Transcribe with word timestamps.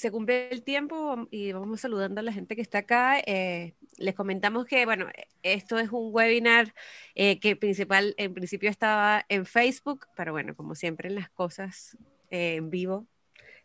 se 0.00 0.10
cumple 0.10 0.48
el 0.50 0.62
tiempo 0.62 1.28
y 1.30 1.52
vamos 1.52 1.82
saludando 1.82 2.20
a 2.20 2.24
la 2.24 2.32
gente 2.32 2.56
que 2.56 2.62
está 2.62 2.78
acá, 2.78 3.20
eh, 3.20 3.74
les 3.98 4.14
comentamos 4.14 4.64
que, 4.64 4.86
bueno, 4.86 5.06
esto 5.42 5.78
es 5.78 5.90
un 5.90 6.08
webinar 6.10 6.74
eh, 7.14 7.38
que 7.38 7.54
principal, 7.54 8.14
en 8.16 8.32
principio 8.32 8.70
estaba 8.70 9.26
en 9.28 9.44
Facebook, 9.44 10.06
pero 10.16 10.32
bueno, 10.32 10.56
como 10.56 10.74
siempre 10.74 11.10
en 11.10 11.16
las 11.16 11.28
cosas 11.28 11.98
eh, 12.30 12.54
en 12.56 12.70
vivo, 12.70 13.06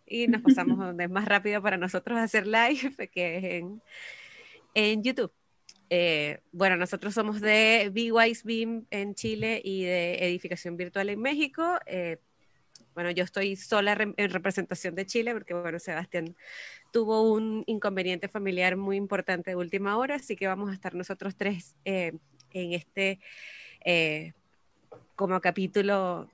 y 0.05 0.27
nos 0.27 0.41
pasamos 0.41 0.77
donde 0.77 1.05
es 1.05 1.09
más 1.09 1.25
rápido 1.25 1.61
para 1.61 1.77
nosotros 1.77 2.19
hacer 2.19 2.45
live, 2.47 3.07
que 3.13 3.37
es 3.37 3.43
en, 3.45 3.81
en 4.73 5.03
YouTube. 5.03 5.31
bueno, 6.51 6.75
nosotros 6.75 7.13
somos 7.13 7.39
de 7.39 7.89
BWise 7.93 8.43
Beam 8.43 8.87
en 8.91 9.15
Chile 9.15 9.61
y 9.63 9.85
de 9.85 10.15
Edificación 10.27 10.75
Virtual 10.75 11.09
en 11.09 11.21
México. 11.21 11.79
Bueno, 12.95 13.11
yo 13.11 13.25
estoy 13.25 13.57
sola 13.57 13.97
en 14.15 14.29
representación 14.29 14.95
de 14.95 15.05
Chile 15.05 15.33
porque, 15.33 15.53
bueno, 15.53 15.79
Sebastián 15.79 16.33
tuvo 16.91 17.29
un 17.33 17.65
inconveniente 17.67 18.29
familiar 18.29 18.77
muy 18.77 18.95
importante 18.95 19.51
de 19.51 19.57
última 19.57 19.97
hora, 19.97 20.15
así 20.15 20.37
que 20.37 20.47
vamos 20.47 20.71
a 20.71 20.73
estar 20.73 20.95
nosotros 20.95 21.35
tres 21.35 21.75
eh, 21.83 22.13
en 22.53 22.71
este 22.71 23.19
eh, 23.83 24.31
como 25.17 25.41
capítulo 25.41 26.29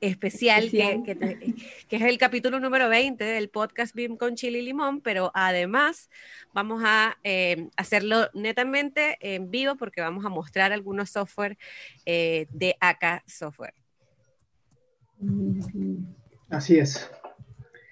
especial, 0.00 0.70
que, 0.70 1.02
que, 1.88 1.96
es 1.96 2.02
el 2.02 2.16
capítulo 2.16 2.60
número 2.60 2.88
20 2.88 3.22
del 3.22 3.50
podcast 3.50 3.94
BIM 3.94 4.16
con 4.16 4.36
Chile 4.36 4.60
y 4.60 4.62
Limón, 4.62 5.02
pero 5.02 5.32
además 5.34 6.08
vamos 6.54 6.82
a 6.82 7.18
eh, 7.24 7.68
hacerlo 7.76 8.30
netamente 8.32 9.18
en 9.20 9.50
vivo 9.50 9.76
porque 9.76 10.00
vamos 10.00 10.24
a 10.24 10.30
mostrar 10.30 10.72
algunos 10.72 11.10
software 11.10 11.58
de 12.06 12.76
AK 12.80 13.22
Software. 13.26 13.83
Así 16.50 16.78
es. 16.78 17.10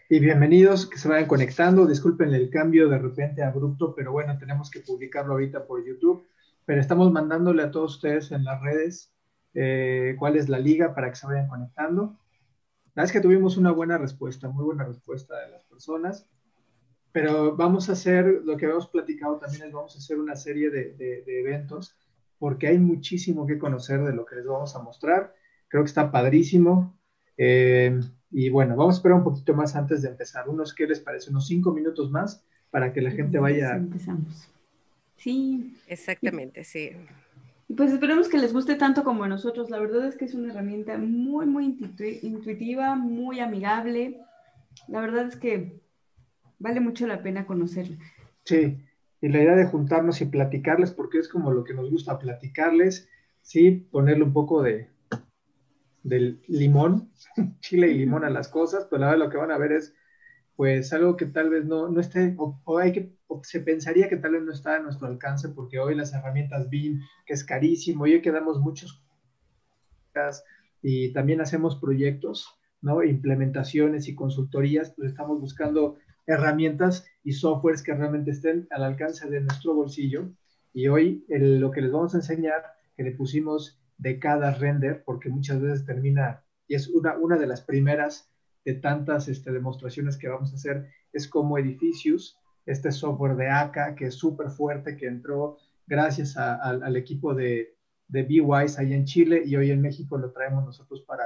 Y 0.09 0.21
bienvenidos, 0.21 0.87
que 0.87 0.99
se 0.99 1.09
vayan 1.09 1.27
conectando. 1.27 1.87
Disculpen 1.87 2.35
el 2.35 2.51
cambio 2.51 2.89
de 2.89 2.99
repente 2.99 3.43
abrupto, 3.43 3.95
pero 3.95 4.13
bueno, 4.13 4.37
tenemos 4.39 4.71
que 4.71 4.81
publicarlo 4.81 5.33
ahorita 5.33 5.67
por 5.67 5.85
YouTube. 5.85 6.27
Pero 6.65 6.81
estamos 6.81 7.11
mandándole 7.11 7.63
a 7.63 7.71
todos 7.71 7.97
ustedes 7.97 8.31
en 8.33 8.45
las 8.45 8.61
redes 8.61 9.13
eh, 9.55 10.15
cuál 10.19 10.37
es 10.37 10.49
la 10.49 10.59
liga 10.59 10.95
para 10.95 11.11
que 11.11 11.17
se 11.17 11.27
vayan 11.27 11.49
conectando. 11.49 12.19
La 12.95 13.03
verdad 13.03 13.05
es 13.07 13.13
que 13.13 13.21
tuvimos 13.21 13.57
una 13.57 13.73
buena 13.73 13.99
respuesta, 13.99 14.49
muy 14.49 14.65
buena 14.65 14.85
respuesta 14.85 15.39
de 15.41 15.51
las 15.51 15.65
personas. 15.65 16.29
Pero 17.13 17.57
vamos 17.57 17.89
a 17.89 17.93
hacer, 17.93 18.43
lo 18.45 18.57
que 18.57 18.67
habíamos 18.67 18.89
platicado 18.89 19.39
también 19.39 19.65
es 19.65 19.73
vamos 19.73 19.95
a 19.95 19.99
hacer 19.99 20.19
una 20.19 20.37
serie 20.37 20.71
de, 20.71 20.95
de 20.95 21.41
eventos 21.41 21.97
porque 22.39 22.67
hay 22.67 22.79
muchísimo 22.79 23.47
que 23.47 23.59
conocer 23.59 24.03
de 24.03 24.13
lo 24.13 24.25
que 24.25 24.37
les 24.37 24.47
vamos 24.47 24.75
a 24.75 24.83
mostrar. 24.83 25.35
Creo 25.69 25.85
que 25.85 25.89
está 25.89 26.11
padrísimo. 26.11 26.99
Eh, 27.37 28.01
y 28.31 28.49
bueno, 28.49 28.77
vamos 28.77 28.95
a 28.95 28.99
esperar 28.99 29.19
un 29.19 29.25
poquito 29.25 29.55
más 29.55 29.77
antes 29.77 30.03
de 30.03 30.09
empezar. 30.09 30.49
Unos, 30.49 30.75
¿qué 30.75 30.87
les 30.87 31.01
parece? 31.01 31.31
Unos 31.31 31.47
cinco 31.47 31.73
minutos 31.73 32.11
más 32.11 32.45
para 32.71 32.93
que 32.93 33.03
la 33.03 33.11
gente 33.11 33.39
vaya. 33.39 33.77
Empezamos. 33.77 34.49
Sí. 35.17 35.77
Exactamente, 35.87 36.65
sí. 36.65 36.91
Y 37.69 37.75
pues 37.75 37.93
esperemos 37.93 38.29
que 38.29 38.39
les 38.39 38.53
guste 38.53 38.75
tanto 38.75 39.05
como 39.05 39.25
a 39.25 39.29
nosotros. 39.29 39.71
La 39.71 39.79
verdad 39.79 40.07
es 40.07 40.17
que 40.17 40.25
es 40.25 40.35
una 40.35 40.53
herramienta 40.53 40.99
muy, 40.99 41.47
muy 41.47 41.77
intuitiva, 42.23 42.97
muy 42.97 43.41
amigable. 43.41 44.21
La 44.89 45.01
verdad 45.01 45.27
es 45.29 45.37
que 45.37 45.81
vale 46.59 46.81
mucho 46.81 47.07
la 47.07 47.23
pena 47.23 47.47
conocerla. 47.47 47.97
Sí, 48.45 48.79
y 49.21 49.29
la 49.29 49.43
idea 49.43 49.55
de 49.55 49.67
juntarnos 49.67 50.21
y 50.21 50.27
platicarles, 50.27 50.91
porque 50.91 51.19
es 51.19 51.29
como 51.29 51.53
lo 51.53 51.65
que 51.65 51.75
nos 51.75 51.91
gusta 51.91 52.19
platicarles, 52.19 53.09
sí, 53.41 53.87
ponerle 53.91 54.25
un 54.25 54.33
poco 54.33 54.63
de, 54.63 54.89
del 56.03 56.43
limón, 56.49 57.11
chile 57.61 57.89
y 57.89 57.99
limón 57.99 58.25
a 58.25 58.31
las 58.31 58.49
cosas, 58.49 58.87
pues 58.89 59.01
nada, 59.01 59.17
lo 59.17 59.31
que 59.31 59.37
van 59.37 59.51
a 59.51 59.59
ver 59.59 59.73
es 59.73 59.95
pues 60.57 60.93
algo 60.93 61.17
que 61.17 61.27
tal 61.27 61.51
vez 61.51 61.65
no, 61.65 61.89
no 61.89 62.01
esté, 62.01 62.35
o, 62.39 62.79
hay 62.79 62.93
que, 62.93 63.17
se 63.43 63.61
pensaría 63.61 64.09
que 64.09 64.19
tal 64.19 64.33
vez 64.33 64.43
no 64.43 64.53
está 64.53 64.77
a 64.77 64.81
nuestro 64.81 65.07
alcance, 65.09 65.49
porque 65.49 65.79
hoy 65.79 65.95
las 65.95 66.13
herramientas 66.13 66.69
BIM, 66.69 67.01
que 67.27 67.33
es 67.33 67.43
carísimo, 67.43 68.07
y 68.07 68.15
hoy 68.15 68.23
que 68.23 68.31
damos 68.31 68.61
muchos 68.61 69.03
y 70.83 71.13
también 71.13 71.41
hacemos 71.41 71.77
proyectos, 71.77 72.49
¿no? 72.81 73.03
Implementaciones 73.03 74.09
y 74.09 74.15
consultorías, 74.15 74.93
pues 74.97 75.11
estamos 75.11 75.41
buscando 75.41 75.97
herramientas 76.27 77.07
y 77.25 77.33
softwares 77.33 77.83
que 77.83 77.95
realmente 77.95 78.31
estén 78.31 78.67
al 78.71 78.85
alcance 78.85 79.29
de 79.29 79.41
nuestro 79.41 79.75
bolsillo. 79.75 80.31
Y 80.73 80.89
hoy 80.89 81.25
lo 81.29 81.71
que 81.71 81.83
les 81.83 81.93
vamos 81.93 82.15
a 82.15 82.19
enseñar, 82.19 82.63
que 82.97 83.05
le 83.05 83.13
pusimos 83.13 83.82
de 84.03 84.19
cada 84.19 84.53
render, 84.53 85.05
porque 85.05 85.29
muchas 85.29 85.61
veces 85.61 85.87
termina, 85.87 86.43
y 86.67 86.75
es 86.75 86.89
una, 86.89 87.17
una 87.17 87.39
de 87.39 87.47
las 87.47 87.63
primeras 87.63 88.29
de 88.65 88.75
tantas 88.75 89.29
este, 89.29 89.53
demostraciones 89.53 90.19
que 90.19 90.29
vamos 90.29 90.53
a 90.53 90.57
hacer, 90.57 90.89
es 91.13 91.29
como 91.29 91.57
Edificius, 91.57 92.37
este 92.67 92.91
software 92.91 93.37
de 93.37 93.49
ACA, 93.49 93.95
que 93.95 94.07
es 94.07 94.15
súper 94.15 94.51
fuerte, 94.51 94.97
que 94.97 95.07
entró 95.07 95.59
gracias 95.87 96.37
al 96.37 96.97
equipo 96.97 97.35
de, 97.35 97.77
de 98.09 98.23
BWise 98.25 98.79
ahí 98.79 98.93
en 98.93 99.05
Chile 99.05 99.43
y 99.45 99.57
hoy 99.57 99.71
en 99.71 99.81
México 99.81 100.19
lo 100.19 100.33
traemos 100.33 100.65
nosotros 100.65 101.03
para, 101.03 101.25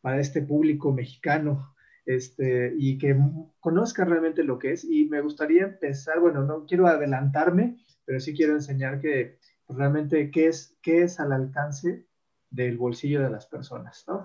para 0.00 0.20
este 0.20 0.42
público 0.42 0.92
mexicano 0.92 1.74
este, 2.04 2.74
y 2.78 2.98
que 2.98 3.16
conozca 3.60 4.04
realmente 4.04 4.42
lo 4.42 4.58
que 4.58 4.72
es. 4.72 4.84
Y 4.84 5.06
me 5.06 5.20
gustaría 5.20 5.64
empezar, 5.64 6.20
bueno, 6.20 6.44
no 6.44 6.66
quiero 6.66 6.86
adelantarme, 6.86 7.78
pero 8.04 8.20
sí 8.20 8.34
quiero 8.34 8.54
enseñar 8.54 9.00
que 9.00 9.38
realmente 9.68 10.30
qué 10.30 10.48
es, 10.48 10.76
qué 10.82 11.02
es 11.02 11.20
al 11.20 11.32
alcance 11.32 12.06
del 12.50 12.78
bolsillo 12.78 13.22
de 13.22 13.30
las 13.30 13.46
personas, 13.46 14.04
¿no? 14.06 14.24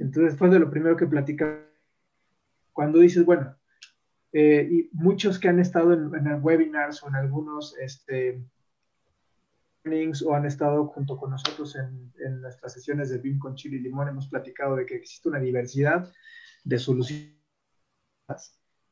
Entonces 0.00 0.38
fue 0.38 0.48
de 0.48 0.58
lo 0.58 0.70
primero 0.70 0.96
que 0.96 1.06
platica 1.06 1.60
cuando 2.72 2.98
dices, 2.98 3.24
bueno, 3.24 3.56
eh, 4.32 4.68
y 4.70 4.90
muchos 4.92 5.38
que 5.38 5.48
han 5.48 5.60
estado 5.60 5.92
en, 5.92 6.14
en, 6.14 6.42
webinars 6.42 7.02
o 7.02 7.08
en 7.08 7.14
algunos 7.14 7.76
este, 7.78 8.42
o 10.24 10.34
han 10.34 10.46
estado 10.46 10.86
junto 10.86 11.16
con 11.16 11.30
nosotros 11.30 11.76
en, 11.76 12.12
en 12.18 12.40
nuestras 12.40 12.72
sesiones 12.72 13.10
de 13.10 13.18
BIM 13.18 13.38
con 13.38 13.54
Chile 13.54 13.76
y 13.76 13.80
Limón, 13.80 14.08
hemos 14.08 14.28
platicado 14.28 14.74
de 14.76 14.86
que 14.86 14.96
existe 14.96 15.28
una 15.28 15.38
diversidad 15.38 16.10
de 16.64 16.78
soluciones, 16.78 17.36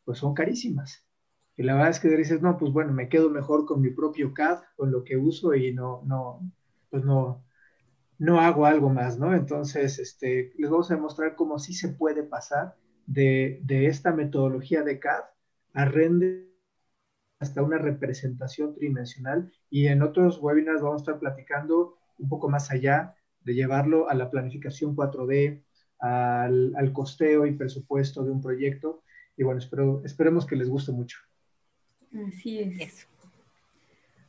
pues 0.04 0.18
son 0.18 0.34
carísimas. 0.34 1.04
Y 1.62 1.64
la 1.64 1.74
verdad 1.74 1.90
es 1.90 2.00
que 2.00 2.08
dices, 2.08 2.42
no, 2.42 2.58
pues 2.58 2.72
bueno, 2.72 2.92
me 2.92 3.08
quedo 3.08 3.30
mejor 3.30 3.66
con 3.66 3.80
mi 3.80 3.90
propio 3.90 4.34
CAD, 4.34 4.62
con 4.76 4.90
lo 4.90 5.04
que 5.04 5.16
uso 5.16 5.54
y 5.54 5.72
no, 5.72 6.02
no, 6.04 6.40
pues 6.90 7.04
no, 7.04 7.44
no 8.18 8.40
hago 8.40 8.66
algo 8.66 8.90
más, 8.90 9.18
¿no? 9.18 9.34
Entonces, 9.34 9.98
este, 10.00 10.52
les 10.58 10.70
vamos 10.70 10.90
a 10.90 10.96
demostrar 10.96 11.36
cómo 11.36 11.58
sí 11.60 11.74
se 11.74 11.90
puede 11.90 12.24
pasar 12.24 12.76
de, 13.06 13.60
de 13.64 13.86
esta 13.86 14.12
metodología 14.12 14.82
de 14.82 14.98
CAD 15.00 15.24
a 15.74 15.84
render 15.86 16.48
hasta 17.40 17.62
una 17.62 17.78
representación 17.78 18.74
tridimensional 18.74 19.52
y 19.70 19.86
en 19.88 20.02
otros 20.02 20.38
webinars 20.42 20.82
vamos 20.82 21.02
a 21.02 21.04
estar 21.04 21.20
platicando 21.20 21.96
un 22.18 22.28
poco 22.28 22.48
más 22.48 22.70
allá 22.72 23.14
de 23.42 23.54
llevarlo 23.54 24.08
a 24.10 24.14
la 24.14 24.30
planificación 24.30 24.94
4D, 24.96 25.64
al, 26.00 26.74
al 26.76 26.92
costeo 26.92 27.46
y 27.46 27.54
presupuesto 27.54 28.24
de 28.24 28.32
un 28.32 28.40
proyecto. 28.42 29.02
Y 29.36 29.44
bueno, 29.44 29.60
espero, 29.60 30.02
esperemos 30.04 30.46
que 30.46 30.56
les 30.56 30.68
guste 30.68 30.92
mucho. 30.92 31.18
Así 32.14 32.58
es. 32.58 33.08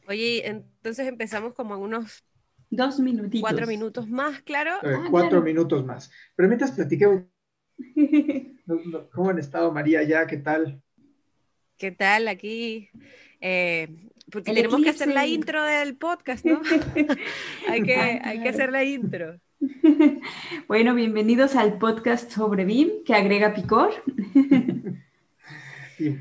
Oye, 0.07 0.47
entonces 0.47 1.07
empezamos 1.07 1.53
como 1.53 1.75
en 1.75 1.81
unos 1.81 2.23
dos 2.69 2.99
minutitos. 2.99 3.41
Cuatro 3.41 3.67
minutos 3.67 4.09
más, 4.09 4.41
claro. 4.41 4.71
Ah, 4.83 5.07
cuatro 5.09 5.41
minutos 5.41 5.85
más. 5.85 6.11
Pero 6.35 6.47
mientras 6.47 6.71
platiquemos, 6.71 7.23
¿cómo 9.13 9.29
han 9.29 9.39
estado 9.39 9.71
María 9.71 10.03
ya? 10.03 10.27
¿Qué 10.27 10.37
tal? 10.37 10.81
¿Qué 11.77 11.91
tal 11.91 12.27
aquí? 12.27 12.89
Eh, 13.41 13.89
porque 14.31 14.53
tenemos 14.53 14.81
que 14.81 14.89
hacer 14.89 15.09
la 15.09 15.27
intro 15.27 15.63
del 15.63 15.95
podcast, 15.95 16.45
¿no? 16.45 16.61
hay, 17.69 17.83
que, 17.83 17.95
hay 17.95 18.41
que 18.41 18.49
hacer 18.49 18.71
la 18.71 18.83
intro. 18.83 19.39
bueno, 20.67 20.95
bienvenidos 20.95 21.55
al 21.55 21.77
podcast 21.77 22.31
sobre 22.31 22.65
BIM 22.65 23.03
que 23.05 23.13
agrega 23.13 23.53
Picor. 23.53 23.91
Sí, 25.97 26.17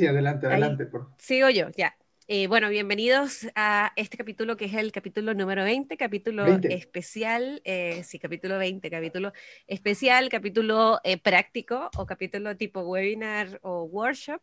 adelante, 0.00 0.46
adelante. 0.46 0.86
por... 0.86 1.10
Sigo 1.18 1.50
yo, 1.50 1.68
ya. 1.76 1.94
Eh, 2.28 2.46
bueno, 2.46 2.70
bienvenidos 2.70 3.48
a 3.54 3.92
este 3.96 4.16
capítulo 4.16 4.56
que 4.56 4.64
es 4.64 4.74
el 4.74 4.90
capítulo 4.92 5.34
número 5.34 5.64
20, 5.64 5.96
capítulo 5.96 6.46
especial, 6.46 7.60
eh, 7.64 8.02
sí, 8.04 8.18
capítulo 8.18 8.58
20, 8.58 8.88
capítulo 8.90 9.32
especial, 9.66 10.28
capítulo 10.28 11.00
eh, 11.04 11.18
práctico 11.18 11.90
o 11.96 12.06
capítulo 12.06 12.56
tipo 12.56 12.80
webinar 12.80 13.58
o 13.62 13.84
workshop. 13.84 14.40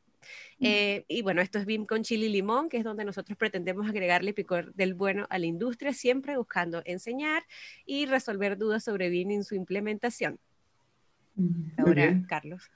y 0.60 1.22
bueno, 1.24 1.42
esto 1.42 1.58
es 1.58 1.66
BIM 1.66 1.86
con 1.86 2.04
chile 2.04 2.28
y 2.28 2.30
limón, 2.30 2.70
que 2.70 2.78
es 2.78 2.84
donde 2.84 3.06
nosotros 3.06 3.38
pretendemos 3.38 3.90
agregarle 3.90 4.34
picor 4.34 4.74
del 4.76 4.94
bueno 4.94 5.26
a 5.30 5.40
la 5.40 5.46
industria, 5.46 5.94
siempre 5.94 6.38
buscando 6.38 6.82
enseñar 6.86 7.44
y 7.86 8.06
resolver 8.06 8.58
dudas 8.58 8.84
sobre 8.84 9.10
BIM 9.10 9.32
en 9.32 9.44
su 9.44 9.56
implementación. 9.56 10.38
Ahora, 11.78 12.22
Carlos. 12.28 12.70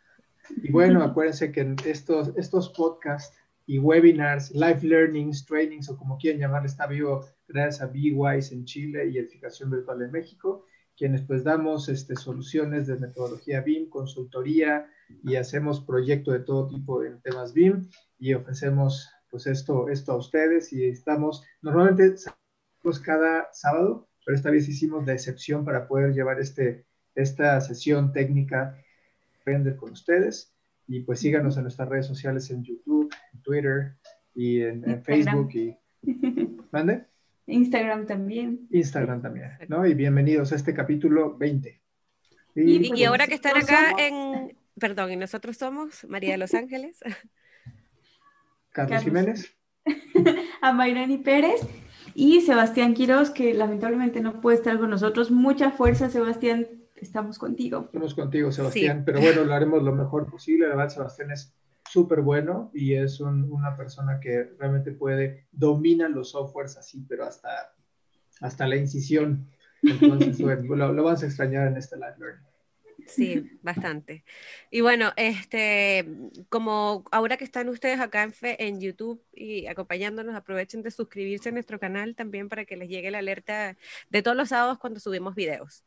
Y 0.58 0.72
bueno, 0.72 1.04
acuérdense 1.04 1.52
que 1.52 1.76
estos, 1.86 2.32
estos 2.36 2.70
podcasts 2.70 3.38
y 3.66 3.80
webinars, 3.80 4.52
live 4.52 4.82
learnings, 4.84 5.46
trainings 5.46 5.90
o 5.90 5.98
como 5.98 6.18
quieran 6.18 6.42
llamar, 6.42 6.66
está 6.66 6.86
vivo 6.88 7.26
gracias 7.48 7.82
a 7.82 7.88
BeWise 7.88 8.54
en 8.54 8.66
Chile 8.66 9.08
y 9.08 9.18
Edificación 9.18 9.70
Virtual 9.70 10.02
en 10.02 10.12
México. 10.12 10.66
quienes 10.96 11.24
pues 11.24 11.44
damos 11.44 11.90
este, 11.90 12.16
soluciones 12.16 12.86
de 12.86 12.98
metodología 12.98 13.62
BIM, 13.62 13.90
consultoría 13.90 14.88
y 15.24 15.36
hacemos 15.38 15.82
proyectos 15.82 16.34
de 16.36 16.42
todo 16.42 16.68
tipo 16.68 17.04
en 17.04 17.20
temas 17.22 17.54
BIM 17.54 17.90
y 18.20 18.34
ofrecemos 18.34 19.10
pues 19.32 19.48
esto, 19.48 19.90
esto 19.90 20.12
a 20.12 20.18
ustedes 20.18 20.72
y 20.72 20.86
estamos, 20.86 21.44
normalmente 21.64 22.16
cada 23.04 23.50
sábado, 23.54 24.08
pero 24.26 24.36
esta 24.36 24.52
vez 24.52 24.68
hicimos 24.68 25.06
de 25.06 25.14
excepción 25.14 25.66
para 25.66 25.88
poder 25.88 26.14
llevar 26.14 26.40
este, 26.40 26.86
esta 27.16 27.60
sesión 27.62 28.12
técnica 28.12 28.78
con 29.78 29.92
ustedes 29.92 30.54
y 30.88 31.02
pues 31.02 31.20
síganos 31.20 31.58
en 31.58 31.64
nuestras 31.64 31.90
redes 31.90 32.08
sociales 32.08 32.50
en 32.50 32.64
YouTube, 32.64 33.14
en 33.34 33.42
Twitter 33.42 33.96
y 34.34 34.62
en, 34.62 35.04
Facebook 35.04 35.50
y 35.54 35.76
¿mande? 36.72 37.06
Instagram 37.48 38.06
también. 38.06 38.68
Instagram 38.72 39.22
también, 39.22 39.52
¿no? 39.68 39.86
Y 39.86 39.96
bienvenidos 39.96 40.54
a 40.54 40.56
este 40.56 40.74
capítulo 40.74 41.38
20. 41.38 41.82
Y, 42.56 42.90
pues, 42.90 43.06
ahora 43.06 43.28
que 43.28 43.36
están 43.36 43.58
acá 43.58 43.94
en, 44.00 44.56
perdón, 44.80 45.12
y 45.12 45.18
nosotros 45.18 45.58
somos 45.58 46.06
María 46.08 46.32
de 46.32 46.38
los 46.38 46.54
Ángeles. 46.54 47.00
Carlos, 48.72 49.04
Jiménez. 49.04 49.54
a 50.62 50.72
Mayrani 50.72 51.18
Pérez 51.18 51.60
y 52.16 52.42
Sebastián 52.42 52.94
Quiroz, 52.94 53.30
que 53.30 53.54
lamentablemente 53.54 54.22
no 54.22 54.40
puede 54.40 54.56
estar 54.56 54.80
con 54.80 54.90
nosotros. 54.90 55.32
Mucha 55.32 55.72
fuerza, 55.72 56.10
Sebastián, 56.10 56.68
estamos 57.04 57.38
contigo. 57.38 57.84
Estamos 57.86 58.14
contigo, 58.16 58.52
Sebastián, 58.52 59.04
pero 59.06 59.22
bueno, 59.22 59.44
lo 59.44 59.54
haremos 59.54 59.84
lo 59.84 59.94
mejor 59.94 60.30
posible. 60.30 60.68
La 60.68 60.76
verdad, 60.76 60.94
Sebastián 60.94 61.32
es 61.32 61.54
súper 61.90 62.22
bueno 62.22 62.72
y 62.74 62.94
es 62.94 63.20
una 63.20 63.76
persona 63.76 64.20
que 64.20 64.52
realmente 64.58 64.92
puede, 64.92 65.48
domina 65.52 66.10
los 66.10 66.32
softwares 66.32 66.78
así, 66.78 67.06
pero 67.08 67.26
hasta, 67.26 67.50
hasta 68.42 68.68
la 68.68 68.78
incisión. 68.78 69.48
Entonces, 69.84 70.42
bueno, 70.42 70.76
lo, 70.76 70.94
lo, 70.94 71.04
vamos 71.04 71.24
a 71.24 71.26
extrañar 71.26 71.68
en 71.68 71.78
este 71.78 71.98
live 71.98 72.16
learning. 72.18 72.53
Sí, 73.08 73.52
bastante. 73.62 74.24
Y 74.72 74.82
bueno, 74.82 75.12
este, 75.16 76.06
como 76.50 77.06
ahora 77.12 77.38
que 77.38 77.44
están 77.44 77.70
ustedes 77.70 78.00
acá 78.00 78.24
en, 78.24 78.34
en 78.42 78.82
YouTube 78.82 79.24
y 79.34 79.68
acompañándonos, 79.68 80.36
aprovechen 80.36 80.82
de 80.82 80.92
suscribirse 80.92 81.50
a 81.50 81.52
nuestro 81.52 81.80
canal 81.80 82.16
también 82.16 82.50
para 82.50 82.66
que 82.66 82.78
les 82.78 82.90
llegue 82.90 83.12
la 83.12 83.20
alerta 83.20 83.78
de 84.10 84.22
todos 84.22 84.38
los 84.38 84.50
sábados 84.50 84.80
cuando 84.80 85.00
subimos 85.00 85.36
videos. 85.36 85.84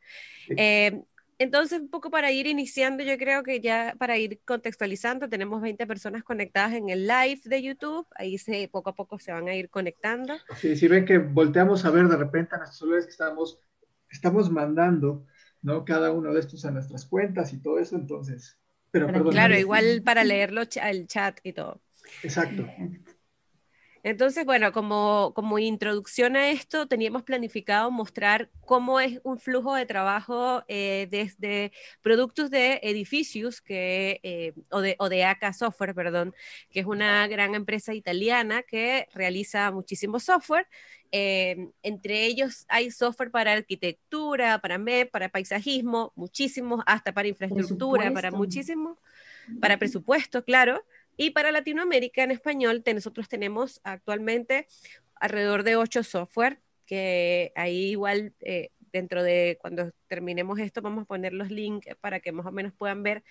Eh, 0.56 1.02
entonces, 1.38 1.80
un 1.80 1.90
poco 1.90 2.10
para 2.10 2.32
ir 2.32 2.46
iniciando, 2.46 3.02
yo 3.02 3.18
creo 3.18 3.42
que 3.42 3.60
ya 3.60 3.94
para 3.98 4.16
ir 4.16 4.40
contextualizando, 4.44 5.28
tenemos 5.28 5.60
20 5.60 5.86
personas 5.86 6.22
conectadas 6.22 6.72
en 6.72 6.88
el 6.88 7.06
live 7.06 7.40
de 7.44 7.62
YouTube, 7.62 8.06
ahí 8.14 8.38
se, 8.38 8.68
poco 8.68 8.90
a 8.90 8.94
poco 8.94 9.18
se 9.18 9.32
van 9.32 9.46
a 9.48 9.54
ir 9.54 9.68
conectando. 9.68 10.34
Sí, 10.56 10.76
si 10.76 10.88
ven 10.88 11.04
que 11.04 11.18
volteamos 11.18 11.84
a 11.84 11.90
ver 11.90 12.08
de 12.08 12.16
repente 12.16 12.54
a 12.54 12.58
nuestros 12.58 12.78
celulares 12.78 13.04
que 13.04 13.10
estamos, 13.10 13.60
estamos 14.10 14.50
mandando, 14.50 15.26
¿no? 15.62 15.84
Cada 15.84 16.10
uno 16.12 16.32
de 16.32 16.40
estos 16.40 16.64
a 16.64 16.70
nuestras 16.70 17.06
cuentas 17.06 17.52
y 17.52 17.58
todo 17.58 17.78
eso, 17.78 17.96
entonces. 17.96 18.58
Pero, 18.90 19.28
claro, 19.30 19.58
igual 19.58 20.02
para 20.04 20.24
leerlo 20.24 20.62
el 20.62 21.06
chat 21.06 21.38
y 21.42 21.52
todo. 21.52 21.80
Exacto. 22.22 22.66
Entonces, 24.06 24.44
bueno, 24.44 24.70
como, 24.70 25.32
como 25.34 25.58
introducción 25.58 26.36
a 26.36 26.50
esto, 26.50 26.86
teníamos 26.86 27.24
planificado 27.24 27.90
mostrar 27.90 28.50
cómo 28.60 29.00
es 29.00 29.20
un 29.24 29.36
flujo 29.36 29.74
de 29.74 29.84
trabajo 29.84 30.62
eh, 30.68 31.08
desde 31.10 31.72
productos 32.02 32.48
de 32.48 32.78
edificios 32.84 33.60
que, 33.60 34.20
eh, 34.22 34.52
o, 34.70 34.80
de, 34.80 34.94
o 35.00 35.08
de 35.08 35.24
ACA 35.24 35.52
Software, 35.52 35.92
perdón, 35.92 36.36
que 36.70 36.78
es 36.78 36.86
una 36.86 37.26
gran 37.26 37.56
empresa 37.56 37.94
italiana 37.94 38.62
que 38.62 39.08
realiza 39.12 39.72
muchísimo 39.72 40.20
software. 40.20 40.68
Eh, 41.18 41.70
entre 41.82 42.26
ellos 42.26 42.66
hay 42.68 42.90
software 42.90 43.30
para 43.30 43.54
arquitectura, 43.54 44.58
para 44.58 44.76
MEP, 44.76 45.10
para 45.10 45.30
paisajismo, 45.30 46.12
muchísimos, 46.14 46.82
hasta 46.84 47.14
para 47.14 47.26
infraestructura, 47.26 48.12
para 48.12 48.30
muchísimo, 48.30 48.98
para 49.58 49.78
presupuesto, 49.78 50.44
claro. 50.44 50.84
Y 51.16 51.30
para 51.30 51.52
Latinoamérica 51.52 52.22
en 52.22 52.32
español, 52.32 52.82
nosotros 52.92 53.30
tenemos 53.30 53.80
actualmente 53.82 54.66
alrededor 55.14 55.62
de 55.62 55.76
ocho 55.76 56.02
software, 56.02 56.60
que 56.84 57.50
ahí 57.54 57.92
igual 57.92 58.34
eh, 58.40 58.68
dentro 58.96 59.22
de 59.22 59.58
cuando 59.60 59.92
terminemos 60.08 60.58
esto 60.58 60.82
vamos 60.82 61.02
a 61.02 61.06
poner 61.06 61.32
los 61.32 61.50
links 61.50 61.94
para 62.00 62.20
que 62.20 62.32
más 62.32 62.46
o 62.46 62.52
menos 62.52 62.72
puedan 62.72 63.02
ver 63.02 63.22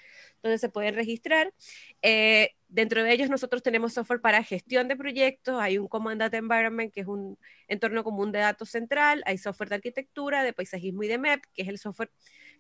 dónde 0.42 0.58
se 0.58 0.70
pueden 0.70 0.96
registrar. 0.96 1.54
Eh, 2.02 2.52
dentro 2.68 3.04
de 3.04 3.12
ellos 3.12 3.30
nosotros 3.30 3.64
tenemos 3.64 3.94
software 3.94 4.22
para 4.22 4.44
gestión 4.44 4.88
de 4.88 4.96
proyectos, 4.96 5.60
hay 5.60 5.78
un 5.78 5.88
Command 5.88 6.20
Data 6.20 6.38
Environment 6.38 6.94
que 6.94 7.02
es 7.02 7.08
un 7.08 7.38
entorno 7.68 8.04
común 8.04 8.32
de 8.32 8.40
datos 8.40 8.70
central, 8.70 9.24
hay 9.26 9.38
software 9.38 9.70
de 9.70 9.76
arquitectura, 9.76 10.44
de 10.44 10.54
paisajismo 10.54 11.04
y 11.04 11.08
de 11.08 11.18
MEP, 11.18 11.44
que 11.54 11.64
es 11.64 11.68
el 11.68 11.78
software 11.78 12.12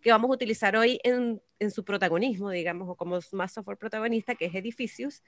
que 0.01 0.11
vamos 0.11 0.29
a 0.29 0.33
utilizar 0.33 0.75
hoy 0.75 0.99
en, 1.03 1.41
en 1.59 1.71
su 1.71 1.83
protagonismo, 1.83 2.49
digamos, 2.49 2.89
o 2.89 2.95
como 2.95 3.19
más 3.31 3.53
software 3.53 3.77
protagonista, 3.77 4.35
que 4.35 4.45
es 4.45 4.55
Edificios. 4.55 5.23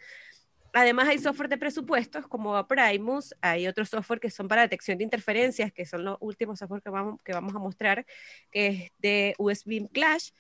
Además 0.74 1.08
hay 1.08 1.18
software 1.18 1.50
de 1.50 1.58
presupuestos 1.58 2.28
como 2.28 2.68
Primus, 2.68 3.34
hay 3.42 3.68
otros 3.68 3.90
software 3.90 4.20
que 4.20 4.30
son 4.30 4.48
para 4.48 4.62
detección 4.62 4.98
de 4.98 5.04
interferencias, 5.04 5.72
que 5.72 5.86
son 5.86 6.04
los 6.04 6.18
últimos 6.20 6.60
software 6.60 6.82
que 6.82 6.90
vamos, 6.90 7.22
que 7.24 7.34
vamos 7.34 7.56
a 7.56 7.60
mostrar, 7.60 8.06
que 8.52 8.68
es 8.68 8.92
de 9.00 9.36
USB 9.38 9.90
Clash. 9.92 10.32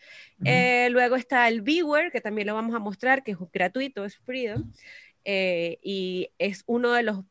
Eh, 0.45 0.89
luego 0.91 1.15
está 1.15 1.47
el 1.47 1.61
Viewer, 1.61 2.11
que 2.11 2.21
también 2.21 2.47
lo 2.47 2.53
vamos 2.53 2.75
a 2.75 2.79
mostrar, 2.79 3.23
que 3.23 3.31
es 3.31 3.37
gratuito, 3.51 4.05
es 4.05 4.17
Freedom, 4.17 4.71
eh, 5.25 5.79
y 5.81 6.29
es 6.37 6.63
uno 6.67 6.93
de 6.93 7.03
los, 7.03 7.23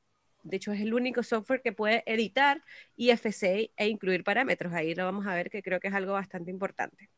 de 0.42 0.56
hecho 0.56 0.72
es 0.72 0.80
el 0.80 0.94
único 0.94 1.22
software 1.22 1.62
que 1.62 1.72
puede 1.72 2.02
editar 2.06 2.62
IFC 2.96 3.72
e 3.76 3.88
incluir 3.88 4.24
parámetros. 4.24 4.72
Ahí 4.72 4.94
lo 4.94 5.04
vamos 5.04 5.26
a 5.26 5.34
ver, 5.34 5.50
que 5.50 5.62
creo 5.62 5.80
que 5.80 5.88
es 5.88 5.94
algo 5.94 6.12
bastante 6.12 6.50
importante 6.50 7.10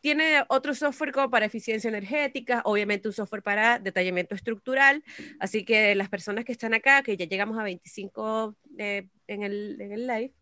tiene 0.00 0.44
otro 0.48 0.74
software 0.74 1.12
como 1.12 1.30
para 1.30 1.46
eficiencia 1.46 1.88
energética, 1.88 2.62
obviamente 2.64 3.08
un 3.08 3.14
software 3.14 3.42
para 3.42 3.78
detallamiento 3.78 4.34
estructural, 4.34 5.02
así 5.40 5.64
que 5.64 5.94
las 5.94 6.08
personas 6.08 6.44
que 6.44 6.52
están 6.52 6.74
acá, 6.74 7.02
que 7.02 7.16
ya 7.16 7.26
llegamos 7.26 7.58
a 7.58 7.64
25 7.64 8.56
eh, 8.78 9.08
en, 9.26 9.42
el, 9.42 9.80
en, 9.80 9.92
el, 9.92 10.06
live, 10.06 10.32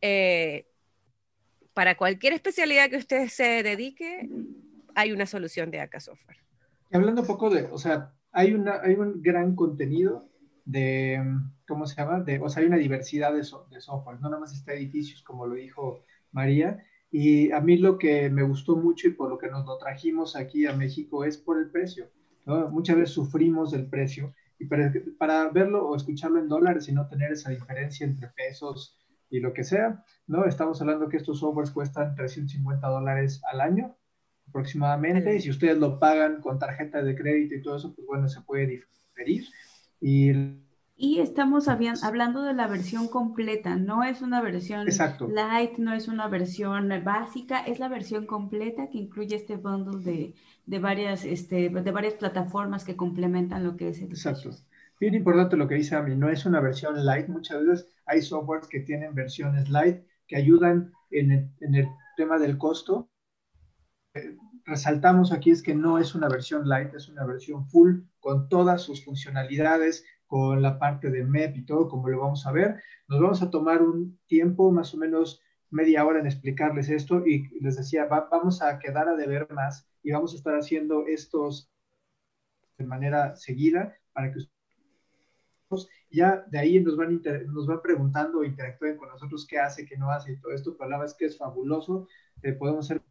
eh, 0.00 0.66
para 1.74 1.96
cualquier 1.96 2.32
especialidad 2.32 2.90
que 2.90 2.98
usted 2.98 3.28
se 3.28 3.62
dedique, 3.62 4.28
hay 4.94 5.12
una 5.12 5.26
solución 5.26 5.70
de 5.70 5.80
ACA 5.80 6.00
Software. 6.00 6.38
Hablando 6.92 7.22
un 7.22 7.26
poco 7.26 7.50
de, 7.50 7.64
o 7.64 7.78
sea, 7.78 8.12
hay, 8.30 8.52
una, 8.52 8.80
hay 8.82 8.94
un 8.94 9.22
gran 9.22 9.56
contenido 9.56 10.28
de, 10.64 11.20
¿cómo 11.66 11.86
se 11.86 11.96
llama? 11.96 12.20
De, 12.20 12.38
o 12.38 12.48
sea, 12.48 12.60
hay 12.60 12.68
una 12.68 12.76
diversidad 12.76 13.32
de, 13.32 13.38
de 13.38 13.80
software, 13.80 14.20
no 14.20 14.28
nada 14.28 14.40
más 14.40 14.52
está 14.52 14.74
edificios, 14.74 15.22
como 15.22 15.46
lo 15.46 15.54
dijo 15.54 16.04
María, 16.30 16.84
y 17.12 17.52
a 17.52 17.60
mí 17.60 17.76
lo 17.76 17.98
que 17.98 18.30
me 18.30 18.42
gustó 18.42 18.74
mucho 18.74 19.06
y 19.06 19.12
por 19.12 19.28
lo 19.28 19.36
que 19.36 19.50
nos 19.50 19.66
lo 19.66 19.76
trajimos 19.76 20.34
aquí 20.34 20.64
a 20.66 20.74
México 20.74 21.24
es 21.24 21.36
por 21.36 21.58
el 21.58 21.70
precio. 21.70 22.10
¿no? 22.46 22.70
Muchas 22.70 22.96
veces 22.96 23.14
sufrimos 23.14 23.70
del 23.70 23.86
precio 23.86 24.34
y 24.58 24.64
para, 24.64 25.50
verlo 25.50 25.86
o 25.86 25.94
escucharlo 25.94 26.40
en 26.40 26.48
dólares 26.48 26.88
y 26.88 26.92
no 26.92 27.06
tener 27.06 27.30
esa 27.30 27.50
diferencia 27.50 28.06
entre 28.06 28.28
pesos 28.28 28.98
y 29.28 29.40
lo 29.40 29.52
que 29.52 29.62
sea, 29.62 30.02
¿no? 30.26 30.46
Estamos 30.46 30.80
hablando 30.80 31.08
que 31.08 31.18
estos 31.18 31.40
softwares 31.40 31.70
cuestan 31.70 32.14
350 32.14 32.86
dólares 32.86 33.42
al 33.50 33.60
año 33.60 33.94
aproximadamente 34.48 35.36
y 35.36 35.40
si 35.40 35.50
ustedes 35.50 35.78
lo 35.78 35.98
pagan 35.98 36.40
con 36.40 36.58
tarjeta 36.58 37.02
de 37.02 37.14
crédito 37.14 37.54
y 37.54 37.62
todo 37.62 37.76
eso, 37.76 37.94
pues 37.94 38.06
bueno, 38.06 38.28
se 38.28 38.40
puede 38.42 38.66
diferir. 38.66 39.44
Y 40.00 40.61
y 41.02 41.18
estamos 41.18 41.66
hablando 41.66 42.44
de 42.44 42.52
la 42.54 42.68
versión 42.68 43.08
completa, 43.08 43.74
no 43.74 44.04
es 44.04 44.22
una 44.22 44.40
versión 44.40 44.86
light, 45.34 45.76
no 45.78 45.92
es 45.94 46.06
una 46.06 46.28
versión 46.28 46.90
básica, 47.02 47.58
es 47.58 47.80
la 47.80 47.88
versión 47.88 48.24
completa 48.24 48.88
que 48.88 48.98
incluye 48.98 49.34
este 49.34 49.56
bundle 49.56 50.32
de, 50.64 50.78
varias, 50.78 51.24
este, 51.24 51.70
de 51.70 51.90
varias 51.90 52.14
plataformas 52.14 52.84
que 52.84 52.94
complementan 52.94 53.64
lo 53.64 53.76
que 53.76 53.88
es 53.88 54.00
el 54.00 54.10
Exacto. 54.10 54.50
Bien 55.00 55.14
importante 55.14 55.56
lo 55.56 55.66
que 55.66 55.74
dice 55.74 55.96
Ami, 55.96 56.14
no 56.14 56.28
es 56.28 56.46
una 56.46 56.60
versión 56.60 57.04
light, 57.04 57.26
muchas 57.26 57.66
veces 57.66 57.88
hay 58.06 58.22
softwares 58.22 58.68
que 58.68 58.78
tienen 58.78 59.12
versiones 59.12 59.68
light 59.70 60.04
que 60.28 60.36
ayudan 60.36 60.92
en 61.10 61.32
el, 61.32 61.50
en 61.62 61.74
el 61.74 61.88
tema 62.16 62.38
del 62.38 62.58
costo. 62.58 63.10
Eh, 64.14 64.36
resaltamos 64.64 65.32
aquí 65.32 65.50
es 65.50 65.64
que 65.64 65.74
no 65.74 65.98
es 65.98 66.14
una 66.14 66.28
versión 66.28 66.68
light, 66.68 66.94
es 66.94 67.08
una 67.08 67.26
versión 67.26 67.66
full 67.66 68.02
con 68.20 68.48
todas 68.48 68.82
sus 68.82 69.04
funcionalidades, 69.04 70.04
con 70.32 70.62
la 70.62 70.78
parte 70.78 71.10
de 71.10 71.24
MEP 71.24 71.58
y 71.58 71.66
todo, 71.66 71.90
como 71.90 72.08
lo 72.08 72.20
vamos 72.20 72.46
a 72.46 72.52
ver. 72.52 72.82
Nos 73.06 73.20
vamos 73.20 73.42
a 73.42 73.50
tomar 73.50 73.82
un 73.82 74.18
tiempo, 74.26 74.72
más 74.72 74.94
o 74.94 74.96
menos 74.96 75.42
media 75.68 76.06
hora 76.06 76.20
en 76.20 76.26
explicarles 76.26 76.88
esto 76.88 77.26
y 77.26 77.50
les 77.60 77.76
decía, 77.76 78.06
vamos 78.06 78.62
a 78.62 78.78
quedar 78.78 79.10
a 79.10 79.14
deber 79.14 79.52
más 79.52 79.86
y 80.02 80.10
vamos 80.10 80.32
a 80.32 80.36
estar 80.36 80.54
haciendo 80.54 81.06
estos 81.06 81.70
de 82.78 82.86
manera 82.86 83.36
seguida 83.36 83.94
para 84.14 84.32
que 84.32 84.40
ya 86.10 86.42
de 86.48 86.58
ahí 86.58 86.80
nos 86.80 86.96
van, 86.96 87.20
nos 87.48 87.66
van 87.66 87.82
preguntando, 87.82 88.42
interactúen 88.42 88.96
con 88.96 89.10
nosotros 89.10 89.46
qué 89.46 89.58
hace, 89.58 89.84
qué 89.84 89.98
no 89.98 90.10
hace 90.10 90.32
y 90.32 90.40
todo 90.40 90.52
esto, 90.52 90.74
pero 90.78 90.88
la 90.88 90.96
verdad 90.96 91.12
es 91.12 91.18
que 91.18 91.26
es 91.26 91.36
fabuloso. 91.36 92.08
Eh, 92.42 92.54
podemos 92.54 92.90
hacer 92.90 93.02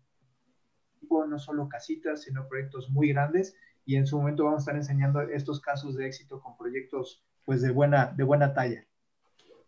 no 1.08 1.38
solo 1.38 1.70
casitas, 1.70 2.24
sino 2.24 2.48
proyectos 2.48 2.90
muy 2.90 3.10
grandes 3.10 3.56
y 3.86 3.96
en 3.96 4.08
su 4.08 4.18
momento 4.18 4.46
vamos 4.46 4.60
a 4.60 4.64
estar 4.64 4.76
enseñando 4.76 5.22
estos 5.22 5.60
casos 5.60 5.96
de 5.96 6.08
éxito 6.08 6.42
con 6.42 6.58
proyectos 6.58 7.24
pues 7.46 7.62
de 7.62 7.72
buena, 7.72 8.08
de 8.16 8.24
buena 8.24 8.54
talla. 8.54 8.86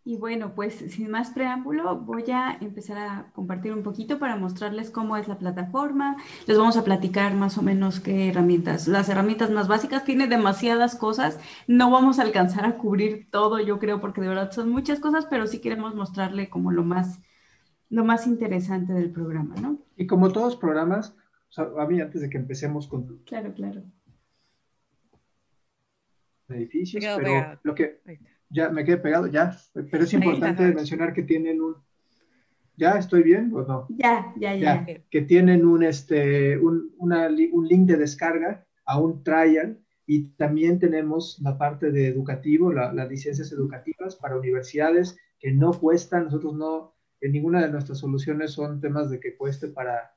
Y 0.06 0.18
bueno, 0.18 0.54
pues 0.54 0.74
sin 0.74 1.10
más 1.10 1.30
preámbulo, 1.30 1.96
voy 1.96 2.30
a 2.30 2.58
empezar 2.60 2.98
a 2.98 3.32
compartir 3.32 3.72
un 3.72 3.82
poquito 3.82 4.18
para 4.18 4.36
mostrarles 4.36 4.90
cómo 4.90 5.16
es 5.16 5.28
la 5.28 5.38
plataforma. 5.38 6.18
Les 6.46 6.58
vamos 6.58 6.76
a 6.76 6.84
platicar 6.84 7.32
más 7.32 7.56
o 7.56 7.62
menos 7.62 8.00
qué 8.00 8.28
herramientas. 8.28 8.86
Las 8.86 9.08
herramientas 9.08 9.50
más 9.50 9.66
básicas 9.66 10.04
tiene 10.04 10.26
demasiadas 10.26 10.94
cosas. 10.94 11.40
No 11.66 11.90
vamos 11.90 12.18
a 12.18 12.22
alcanzar 12.22 12.66
a 12.66 12.76
cubrir 12.76 13.30
todo, 13.30 13.60
yo 13.60 13.78
creo, 13.78 14.02
porque 14.02 14.20
de 14.20 14.28
verdad 14.28 14.52
son 14.52 14.68
muchas 14.68 15.00
cosas, 15.00 15.24
pero 15.24 15.46
sí 15.46 15.62
queremos 15.62 15.94
mostrarle 15.94 16.50
como 16.50 16.70
lo 16.70 16.84
más, 16.84 17.22
lo 17.88 18.04
más 18.04 18.26
interesante 18.26 18.92
del 18.92 19.10
programa, 19.10 19.54
¿no? 19.54 19.78
Y 19.96 20.06
como 20.06 20.30
todos 20.32 20.52
los 20.52 20.56
programas, 20.56 21.16
a 21.56 21.86
mí 21.86 21.98
antes 22.02 22.20
de 22.20 22.28
que 22.28 22.36
empecemos 22.36 22.88
con... 22.88 23.20
Claro, 23.24 23.54
claro. 23.54 23.82
Edificios, 26.48 27.04
pero 27.16 27.58
lo 27.62 27.74
que 27.74 28.00
ya 28.50 28.68
me 28.68 28.84
quedé 28.84 28.98
pegado, 28.98 29.26
ya, 29.26 29.56
pero 29.90 30.04
es 30.04 30.12
importante 30.12 30.62
mencionar 30.74 31.12
que 31.12 31.22
tienen 31.22 31.60
un, 31.60 31.76
¿ya 32.76 32.98
estoy 32.98 33.22
bien 33.22 33.50
o 33.54 33.62
no? 33.62 33.86
Ya, 33.88 34.32
ya, 34.36 34.54
ya. 34.54 34.86
que 35.10 35.22
tienen 35.22 35.64
un, 35.64 35.82
este, 35.82 36.58
un, 36.58 36.94
un 36.98 37.68
link 37.68 37.86
de 37.86 37.96
descarga 37.96 38.66
a 38.84 39.00
un 39.00 39.22
trial 39.22 39.80
y 40.06 40.28
también 40.36 40.78
tenemos 40.78 41.38
la 41.42 41.56
parte 41.56 41.90
de 41.90 42.08
educativo, 42.08 42.72
las 42.72 43.08
licencias 43.08 43.50
educativas 43.52 44.16
para 44.16 44.36
universidades 44.38 45.16
que 45.38 45.50
no 45.52 45.72
cuestan, 45.72 46.24
nosotros 46.24 46.54
no, 46.54 46.94
en 47.20 47.32
ninguna 47.32 47.62
de 47.62 47.70
nuestras 47.70 47.98
soluciones 47.98 48.52
son 48.52 48.80
temas 48.80 49.10
de 49.10 49.20
que 49.20 49.36
cueste 49.36 49.68
para, 49.68 50.12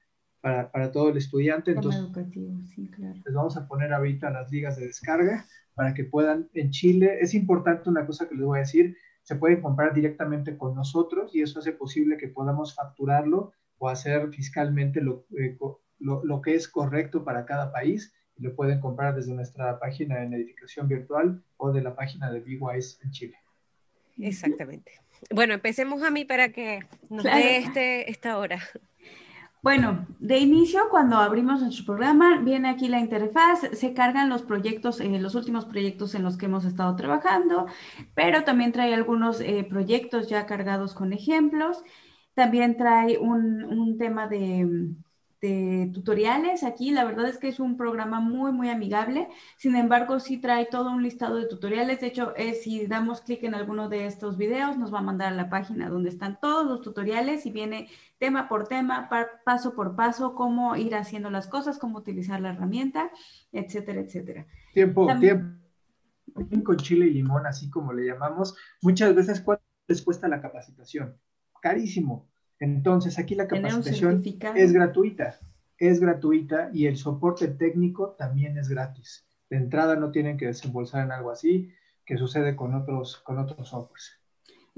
para, 0.48 0.72
para 0.72 0.92
todo 0.94 1.10
el 1.10 1.18
estudiante. 1.18 1.72
Entonces, 1.72 2.02
educativo, 2.02 2.58
sí, 2.74 2.90
claro. 2.90 3.16
Les 3.26 3.34
vamos 3.36 3.58
a 3.58 3.68
poner 3.68 3.92
ahorita 3.92 4.30
las 4.30 4.50
ligas 4.50 4.78
de 4.78 4.88
descarga 4.88 5.46
para 5.76 5.94
que 5.94 6.06
puedan 6.06 6.50
en 6.54 6.72
Chile. 6.72 7.18
Es 7.20 7.34
importante 7.34 7.90
una 7.90 8.06
cosa 8.06 8.30
que 8.30 8.36
les 8.36 8.46
voy 8.46 8.60
a 8.60 8.62
decir, 8.62 8.96
se 9.24 9.36
pueden 9.36 9.62
comprar 9.62 9.94
directamente 9.94 10.58
con 10.58 10.74
nosotros 10.74 11.36
y 11.36 11.42
eso 11.42 11.60
hace 11.60 11.74
posible 11.74 12.16
que 12.16 12.30
podamos 12.30 12.74
facturarlo 12.76 13.52
o 13.78 13.90
hacer 13.90 14.30
fiscalmente 14.30 15.02
lo, 15.02 15.26
eh, 15.38 15.58
lo, 16.00 16.42
que 16.42 16.56
es 16.56 16.70
correcto 16.70 17.26
para 17.26 17.46
cada 17.46 17.74
país. 17.74 18.14
Lo 18.38 18.56
pueden 18.56 18.80
comprar 18.80 19.16
desde 19.16 19.34
nuestra 19.34 19.80
página 19.80 20.24
en 20.24 20.34
edificación 20.34 20.88
virtual 20.88 21.44
o 21.58 21.74
de 21.74 21.82
la 21.82 21.94
página 21.94 22.32
de 22.32 22.40
BWise 22.40 23.00
en 23.04 23.12
Chile. 23.12 23.36
Exactamente. 24.18 24.94
Bueno, 25.30 25.56
empecemos 25.56 26.04
a 26.04 26.10
mí 26.10 26.24
para 26.24 26.54
que 26.54 26.80
nos 27.10 27.26
dé 27.26 27.58
este, 27.58 28.10
esta 28.10 28.38
hora. 28.38 28.62
Bueno, 29.62 30.08
de 30.20 30.38
inicio, 30.40 30.88
cuando 30.90 31.18
abrimos 31.18 31.62
nuestro 31.62 31.86
programa, 31.86 32.40
viene 32.40 32.70
aquí 32.70 32.88
la 32.88 33.00
interfaz, 33.00 33.60
se 33.74 33.94
cargan 33.94 34.30
los 34.30 34.44
proyectos, 34.44 35.00
eh, 35.02 35.20
los 35.20 35.36
últimos 35.36 35.66
proyectos 35.66 36.16
en 36.16 36.24
los 36.24 36.38
que 36.38 36.46
hemos 36.46 36.64
estado 36.64 36.96
trabajando, 36.96 37.66
pero 38.14 38.44
también 38.44 38.72
trae 38.72 38.94
algunos 38.94 39.42
eh, 39.42 39.66
proyectos 39.70 40.30
ya 40.30 40.46
cargados 40.46 40.94
con 40.94 41.12
ejemplos. 41.12 41.84
También 42.34 42.78
trae 42.78 43.18
un 43.18 43.98
tema 43.98 44.28
de, 44.28 44.96
de 45.42 45.92
tutoriales 45.94 46.64
aquí. 46.64 46.92
La 46.92 47.04
verdad 47.04 47.28
es 47.28 47.38
que 47.38 47.48
es 47.48 47.60
un 47.60 47.78
programa 47.78 48.20
muy, 48.20 48.52
muy 48.52 48.70
amigable. 48.70 49.28
Sin 49.58 49.76
embargo, 49.76 50.20
sí 50.20 50.38
trae 50.38 50.66
todo 50.66 50.92
un 50.92 51.04
listado 51.04 51.36
de 51.36 51.46
tutoriales. 51.46 52.02
De 52.02 52.08
hecho, 52.08 52.34
si 52.62 52.88
damos 52.88 53.22
clic 53.22 53.44
en 53.44 53.56
alguno 53.56 53.90
de 53.90 54.06
estos 54.06 54.38
videos, 54.38 54.78
nos 54.78 54.94
va 54.94 55.00
a 55.00 55.04
mandar 55.04 55.34
a 55.34 55.36
la 55.36 55.50
página 55.50 55.90
donde 55.90 56.10
están 56.10 56.40
todos 56.40 56.66
los 56.66 56.82
tutoriales 56.82 57.46
y 57.46 57.52
viene 57.52 57.90
tema 58.18 58.50
por 58.50 58.68
tema, 58.68 59.10
paso 59.46 59.76
por 59.76 59.96
paso, 59.96 60.34
cómo 60.34 60.76
ir 60.76 60.96
haciendo 60.96 61.30
las 61.30 61.48
cosas, 61.48 61.78
cómo 61.78 62.00
utilizar 62.00 62.42
la 62.42 62.50
herramienta, 62.50 63.12
etcétera, 63.52 64.02
etcétera. 64.02 64.48
Tiempo, 64.74 65.08
tiempo. 65.20 65.56
Con 66.64 66.78
chile 66.78 67.08
y 67.08 67.14
limón, 67.14 67.48
así 67.48 67.70
como 67.70 67.94
le 67.94 68.06
llamamos, 68.06 68.56
muchas 68.82 69.16
veces, 69.16 69.42
¿cuánto 69.42 69.64
les 69.88 70.02
cuesta 70.02 70.28
la 70.28 70.42
capacitación? 70.42 71.18
Carísimo 71.62 72.30
entonces, 72.60 73.20
aquí 73.20 73.36
la 73.36 73.48
capacitación 73.48 74.24
es 74.56 74.74
gratuita, 74.74 75.40
es 75.78 76.00
gratuita 76.00 76.70
y 76.74 76.88
el 76.88 76.98
soporte 76.98 77.48
técnico 77.48 78.16
también 78.18 78.58
es 78.58 78.70
gratis. 78.70 79.28
De 79.50 79.58
entrada 79.58 79.96
no 79.96 80.12
tienen 80.12 80.38
que 80.38 80.48
desembolsar 80.48 81.06
en 81.06 81.12
algo 81.12 81.32
así, 81.32 81.72
que 82.06 82.18
sucede 82.18 82.56
con 82.56 82.74
otros, 82.74 83.18
con 83.18 83.38
otros 83.38 83.70
softwares. 83.70 84.20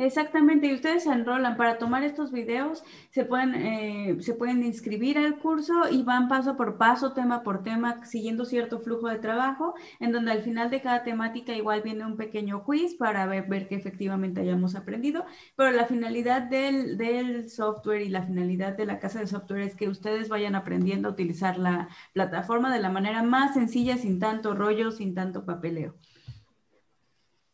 Exactamente, 0.01 0.68
y 0.68 0.74
ustedes 0.74 1.03
se 1.03 1.12
enrolan 1.12 1.58
para 1.58 1.77
tomar 1.77 2.03
estos 2.03 2.32
videos, 2.32 2.84
se 3.10 3.25
pueden, 3.25 3.53
eh, 3.53 4.15
se 4.22 4.34
pueden 4.34 4.63
inscribir 4.63 5.18
al 5.18 5.38
curso 5.39 5.89
y 5.91 6.03
van 6.03 6.29
paso 6.29 6.56
por 6.56 6.77
paso, 6.77 7.12
tema 7.12 7.44
por 7.44 7.63
tema, 7.63 8.06
siguiendo 8.06 8.46
cierto 8.46 8.79
flujo 8.79 9.10
de 9.10 9.18
trabajo, 9.20 9.74
en 10.00 10.13
donde 10.13 10.32
al 10.32 10.41
final 10.41 10.70
de 10.70 10.82
cada 10.82 11.03
temática 11.03 11.53
igual 11.53 11.82
viene 11.82 12.06
un 12.06 12.15
pequeño 12.15 12.63
quiz 12.63 12.96
para 12.96 13.25
ver, 13.25 13.48
ver 13.50 13.68
que 13.68 13.75
efectivamente 13.75 14.39
hayamos 14.39 14.74
aprendido, 14.75 15.25
pero 15.58 15.72
la 15.72 15.86
finalidad 15.86 16.44
del, 16.44 16.96
del 16.98 17.50
software 17.50 18.01
y 18.01 18.08
la 18.10 18.24
finalidad 18.25 18.77
de 18.77 18.86
la 18.86 19.00
casa 19.00 19.20
de 19.20 19.27
software 19.27 19.63
es 19.63 19.75
que 19.75 19.89
ustedes 19.89 20.29
vayan 20.29 20.56
aprendiendo 20.56 21.10
a 21.10 21.12
utilizar 21.12 21.58
la 21.60 21.89
plataforma 22.13 22.74
de 22.74 22.79
la 22.79 22.89
manera 22.89 23.22
más 23.22 23.53
sencilla, 23.53 23.98
sin 23.98 24.18
tanto 24.20 24.56
rollo, 24.56 24.91
sin 24.91 25.13
tanto 25.13 25.44
papeleo. 25.46 25.98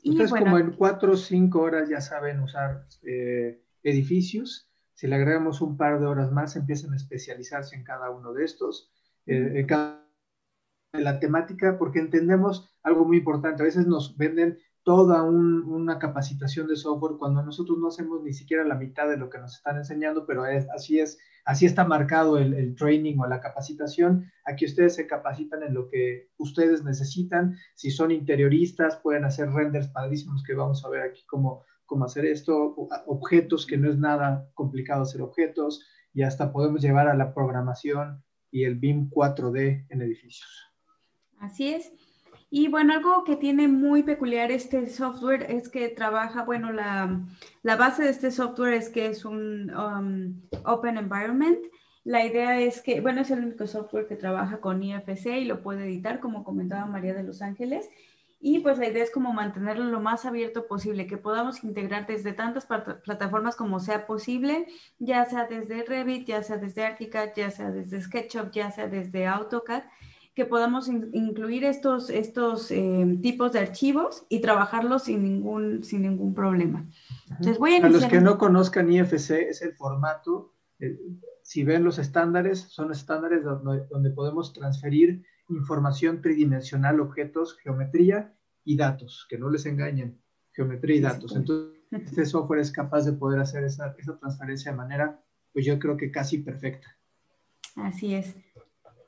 Ustedes 0.06 0.32
como 0.32 0.58
en 0.60 0.72
cuatro 0.72 1.14
o 1.14 1.18
cinco 1.18 1.62
horas 1.62 1.90
ya 1.90 2.00
saben 2.00 2.40
usar 2.40 2.88
eh, 3.02 3.62
edificios. 3.84 4.70
Si 4.94 5.08
le 5.08 5.16
agregamos 5.16 5.62
un 5.62 5.78
par 5.78 6.00
de 6.00 6.06
horas 6.06 6.32
más, 6.32 6.56
empiezan 6.56 6.94
a 6.94 6.96
especializarse 6.96 7.76
en 7.76 7.84
cada 7.84 8.12
uno 8.12 8.34
de 8.34 8.46
estos, 8.46 8.92
eh, 9.26 9.54
en 9.56 9.68
cada 9.68 10.06
la 10.94 11.20
temática, 11.20 11.78
porque 11.78 12.00
entendemos 12.00 12.70
algo 12.84 13.06
muy 13.06 13.18
importante. 13.18 13.62
A 13.62 13.66
veces 13.66 13.86
nos 13.88 14.16
venden 14.18 14.58
toda 14.86 15.24
una 15.24 15.98
capacitación 15.98 16.68
de 16.68 16.75
software 16.75 17.18
cuando 17.18 17.42
nosotros 17.42 17.80
no 17.80 17.88
hacemos 17.88 18.22
ni 18.22 18.34
siquiera 18.34 18.63
la 18.63 18.75
mitad 18.75 19.10
de 19.10 19.18
lo 19.18 19.32
que 19.32 19.39
nos 19.39 19.56
están 19.56 19.77
enseñando, 19.77 20.27
pero 20.27 20.44
así 20.75 21.00
es, 21.00 21.18
así 21.44 21.65
está 21.65 21.86
marcado 21.86 22.38
el, 22.38 22.54
el, 22.54 22.75
training 22.75 23.18
o 23.18 23.25
la 23.25 23.42
capacitación. 23.42 24.32
Aquí 24.46 24.63
ustedes 24.65 24.94
se 24.94 25.08
capacitan 25.08 25.63
en 25.63 25.74
lo 25.74 25.89
que 25.89 26.30
ustedes 26.38 26.84
necesitan. 26.84 27.58
Si 27.74 27.89
son 27.89 28.12
interioristas, 28.12 28.98
pueden 28.98 29.25
hacer 29.25 29.50
renders 29.50 29.88
padrísimos 29.88 30.44
que 30.44 30.54
vamos 30.54 30.86
a 30.86 30.89
ver 30.89 31.01
aquí 31.01 31.24
cómo, 31.25 31.63
cómo 31.88 32.06
hacer 32.06 32.25
esto, 32.25 32.75
objetos, 33.08 33.65
que 33.65 33.77
no 33.77 33.89
es 33.89 33.98
nada 33.98 34.48
complicado 34.54 35.01
hacer 35.01 35.24
objetos, 35.24 35.84
y 36.13 36.22
hasta 36.22 36.54
podemos 36.54 36.84
llevar 36.84 37.08
a 37.08 37.15
la 37.15 37.34
programación 37.34 38.24
y 38.51 38.65
el 38.65 38.75
BIM 38.75 39.10
4D 39.10 39.88
en 39.89 40.01
edificios. 40.04 40.72
Así 41.39 41.74
es. 41.74 41.92
Y 42.58 42.70
bueno, 42.70 42.94
algo 42.94 43.26
que 43.26 43.36
tiene 43.36 43.68
muy 43.68 44.04
peculiar 44.04 44.50
este 44.50 44.88
software 44.88 45.52
es 45.52 45.68
que 45.68 45.90
trabaja, 45.90 46.44
bueno, 46.44 46.72
la, 46.72 47.20
la 47.64 47.76
base 47.76 48.04
de 48.04 48.12
este 48.12 48.32
software 48.32 48.76
es 48.76 48.88
que 48.88 49.08
es 49.08 49.26
un 49.26 49.76
um, 49.76 50.42
open 50.64 50.96
environment. 50.96 51.60
La 52.06 52.26
idea 52.26 52.58
es 52.62 52.82
que, 52.82 53.02
bueno, 53.02 53.20
es 53.20 53.32
el 53.32 53.44
único 53.44 53.68
software 53.68 54.08
que 54.08 54.16
trabaja 54.16 54.62
con 54.62 54.82
IFC 54.82 55.26
y 55.42 55.44
lo 55.44 55.62
puede 55.62 55.84
editar, 55.84 56.22
como 56.22 56.46
comentaba 56.46 56.86
María 56.86 57.14
de 57.14 57.24
Los 57.24 57.42
Ángeles. 57.42 57.90
Y 58.40 58.60
pues 58.60 58.78
la 58.78 58.88
idea 58.88 59.04
es 59.04 59.12
como 59.12 59.34
mantenerlo 59.34 59.84
lo 59.84 60.00
más 60.00 60.24
abierto 60.24 60.66
posible, 60.66 61.08
que 61.08 61.18
podamos 61.18 61.62
integrar 61.62 62.08
desde 62.08 62.32
tantas 62.32 62.66
plataformas 62.66 63.58
como 63.58 63.82
sea 63.82 64.08
posible, 64.08 64.66
ya 64.98 65.26
sea 65.26 65.46
desde 65.46 65.84
Revit, 65.84 66.26
ya 66.26 66.42
sea 66.42 66.56
desde 66.56 66.86
ArchiCAD, 66.86 67.32
ya 67.36 67.52
sea 67.52 67.72
desde 67.72 68.00
SketchUp, 68.00 68.52
ya 68.52 68.72
sea 68.72 68.88
desde 68.88 69.28
AutoCAD 69.28 69.84
que 70.36 70.46
podamos 70.46 70.89
incluir 70.89 71.63
estos, 71.63 72.10
estos 72.10 72.70
eh, 72.70 73.18
tipos 73.22 73.54
de 73.54 73.60
archivos 73.60 74.25
y 74.27 74.42
trabajarlos 74.42 75.04
sin 75.04 75.24
ningún, 75.24 75.84
sin 75.84 76.01
ningún 76.01 76.34
problema. 76.36 76.86
Entonces 77.30 77.58
voy 77.58 77.75
a 77.75 77.82
Para 77.82 77.94
los 77.94 78.06
que 78.06 78.20
no 78.20 78.38
conozcan 78.38 78.92
IFC, 78.92 79.32
es 79.32 79.62
el 79.62 79.74
formato, 79.75 80.54
eh, 80.80 81.00
si 81.42 81.63
ven 81.63 81.86
los 81.86 82.00
estándares, 82.00 82.60
son 82.60 82.92
estándares 82.92 83.46
donde, 83.46 83.86
donde, 83.88 84.10
podemos 84.10 84.51
transferir 84.51 85.24
información 85.48 86.22
tridimensional, 86.22 87.00
objetos, 87.00 87.58
geometría 87.58 88.36
y 88.65 88.75
datos, 88.75 89.25
que 89.30 89.38
no 89.38 89.50
les 89.50 89.65
engañen, 89.65 90.20
geometría 90.51 90.98
y 90.98 91.00
datos. 91.00 91.34
Entonces, 91.34 91.80
este 91.92 92.25
software 92.25 92.60
es 92.60 92.72
capaz 92.72 93.06
de 93.06 93.13
poder 93.13 93.39
hacer 93.39 93.63
esa, 93.63 93.96
esa 93.98 94.18
transferencia 94.18 94.72
de 94.72 94.77
manera, 94.77 95.24
pues 95.54 95.65
yo 95.65 95.80
creo 95.80 95.96
que 95.96 96.12
casi 96.12 96.39
perfecta. 96.39 96.98
Así 97.77 98.15
es. 98.15 98.36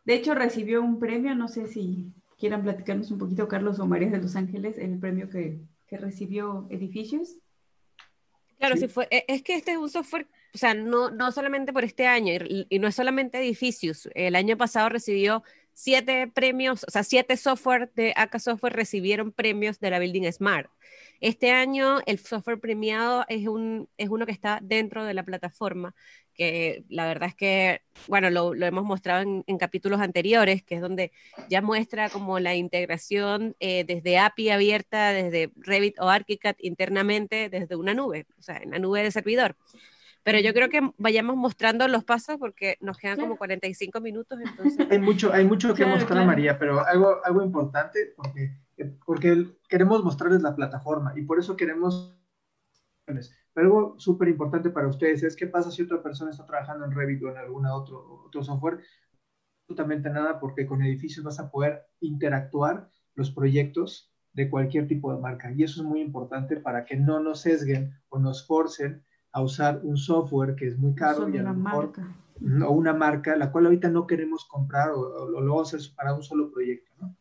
De 0.07 0.13
hecho, 0.13 0.33
recibió 0.33 0.81
un 0.81 0.99
premio, 0.99 1.35
no 1.35 1.49
sé 1.49 1.67
si 1.67 2.13
quieran 2.39 2.63
platicarnos 2.63 3.11
un 3.11 3.17
poquito, 3.17 3.49
Carlos 3.49 3.77
o 3.79 3.85
María 3.85 4.09
de 4.09 4.21
Los 4.21 4.37
Ángeles, 4.37 4.77
el 4.77 4.97
premio 4.99 5.29
que, 5.29 5.59
recibió 5.91 6.65
Edificios. 6.69 7.35
Claro, 8.57 8.77
sí. 8.77 8.87
fue, 8.87 9.09
e, 9.11 9.25
es 9.27 9.43
que 9.43 9.55
este 9.55 9.73
es 9.73 9.77
un 9.77 9.89
software, 9.89 10.25
o 10.53 10.57
sea, 10.57 10.73
no, 10.73 11.11
no 11.11 11.33
solamente 11.33 11.73
por 11.73 11.83
este 11.83 12.07
año, 12.07 12.33
y, 12.35 12.79
no 12.79 12.87
es 12.87 12.95
solamente 12.95 13.37
Edificios, 13.39 14.07
el 14.15 14.37
año 14.37 14.55
pasado 14.55 14.87
recibió 14.87 15.43
siete 15.73 16.31
premios, 16.33 16.85
o 16.87 16.89
sea, 16.89 17.03
siete 17.03 17.35
software 17.35 17.91
de 17.93 18.13
AK 18.15 18.39
Software 18.39 18.73
recibieron 18.73 19.33
premios 19.33 19.77
de 19.81 19.89
la 19.89 19.99
Building 19.99 20.31
Smart. 20.31 20.71
Este 21.19 21.51
año 21.51 21.99
el 22.05 22.19
software 22.19 22.59
premiado 22.59 23.25
es, 23.27 23.47
un, 23.47 23.89
es 23.97 24.09
uno 24.09 24.25
que 24.25 24.31
está 24.31 24.59
dentro 24.61 25.03
de 25.05 25.13
la 25.13 25.23
plataforma, 25.23 25.95
que 26.33 26.83
la 26.87 27.07
verdad 27.07 27.29
es 27.29 27.35
que, 27.35 27.81
bueno, 28.07 28.29
lo, 28.29 28.53
hemos 28.53 28.83
mostrado 28.83 29.43
en, 29.45 29.57
capítulos 29.57 29.99
anteriores, 29.99 30.63
que 30.63 30.75
es 30.75 30.81
donde 30.81 31.11
ya 31.49 31.61
muestra 31.61 32.09
como 32.09 32.39
la 32.39 32.55
integración 32.55 33.55
eh, 33.59 33.83
desde 33.85 34.19
API 34.19 34.51
abierta, 34.51 35.11
desde 35.11 35.51
Revit 35.57 35.99
o 35.99 36.09
ArchiCAD 36.09 36.55
internamente, 36.59 37.49
desde 37.49 37.75
una 37.75 37.95
nube, 37.95 38.27
o 38.37 38.41
sea, 38.41 38.57
en 38.57 38.71
la 38.71 38.79
nube 38.79 39.01
de 39.01 39.11
servidor. 39.11 39.55
Pero 40.27 40.39
yo 40.39 40.53
creo 40.53 40.67
que 40.67 40.81
vayamos 40.97 41.37
mostrando 41.37 41.87
los 41.87 42.03
pasos 42.03 42.35
porque 42.37 42.77
nos 42.81 42.97
quedan 42.97 43.17
como 43.17 43.37
45 43.37 44.01
minutos. 44.01 44.37
Entonces... 44.43 44.85
Hay 44.91 44.99
mucho, 44.99 45.31
hay 45.31 45.45
mucho 45.45 45.73
que 45.73 45.85
mostrar, 45.85 46.25
María, 46.25 46.59
pero 46.59 46.85
algo, 46.85 47.23
algo 47.23 47.41
importante 47.41 48.13
porque, 48.15 48.51
porque 49.05 49.57
queremos 49.67 50.03
mostrarles 50.03 50.41
la 50.41 50.55
plataforma 50.55 51.13
y 51.15 51.23
por 51.23 51.39
eso 51.39 51.55
queremos... 51.55 52.13
Pero 53.53 53.67
algo 53.67 53.99
súper 53.99 54.27
importante 54.27 54.69
para 54.69 54.87
ustedes 54.87 55.23
es 55.23 55.35
qué 55.35 55.47
pasa 55.47 55.71
si 55.71 55.81
otra 55.81 56.03
persona 56.03 56.31
está 56.31 56.45
trabajando 56.45 56.85
en 56.85 56.91
Revit 56.91 57.23
o 57.23 57.29
en 57.29 57.37
algún 57.37 57.65
otro, 57.65 58.23
otro 58.25 58.43
software. 58.43 58.81
Absolutamente 59.61 60.09
nada 60.09 60.39
porque 60.39 60.65
con 60.65 60.81
edificios 60.81 61.23
vas 61.25 61.39
a 61.39 61.49
poder 61.49 61.85
interactuar 62.01 62.89
los 63.15 63.31
proyectos 63.31 64.13
de 64.33 64.49
cualquier 64.49 64.87
tipo 64.87 65.11
de 65.13 65.19
marca. 65.19 65.51
Y 65.51 65.63
eso 65.63 65.81
es 65.81 65.87
muy 65.87 66.01
importante 66.01 66.57
para 66.57 66.85
que 66.85 66.95
no 66.95 67.19
nos 67.19 67.41
sesguen 67.41 67.91
o 68.09 68.19
nos 68.19 68.45
forcen 68.45 69.03
a 69.31 69.41
usar 69.41 69.81
un 69.83 69.97
software 69.97 70.55
que 70.55 70.67
es 70.67 70.77
muy 70.77 70.93
caro 70.93 71.27
y 71.27 71.37
a 71.37 71.43
lo 71.43 71.53
mejor, 71.53 71.85
marca. 71.85 72.67
o 72.67 72.71
una 72.71 72.93
marca, 72.93 73.35
la 73.35 73.51
cual 73.51 73.65
ahorita 73.65 73.89
no 73.89 74.05
queremos 74.05 74.45
comprar 74.45 74.91
o, 74.91 75.27
lo 75.27 75.39
vamos 75.39 75.73
a 75.73 75.77
hacer 75.77 75.95
para 75.95 76.13
un 76.13 76.23
solo 76.23 76.51
proyecto, 76.51 76.91
¿no? 76.99 77.15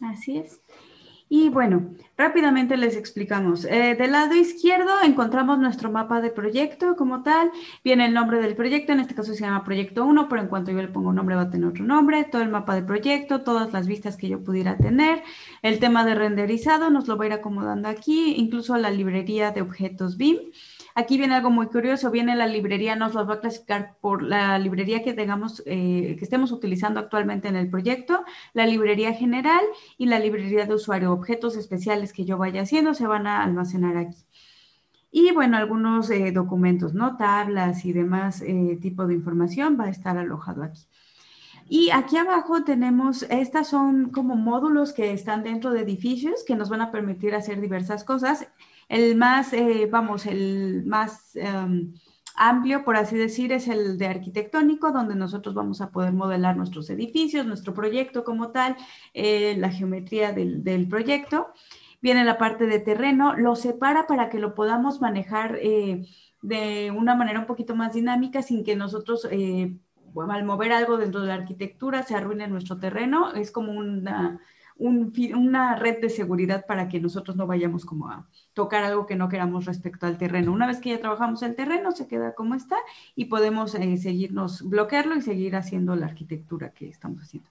Así 0.00 0.38
es. 0.38 0.60
Y 1.28 1.48
bueno, 1.48 1.90
rápidamente 2.16 2.76
les 2.76 2.96
explicamos. 2.96 3.64
Eh, 3.64 3.96
del 3.98 4.12
lado 4.12 4.36
izquierdo 4.36 4.92
encontramos 5.02 5.58
nuestro 5.58 5.90
mapa 5.90 6.20
de 6.20 6.30
proyecto 6.30 6.94
como 6.94 7.24
tal. 7.24 7.50
Viene 7.82 8.06
el 8.06 8.14
nombre 8.14 8.40
del 8.40 8.54
proyecto, 8.54 8.92
en 8.92 9.00
este 9.00 9.16
caso 9.16 9.34
se 9.34 9.40
llama 9.40 9.64
Proyecto 9.64 10.04
1, 10.04 10.28
pero 10.28 10.42
en 10.42 10.48
cuanto 10.48 10.70
yo 10.70 10.80
le 10.80 10.86
pongo 10.86 11.08
un 11.08 11.16
nombre 11.16 11.34
va 11.34 11.42
a 11.42 11.50
tener 11.50 11.68
otro 11.68 11.84
nombre. 11.84 12.22
Todo 12.24 12.42
el 12.42 12.50
mapa 12.50 12.76
de 12.76 12.82
proyecto, 12.82 13.42
todas 13.42 13.72
las 13.72 13.88
vistas 13.88 14.16
que 14.16 14.28
yo 14.28 14.44
pudiera 14.44 14.76
tener. 14.76 15.24
El 15.62 15.80
tema 15.80 16.04
de 16.04 16.14
renderizado 16.14 16.90
nos 16.90 17.08
lo 17.08 17.16
va 17.16 17.24
a 17.24 17.26
ir 17.26 17.32
acomodando 17.32 17.88
aquí, 17.88 18.34
incluso 18.36 18.76
la 18.76 18.90
librería 18.90 19.50
de 19.50 19.62
objetos 19.62 20.16
BIM. 20.16 20.38
Aquí 20.98 21.18
viene 21.18 21.34
algo 21.34 21.50
muy 21.50 21.66
curioso, 21.66 22.10
viene 22.10 22.34
la 22.36 22.46
librería, 22.46 22.96
nos 22.96 23.12
lo 23.12 23.26
va 23.26 23.34
a 23.34 23.40
clasificar 23.40 23.98
por 24.00 24.22
la 24.22 24.58
librería 24.58 25.02
que 25.02 25.12
tengamos, 25.12 25.62
eh, 25.66 26.16
que 26.18 26.24
estemos 26.24 26.52
utilizando 26.52 26.98
actualmente 27.00 27.48
en 27.48 27.56
el 27.56 27.68
proyecto, 27.68 28.24
la 28.54 28.66
librería 28.66 29.12
general 29.12 29.60
y 29.98 30.06
la 30.06 30.18
librería 30.18 30.64
de 30.64 30.72
usuario. 30.72 31.12
Objetos 31.12 31.54
especiales 31.58 32.14
que 32.14 32.24
yo 32.24 32.38
vaya 32.38 32.62
haciendo 32.62 32.94
se 32.94 33.06
van 33.06 33.26
a 33.26 33.44
almacenar 33.44 33.98
aquí. 33.98 34.24
Y 35.10 35.32
bueno, 35.32 35.58
algunos 35.58 36.08
eh, 36.08 36.32
documentos, 36.32 36.94
¿no? 36.94 37.18
Tablas 37.18 37.84
y 37.84 37.92
demás 37.92 38.40
eh, 38.40 38.78
tipo 38.80 39.06
de 39.06 39.12
información 39.12 39.76
va 39.78 39.84
a 39.84 39.90
estar 39.90 40.16
alojado 40.16 40.62
aquí. 40.62 40.86
Y 41.68 41.90
aquí 41.90 42.16
abajo 42.16 42.64
tenemos, 42.64 43.24
estas 43.24 43.68
son 43.68 44.08
como 44.12 44.34
módulos 44.34 44.94
que 44.94 45.12
están 45.12 45.42
dentro 45.42 45.72
de 45.72 45.82
edificios 45.82 46.42
que 46.46 46.56
nos 46.56 46.70
van 46.70 46.80
a 46.80 46.90
permitir 46.90 47.34
hacer 47.34 47.60
diversas 47.60 48.02
cosas. 48.02 48.48
El 48.88 49.16
más, 49.16 49.52
eh, 49.52 49.88
vamos, 49.90 50.26
el 50.26 50.84
más 50.86 51.34
em, 51.36 51.94
amplio, 52.36 52.84
por 52.84 52.96
así 52.96 53.16
decir, 53.16 53.52
es 53.52 53.68
el 53.68 53.98
de 53.98 54.06
arquitectónico, 54.06 54.92
donde 54.92 55.16
nosotros 55.16 55.54
vamos 55.54 55.80
a 55.80 55.90
poder 55.90 56.12
modelar 56.12 56.56
nuestros 56.56 56.88
edificios, 56.90 57.46
nuestro 57.46 57.74
proyecto 57.74 58.24
como 58.24 58.50
tal, 58.52 58.76
eh, 59.14 59.56
la 59.58 59.70
geometría 59.70 60.32
del, 60.32 60.86
proyecto. 60.88 61.48
Viene 62.00 62.24
la 62.24 62.38
parte 62.38 62.66
de 62.66 62.78
terreno, 62.78 63.34
lo 63.36 63.56
separa 63.56 64.06
para 64.06 64.28
que 64.28 64.38
lo 64.38 64.54
podamos 64.54 65.00
manejar 65.00 65.58
eh, 65.60 66.06
de 66.42 66.92
una 66.92 67.14
manera 67.16 67.40
un 67.40 67.46
poquito 67.46 67.74
más 67.74 67.94
dinámica 67.94 68.42
sin 68.42 68.62
que 68.64 68.76
nosotros 68.76 69.26
al 70.30 70.44
mover 70.44 70.72
algo 70.72 70.96
dentro 70.96 71.20
de 71.20 71.28
la 71.28 71.34
arquitectura 71.34 72.02
se 72.02 72.14
arruine 72.14 72.48
nuestro 72.48 72.78
terreno. 72.78 73.32
Es 73.32 73.50
como 73.50 73.72
una 73.72 74.40
una 74.78 75.76
red 75.76 76.00
de 76.00 76.10
seguridad 76.10 76.66
para 76.66 76.88
que 76.88 77.00
nosotros 77.00 77.36
no 77.36 77.46
vayamos 77.46 77.84
como 77.84 78.08
a 78.08 78.28
tocar 78.52 78.84
algo 78.84 79.06
que 79.06 79.16
no 79.16 79.28
queramos 79.28 79.64
respecto 79.64 80.06
al 80.06 80.18
terreno. 80.18 80.52
Una 80.52 80.66
vez 80.66 80.80
que 80.80 80.90
ya 80.90 81.00
trabajamos 81.00 81.42
el 81.42 81.54
terreno, 81.54 81.92
se 81.92 82.06
queda 82.06 82.34
como 82.34 82.54
está 82.54 82.76
y 83.14 83.26
podemos 83.26 83.74
eh, 83.74 83.96
seguirnos, 83.96 84.62
bloquearlo 84.68 85.16
y 85.16 85.22
seguir 85.22 85.56
haciendo 85.56 85.96
la 85.96 86.06
arquitectura 86.06 86.72
que 86.72 86.88
estamos 86.88 87.22
haciendo. 87.22 87.48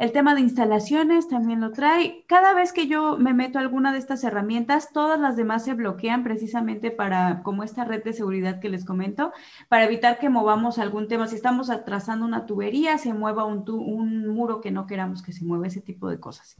El 0.00 0.12
tema 0.12 0.34
de 0.34 0.40
instalaciones 0.40 1.28
también 1.28 1.60
lo 1.60 1.72
trae. 1.72 2.24
Cada 2.26 2.54
vez 2.54 2.72
que 2.72 2.86
yo 2.86 3.18
me 3.18 3.34
meto 3.34 3.58
a 3.58 3.60
alguna 3.60 3.92
de 3.92 3.98
estas 3.98 4.24
herramientas, 4.24 4.94
todas 4.94 5.20
las 5.20 5.36
demás 5.36 5.62
se 5.62 5.74
bloquean 5.74 6.24
precisamente 6.24 6.90
para, 6.90 7.42
como 7.42 7.64
esta 7.64 7.84
red 7.84 8.02
de 8.02 8.14
seguridad 8.14 8.60
que 8.60 8.70
les 8.70 8.86
comento, 8.86 9.34
para 9.68 9.84
evitar 9.84 10.18
que 10.18 10.30
movamos 10.30 10.78
algún 10.78 11.06
tema. 11.06 11.26
Si 11.26 11.36
estamos 11.36 11.68
atrasando 11.68 12.24
una 12.24 12.46
tubería, 12.46 12.96
se 12.96 13.12
mueva 13.12 13.44
un, 13.44 13.62
un 13.68 14.26
muro 14.28 14.62
que 14.62 14.70
no 14.70 14.86
queramos 14.86 15.20
que 15.22 15.34
se 15.34 15.44
mueva, 15.44 15.66
ese 15.66 15.82
tipo 15.82 16.08
de 16.08 16.18
cosas. 16.18 16.56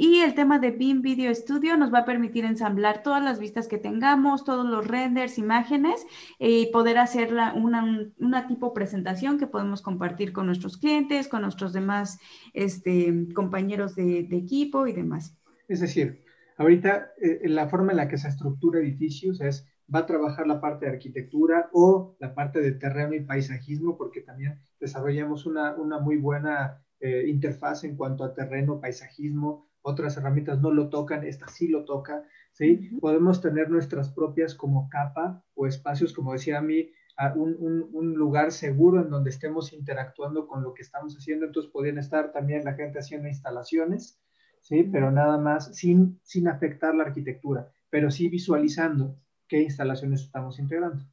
Y 0.00 0.20
el 0.20 0.36
tema 0.36 0.60
de 0.60 0.70
BIM 0.70 1.02
Video 1.02 1.34
Studio 1.34 1.76
nos 1.76 1.92
va 1.92 1.98
a 1.98 2.04
permitir 2.04 2.44
ensamblar 2.44 3.02
todas 3.02 3.20
las 3.20 3.40
vistas 3.40 3.66
que 3.66 3.78
tengamos, 3.78 4.44
todos 4.44 4.64
los 4.64 4.86
renders, 4.86 5.38
imágenes 5.38 6.06
y 6.38 6.66
poder 6.66 6.98
hacer 6.98 7.34
una, 7.56 8.46
tipo 8.46 8.72
presentación 8.72 9.40
que 9.40 9.48
podemos 9.48 9.82
compartir 9.82 10.32
con 10.32 10.46
nuestros 10.46 10.76
clientes, 10.76 11.26
con 11.26 11.42
nuestros 11.42 11.72
demás 11.72 12.20
este, 12.54 13.26
compañeros 13.34 13.96
de, 13.96 14.20
equipo 14.30 14.86
y 14.86 14.92
demás. 14.92 15.36
Es 15.66 15.80
decir, 15.80 16.22
ahorita 16.58 17.10
eh, 17.20 17.48
la 17.48 17.68
forma 17.68 17.90
en 17.90 17.96
la 17.96 18.06
que 18.06 18.18
se 18.18 18.28
estructura 18.28 18.78
edificios 18.78 19.40
es 19.40 19.66
va 19.92 19.98
a 19.98 20.06
trabajar 20.06 20.46
la 20.46 20.60
parte 20.60 20.86
de 20.86 20.92
arquitectura 20.92 21.70
o 21.72 22.14
la 22.20 22.36
parte 22.36 22.60
de 22.60 22.70
terreno 22.70 23.14
y 23.14 23.24
paisajismo, 23.24 23.98
porque 23.98 24.20
también 24.20 24.60
desarrollamos 24.78 25.44
una, 25.44 25.74
muy 26.00 26.18
buena 26.18 26.84
eh, 27.00 27.24
interfaz 27.26 27.82
en 27.82 27.96
cuanto 27.96 28.22
a 28.22 28.32
terreno, 28.32 28.80
paisajismo, 28.80 29.67
otras 29.82 30.16
herramientas 30.16 30.60
no 30.60 30.70
lo 30.70 30.88
tocan, 30.88 31.24
esta 31.24 31.48
sí 31.48 31.68
lo 31.68 31.84
toca, 31.84 32.24
¿sí? 32.52 32.90
Podemos 33.00 33.40
tener 33.40 33.70
nuestras 33.70 34.10
propias 34.10 34.54
como 34.54 34.88
capa 34.88 35.44
o 35.54 35.66
espacios, 35.66 36.12
como 36.12 36.32
decía 36.32 36.58
a 36.58 36.62
mí, 36.62 36.90
un, 37.34 37.88
un, 37.92 38.14
lugar 38.14 38.52
seguro 38.52 39.02
en 39.02 39.10
donde 39.10 39.30
estemos 39.30 39.72
interactuando 39.72 40.46
con 40.46 40.62
lo 40.62 40.72
que 40.72 40.82
estamos 40.82 41.16
haciendo, 41.16 41.46
entonces 41.46 41.72
podrían 41.72 41.98
estar 41.98 42.30
también 42.30 42.64
la 42.64 42.74
gente 42.74 43.00
haciendo 43.00 43.26
instalaciones, 43.26 44.20
¿sí? 44.60 44.84
Pero 44.84 45.10
nada 45.10 45.36
más 45.36 45.74
sin, 45.74 46.20
sin 46.22 46.46
afectar 46.46 46.94
la 46.94 47.04
arquitectura, 47.04 47.72
pero 47.90 48.10
sí 48.10 48.28
visualizando 48.28 49.16
qué 49.48 49.62
instalaciones 49.62 50.22
estamos 50.22 50.58
integrando. 50.60 51.04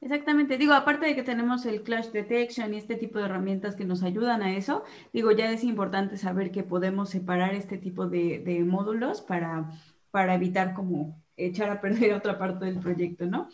Exactamente, 0.00 0.56
digo, 0.56 0.72
aparte 0.72 1.06
de 1.06 1.14
que 1.14 1.22
tenemos 1.22 1.66
el 1.66 1.82
Clash 1.82 2.08
Detection 2.08 2.72
y 2.72 2.78
este 2.78 2.96
tipo 2.96 3.18
de 3.18 3.26
herramientas 3.26 3.76
que 3.76 3.84
nos 3.84 4.02
ayudan 4.02 4.42
a 4.42 4.56
eso, 4.56 4.84
digo, 5.12 5.30
ya 5.32 5.50
es 5.50 5.62
importante 5.62 6.16
saber 6.16 6.50
que 6.50 6.62
podemos 6.62 7.10
separar 7.10 7.54
este 7.54 7.76
tipo 7.78 8.06
de, 8.06 8.64
módulos 8.66 9.20
para, 9.20 9.70
para 10.10 10.34
evitar 10.34 10.74
como 10.74 11.22
echar 11.36 11.70
a 11.70 11.80
perder 11.80 12.12
otra 12.14 12.38
parte 12.38 12.64
del 12.64 12.78
proyecto, 12.78 13.26
¿no? 13.26 13.48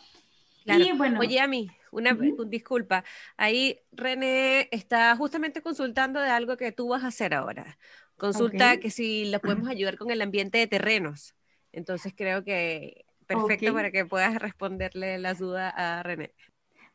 Claro. 0.63 0.83
Y 0.83 0.91
bueno, 0.93 1.19
Oye, 1.19 1.39
a 1.39 1.47
mí, 1.47 1.69
una 1.91 2.17
disculpa. 2.47 3.03
Ahí 3.37 3.79
René 3.91 4.67
está 4.71 5.15
justamente 5.15 5.61
consultando 5.61 6.19
de 6.19 6.29
algo 6.29 6.57
que 6.57 6.73
tú 6.73 6.89
vas 6.89 7.03
a 7.03 7.07
hacer 7.07 7.33
ahora. 7.33 7.77
Consulta 8.17 8.77
que 8.77 8.89
si 8.89 9.25
le 9.25 9.39
podemos 9.39 9.69
ayudar 9.69 9.97
con 9.97 10.11
el 10.11 10.21
ambiente 10.21 10.57
de 10.57 10.67
terrenos. 10.67 11.35
Entonces 11.71 12.13
creo 12.15 12.43
que 12.43 13.05
perfecto 13.27 13.73
para 13.73 13.91
que 13.91 14.05
puedas 14.05 14.35
responderle 14.35 15.17
las 15.17 15.39
dudas 15.39 15.73
a 15.75 16.01
René. 16.03 16.31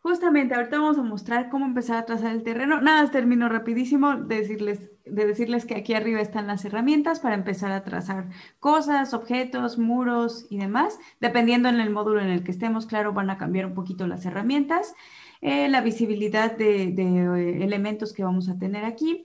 Justamente, 0.01 0.57
ahorita 0.57 0.81
vamos 0.81 0.99
a 0.99 1.03
mostrar 1.03 1.49
cómo 1.49 1.65
empezar 1.65 1.97
a 1.99 2.05
trazar 2.05 2.33
el 2.33 2.43
terreno. 2.43 2.81
Nada, 2.81 3.09
termino 3.13 3.49
rapidísimo 3.49 4.17
de 4.17 4.39
decirles, 4.39 4.91
de 5.05 5.27
decirles 5.27 5.65
que 5.65 5.77
aquí 5.77 5.95
arriba 5.95 6.21
están 6.21 6.49
las 6.49 6.65
herramientas 6.65 7.21
para 7.21 7.37
empezar 7.37 7.71
a 7.71 7.85
trazar 7.85 8.29
cosas, 8.59 9.15
objetos, 9.15 9.79
muros 9.79 10.47
y 10.51 10.59
demás. 10.59 10.99
Dependiendo 11.21 11.69
en 11.69 11.79
el 11.79 11.91
módulo 11.91 12.21
en 12.21 12.31
el 12.31 12.43
que 12.43 12.51
estemos, 12.51 12.87
claro, 12.87 13.13
van 13.13 13.31
a 13.31 13.39
cambiar 13.39 13.67
un 13.67 13.75
poquito 13.75 14.09
las 14.09 14.27
herramientas. 14.27 14.93
Eh, 15.41 15.69
la 15.69 15.81
visibilidad 15.83 16.57
de, 16.57 16.91
de 16.93 17.03
eh, 17.03 17.65
elementos 17.65 18.13
que 18.13 18.25
vamos 18.25 18.49
a 18.49 18.59
tener 18.59 18.85
aquí 18.85 19.25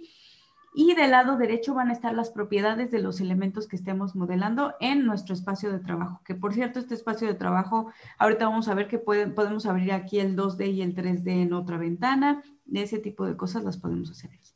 y 0.80 0.94
del 0.94 1.10
lado 1.10 1.38
derecho 1.38 1.74
van 1.74 1.90
a 1.90 1.94
estar 1.94 2.14
las 2.14 2.30
propiedades 2.30 2.92
de 2.92 3.00
los 3.00 3.20
elementos 3.20 3.68
que 3.68 3.76
estemos 3.76 4.16
modelando 4.16 4.76
en 4.80 5.08
nuestro 5.08 5.34
espacio 5.34 5.72
de 5.72 5.80
trabajo. 5.80 6.22
Que 6.24 6.36
por 6.36 6.54
cierto, 6.54 6.78
este 6.78 6.94
espacio 6.94 7.28
de 7.28 7.34
trabajo, 7.34 7.92
ahorita 8.20 8.48
vamos 8.48 8.68
a 8.68 8.76
ver 8.76 8.88
que 8.88 9.00
podemos 9.00 9.66
abrir 9.66 9.92
aquí 9.92 10.20
el 10.20 10.36
2D 10.36 10.72
y 10.72 10.84
el 10.84 10.94
3D 10.94 11.42
en 11.42 11.54
otra 11.54 11.78
ventana. 11.78 12.44
De 12.66 12.84
ese 12.84 13.00
tipo 13.00 13.26
de 13.26 13.36
cosas 13.36 13.64
las 13.64 13.78
podemos 13.78 14.12
hacer 14.12 14.30
aquí. 14.32 14.52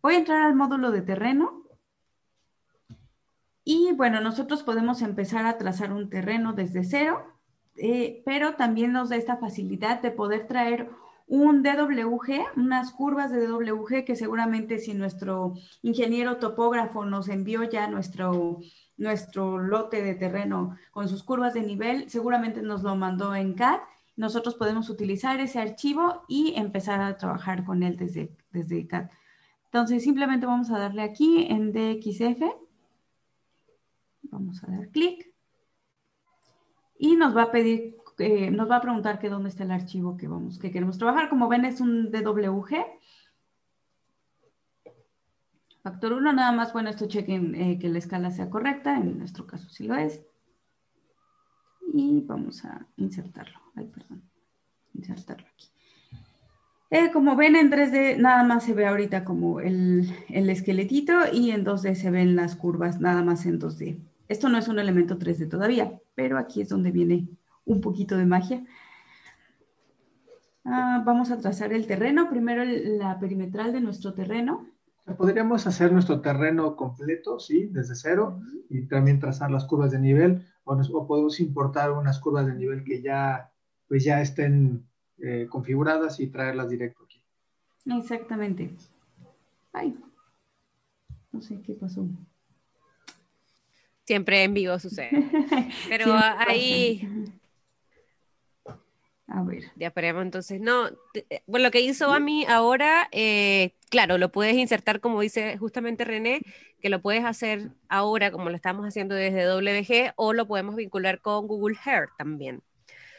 Voy 0.00 0.14
a 0.14 0.18
entrar 0.20 0.40
al 0.40 0.56
módulo 0.56 0.90
de 0.90 1.02
terreno. 1.02 1.64
Y 3.62 3.92
bueno, 3.92 4.22
nosotros 4.22 4.62
podemos 4.62 5.02
empezar 5.02 5.44
a 5.44 5.58
trazar 5.58 5.92
un 5.92 6.08
terreno 6.08 6.54
desde 6.54 6.82
cero, 6.82 7.26
eh, 7.76 8.22
pero 8.24 8.54
también 8.54 8.92
nos 8.92 9.10
da 9.10 9.16
esta 9.16 9.36
facilidad 9.36 10.00
de 10.00 10.12
poder 10.12 10.46
traer 10.46 10.88
un 11.28 11.62
DWG, 11.62 12.56
unas 12.56 12.90
curvas 12.92 13.30
de 13.30 13.46
DWG 13.46 14.04
que 14.04 14.16
seguramente 14.16 14.78
si 14.78 14.94
nuestro 14.94 15.54
ingeniero 15.82 16.38
topógrafo 16.38 17.04
nos 17.04 17.28
envió 17.28 17.64
ya 17.64 17.86
nuestro, 17.86 18.60
nuestro 18.96 19.58
lote 19.58 20.02
de 20.02 20.14
terreno 20.14 20.76
con 20.90 21.06
sus 21.06 21.22
curvas 21.22 21.52
de 21.52 21.60
nivel, 21.60 22.08
seguramente 22.08 22.62
nos 22.62 22.82
lo 22.82 22.96
mandó 22.96 23.34
en 23.34 23.52
CAD. 23.54 23.80
Nosotros 24.16 24.54
podemos 24.54 24.88
utilizar 24.88 25.38
ese 25.40 25.60
archivo 25.60 26.24
y 26.28 26.54
empezar 26.56 27.00
a 27.02 27.18
trabajar 27.18 27.64
con 27.64 27.82
él 27.82 27.96
desde, 27.96 28.34
desde 28.50 28.86
CAD. 28.86 29.10
Entonces 29.66 30.02
simplemente 30.02 30.46
vamos 30.46 30.70
a 30.70 30.78
darle 30.78 31.02
aquí 31.02 31.46
en 31.50 31.72
DXF. 31.72 32.42
Vamos 34.22 34.64
a 34.64 34.70
dar 34.70 34.88
clic. 34.88 35.30
Y 36.98 37.16
nos 37.16 37.36
va 37.36 37.44
a 37.44 37.52
pedir 37.52 37.97
eh, 38.18 38.50
nos 38.50 38.70
va 38.70 38.76
a 38.76 38.80
preguntar 38.80 39.18
que 39.18 39.28
dónde 39.28 39.48
está 39.48 39.62
el 39.64 39.70
archivo 39.70 40.16
que, 40.16 40.26
vamos, 40.28 40.58
que 40.58 40.70
queremos 40.70 40.98
trabajar. 40.98 41.28
Como 41.28 41.48
ven, 41.48 41.64
es 41.64 41.80
un 41.80 42.10
DWG. 42.10 42.74
Factor 45.82 46.12
1, 46.12 46.32
nada 46.32 46.52
más, 46.52 46.72
bueno, 46.72 46.90
esto 46.90 47.06
chequen 47.06 47.54
eh, 47.54 47.78
que 47.78 47.88
la 47.88 47.98
escala 47.98 48.30
sea 48.30 48.50
correcta, 48.50 48.96
en 48.96 49.18
nuestro 49.18 49.46
caso 49.46 49.68
sí 49.70 49.84
lo 49.86 49.94
es. 49.94 50.20
Y 51.92 52.20
vamos 52.26 52.64
a 52.64 52.86
insertarlo. 52.96 53.58
Ay, 53.76 53.86
perdón. 53.86 54.22
Insertarlo 54.94 55.46
aquí. 55.46 55.68
Eh, 56.90 57.10
como 57.12 57.36
ven 57.36 57.54
en 57.54 57.70
3D, 57.70 58.18
nada 58.18 58.42
más 58.44 58.64
se 58.64 58.74
ve 58.74 58.86
ahorita 58.86 59.24
como 59.24 59.60
el, 59.60 60.10
el, 60.28 60.50
esqueletito 60.50 61.12
y 61.32 61.50
en 61.50 61.64
2D 61.64 61.94
se 61.94 62.10
ven 62.10 62.34
las 62.34 62.56
curvas, 62.56 63.00
nada 63.00 63.22
más 63.22 63.46
en 63.46 63.60
2D. 63.60 64.00
Esto 64.26 64.48
no 64.48 64.58
es 64.58 64.68
un 64.68 64.78
elemento 64.78 65.18
3D 65.18 65.48
todavía, 65.48 66.00
pero 66.14 66.38
aquí 66.38 66.62
es 66.62 66.68
donde 66.70 66.90
viene 66.90 67.28
un 67.68 67.80
poquito 67.80 68.16
de 68.16 68.26
magia. 68.26 68.64
Ah, 70.64 71.02
vamos 71.04 71.30
a 71.30 71.38
trazar 71.38 71.72
el 71.72 71.86
terreno, 71.86 72.28
primero 72.28 72.64
la 72.64 73.18
perimetral 73.18 73.72
de 73.72 73.80
nuestro 73.80 74.12
terreno. 74.14 74.66
Podríamos 75.16 75.66
hacer 75.66 75.92
nuestro 75.92 76.20
terreno 76.20 76.76
completo, 76.76 77.40
sí, 77.40 77.66
desde 77.66 77.94
cero, 77.94 78.40
y 78.68 78.82
también 78.82 79.20
trazar 79.20 79.50
las 79.50 79.64
curvas 79.64 79.90
de 79.92 79.98
nivel, 79.98 80.46
o, 80.64 81.06
podemos 81.06 81.40
importar 81.40 81.92
unas 81.92 82.18
curvas 82.18 82.46
de 82.46 82.54
nivel 82.54 82.84
que 82.84 83.00
ya, 83.00 83.50
pues 83.86 84.04
ya 84.04 84.20
estén 84.20 84.86
eh, 85.18 85.46
configuradas 85.48 86.20
y 86.20 86.26
traerlas 86.26 86.68
directo 86.68 87.04
aquí. 87.04 87.22
Exactamente. 87.86 88.70
Ay, 89.72 89.98
no 91.32 91.40
sé 91.40 91.62
qué 91.62 91.72
pasó. 91.72 92.06
Siempre 94.04 94.44
en 94.44 94.52
vivo 94.52 94.78
sucede. 94.78 95.10
Pero 95.88 96.14
ahí 96.14 97.08
a 99.28 99.42
ver. 99.42 99.64
Diaprema, 99.76 100.22
entonces, 100.22 100.60
no, 100.60 100.88
eh, 101.14 101.42
bueno, 101.46 101.64
lo 101.64 101.70
que 101.70 101.82
hizo 101.82 102.12
a 102.12 102.18
mí 102.18 102.46
ahora, 102.46 103.08
eh, 103.12 103.74
claro, 103.90 104.16
lo 104.16 104.32
puedes 104.32 104.56
insertar 104.56 105.00
como 105.00 105.20
dice 105.20 105.58
justamente 105.58 106.04
René, 106.04 106.40
que 106.80 106.88
lo 106.88 107.02
puedes 107.02 107.24
hacer 107.24 107.70
ahora 107.88 108.30
como 108.30 108.48
lo 108.48 108.56
estamos 108.56 108.86
haciendo 108.86 109.14
desde 109.14 109.44
WG 109.44 110.14
o 110.16 110.32
lo 110.32 110.46
podemos 110.46 110.76
vincular 110.76 111.20
con 111.20 111.46
Google 111.46 111.76
Earth 111.84 112.10
también. 112.16 112.62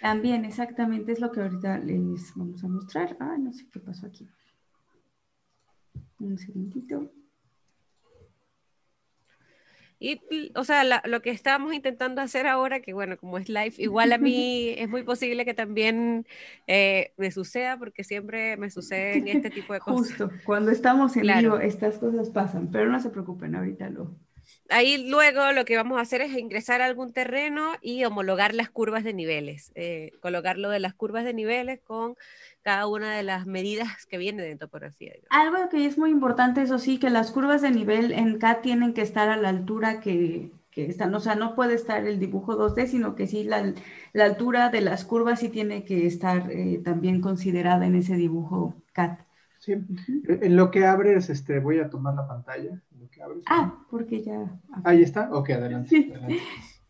También, 0.01 0.45
exactamente, 0.45 1.11
es 1.11 1.19
lo 1.19 1.31
que 1.31 1.41
ahorita 1.41 1.77
les 1.77 2.33
vamos 2.35 2.63
a 2.63 2.67
mostrar. 2.67 3.15
Ah, 3.19 3.35
no 3.37 3.53
sé 3.53 3.67
qué 3.71 3.79
pasó 3.79 4.07
aquí. 4.07 4.27
Un 6.19 6.37
segundito. 6.37 7.11
Y, 9.99 10.21
o 10.55 10.63
sea, 10.63 10.83
lo 10.83 11.21
que 11.21 11.29
estábamos 11.29 11.73
intentando 11.73 12.21
hacer 12.21 12.47
ahora, 12.47 12.79
que 12.79 12.93
bueno, 12.93 13.17
como 13.17 13.37
es 13.37 13.49
live, 13.49 13.73
igual 13.77 14.13
a 14.13 14.17
mí 14.17 14.73
es 14.77 14.87
muy 14.87 15.03
posible 15.03 15.43
que 15.43 15.53
también 15.53 16.25
eh, 16.67 17.11
me 17.17 17.31
suceda, 17.31 17.77
porque 17.77 18.05
siempre 18.05 18.55
me 18.55 18.71
suceden 18.71 19.27
este 19.27 19.49
tipo 19.49 19.73
de 19.73 19.81
cosas. 19.81 20.07
Justo, 20.07 20.31
cuando 20.45 20.71
estamos 20.71 21.17
en 21.17 21.23
vivo, 21.23 21.59
estas 21.59 21.97
cosas 21.97 22.29
pasan, 22.29 22.71
pero 22.71 22.89
no 22.89 22.99
se 23.01 23.09
preocupen, 23.09 23.55
ahorita 23.55 23.89
lo... 23.89 24.15
Ahí 24.69 25.09
luego 25.09 25.51
lo 25.51 25.65
que 25.65 25.75
vamos 25.75 25.97
a 25.97 26.01
hacer 26.01 26.21
es 26.21 26.37
ingresar 26.37 26.81
a 26.81 26.85
algún 26.85 27.11
terreno 27.11 27.73
y 27.81 28.05
homologar 28.05 28.53
las 28.53 28.69
curvas 28.69 29.03
de 29.03 29.13
niveles, 29.13 29.71
eh, 29.75 30.11
colocarlo 30.21 30.69
de 30.69 30.79
las 30.79 30.93
curvas 30.93 31.23
de 31.23 31.33
niveles 31.33 31.79
con 31.81 32.15
cada 32.69 32.85
una 32.85 33.15
de 33.15 33.23
las 33.23 33.47
medidas 33.47 34.05
que 34.05 34.19
viene 34.19 34.43
de 34.43 34.55
topografía. 34.55 35.13
Algo 35.31 35.69
que 35.71 35.87
es 35.87 35.97
muy 35.97 36.11
importante, 36.11 36.61
eso 36.61 36.77
sí, 36.77 36.99
que 36.99 37.09
las 37.09 37.31
curvas 37.31 37.63
de 37.63 37.71
nivel 37.71 38.11
en 38.11 38.37
CAD 38.37 38.57
tienen 38.61 38.93
que 38.93 39.01
estar 39.01 39.27
a 39.27 39.37
la 39.37 39.49
altura 39.49 39.99
que, 39.99 40.51
que 40.69 40.85
están, 40.85 41.15
o 41.15 41.19
sea, 41.19 41.33
no 41.33 41.55
puede 41.55 41.73
estar 41.73 42.05
el 42.05 42.19
dibujo 42.19 42.55
2D, 42.55 42.85
sino 42.85 43.15
que 43.15 43.25
sí 43.25 43.43
la, 43.43 43.73
la 44.13 44.25
altura 44.25 44.69
de 44.69 44.81
las 44.81 45.03
curvas 45.03 45.39
sí 45.39 45.49
tiene 45.49 45.83
que 45.83 46.05
estar 46.05 46.51
eh, 46.51 46.79
también 46.85 47.21
considerada 47.21 47.87
en 47.87 47.95
ese 47.95 48.13
dibujo 48.13 48.75
CAD. 48.93 49.17
Sí, 49.57 49.73
en 49.73 50.55
lo 50.55 50.69
que 50.69 50.85
abres, 50.85 51.31
este, 51.31 51.59
voy 51.59 51.79
a 51.79 51.89
tomar 51.89 52.13
la 52.13 52.27
pantalla. 52.27 52.79
ah, 53.47 53.83
porque 53.89 54.21
ya. 54.21 54.59
Ahí 54.83 55.01
está, 55.01 55.33
ok, 55.33 55.49
adelante. 55.49 55.89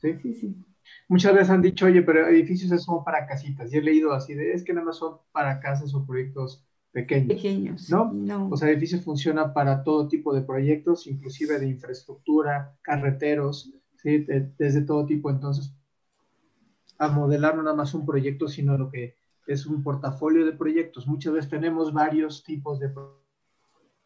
¿Sí? 0.01 0.19
sí, 0.21 0.33
sí 0.33 0.65
muchas 1.09 1.33
veces 1.33 1.49
han 1.49 1.61
dicho, 1.61 1.87
oye, 1.87 2.01
pero 2.01 2.27
edificios 2.27 2.81
son 2.81 3.03
para 3.03 3.27
casitas. 3.27 3.73
Y 3.73 3.77
he 3.77 3.81
leído 3.81 4.13
así 4.13 4.33
de, 4.33 4.53
es 4.53 4.63
que 4.63 4.73
nada 4.73 4.85
más 4.85 4.97
son 4.97 5.17
para 5.33 5.59
casas 5.59 5.93
o 5.93 6.05
proyectos 6.05 6.63
pequeños. 6.91 7.27
Pequeños. 7.27 7.89
¿no? 7.89 8.13
no. 8.13 8.47
O 8.49 8.55
sea, 8.55 8.69
edificios 8.69 9.03
funcionan 9.03 9.53
para 9.53 9.83
todo 9.83 10.07
tipo 10.07 10.33
de 10.33 10.43
proyectos, 10.43 11.07
inclusive 11.07 11.59
de 11.59 11.67
infraestructura, 11.67 12.77
carreteros, 12.81 13.73
¿sí? 13.97 14.25
desde 14.57 14.81
todo 14.83 15.05
tipo. 15.05 15.29
Entonces, 15.29 15.73
a 16.97 17.09
modelar 17.09 17.55
no 17.55 17.63
nada 17.63 17.75
más 17.75 17.93
un 17.93 18.05
proyecto, 18.05 18.47
sino 18.47 18.77
lo 18.77 18.89
que 18.89 19.15
es 19.47 19.65
un 19.65 19.83
portafolio 19.83 20.45
de 20.45 20.53
proyectos. 20.53 21.07
Muchas 21.07 21.33
veces 21.33 21.49
tenemos 21.49 21.91
varios 21.91 22.43
tipos 22.43 22.79
de 22.79 22.89
proyectos 22.89 23.18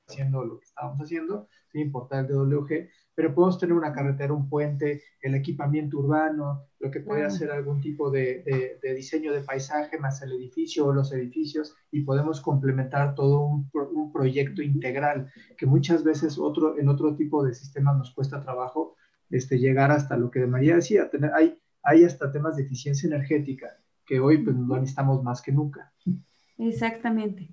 haciendo 0.08 0.44
lo 0.44 0.60
que 0.60 0.66
estábamos 0.66 1.00
haciendo, 1.00 1.48
sin 1.72 1.82
importar 1.82 2.26
el 2.26 2.28
DWG, 2.28 2.90
pero 3.16 3.34
podemos 3.34 3.60
tener 3.60 3.76
una 3.76 3.94
carretera, 3.94 4.34
un 4.34 4.50
puente, 4.50 5.04
el 5.22 5.36
equipamiento 5.36 6.00
urbano, 6.00 6.66
lo 6.80 6.92
que 6.92 7.00
puede 7.00 7.24
hacer 7.24 7.52
algún 7.52 7.80
tipo 7.80 8.10
de, 8.10 8.80
de, 8.82 8.94
diseño 8.94 9.32
de 9.32 9.42
paisaje 9.42 9.98
más 10.00 10.22
el 10.22 10.34
edificio 10.34 10.88
o 10.88 10.94
los 10.94 11.14
edificios 11.14 11.76
y 11.92 12.02
podemos 12.02 12.42
complementar 12.42 13.16
todo 13.16 13.42
un, 13.42 13.70
un, 13.74 14.12
proyecto 14.12 14.62
integral 14.62 15.32
que 15.58 15.66
muchas 15.66 16.04
veces 16.04 16.38
otro, 16.38 16.78
en 16.80 16.90
otro 16.90 17.16
tipo 17.16 17.44
de 17.44 17.54
sistemas 17.54 17.98
nos 17.98 18.14
cuesta 18.14 18.42
trabajo 18.42 18.96
este, 19.30 19.58
llegar 19.58 19.92
hasta 19.92 20.18
lo 20.18 20.30
que 20.30 20.46
María 20.46 20.76
decía, 20.76 21.10
tener, 21.10 21.32
hay, 21.34 21.58
hay 21.84 22.04
hasta 22.04 22.32
temas 22.32 22.56
de 22.56 22.64
eficiencia 22.64 23.08
energética 23.08 23.78
que 24.06 24.20
hoy 24.20 24.40
pues, 24.40 24.56
lo 24.56 24.76
necesitamos 24.76 25.24
más 25.24 25.42
que 25.42 25.52
nunca. 25.52 25.94
Exactamente. 26.58 27.50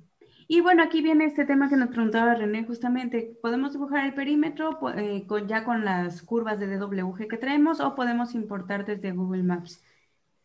Y 0.52 0.62
bueno, 0.62 0.82
aquí 0.82 1.00
viene 1.00 1.26
este 1.26 1.44
tema 1.44 1.68
que 1.68 1.76
nos 1.76 1.90
preguntaba 1.90 2.34
René 2.34 2.64
justamente. 2.64 3.38
¿Podemos 3.40 3.72
dibujar 3.72 4.04
el 4.04 4.14
perímetro 4.14 4.80
eh, 4.96 5.24
con, 5.28 5.46
ya 5.46 5.62
con 5.62 5.84
las 5.84 6.22
curvas 6.22 6.58
de 6.58 6.76
DWG 6.76 7.28
que 7.28 7.36
traemos 7.36 7.78
o 7.78 7.94
podemos 7.94 8.34
importar 8.34 8.84
desde 8.84 9.12
Google 9.12 9.44
Maps? 9.44 9.80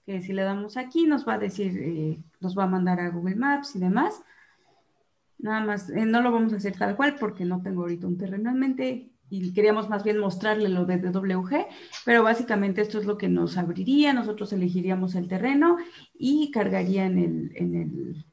Que 0.06 0.22
si 0.22 0.32
le 0.32 0.44
damos 0.44 0.78
aquí 0.78 1.08
nos 1.08 1.28
va 1.28 1.34
a 1.34 1.38
decir, 1.40 1.76
eh, 1.80 2.24
nos 2.40 2.56
va 2.56 2.66
a 2.66 2.68
mandar 2.68 3.00
a 3.00 3.10
Google 3.10 3.36
Maps 3.36 3.76
y 3.76 3.80
demás. 3.80 4.22
Nada 5.40 5.62
más, 5.66 5.90
eh, 5.90 6.06
no 6.06 6.22
lo 6.22 6.32
vamos 6.32 6.54
a 6.54 6.58
hacer 6.58 6.78
tal 6.78 6.96
cual 6.96 7.16
porque 7.20 7.44
no 7.44 7.64
tengo 7.64 7.82
ahorita 7.82 8.06
un 8.06 8.20
terreno 8.20 8.52
en 8.52 8.60
mente 8.60 9.10
y 9.32 9.54
queríamos 9.54 9.90
más 9.90 10.04
bien 10.04 10.20
mostrarle 10.20 10.70
lo 10.70 10.86
de 10.86 11.00
DWG, 11.00 11.66
pero 12.06 12.22
básicamente 12.22 12.82
esto 12.82 13.00
es 13.00 13.08
lo 13.08 13.18
que 13.18 13.28
nos 13.28 13.58
abriría, 13.58 14.14
nosotros 14.14 14.54
elegiríamos 14.54 15.16
el 15.16 15.28
terreno 15.28 15.78
y 16.14 16.52
cargaría 16.52 17.08
en 17.08 17.18
el, 17.18 17.52
en 17.56 17.76
el 17.76 18.26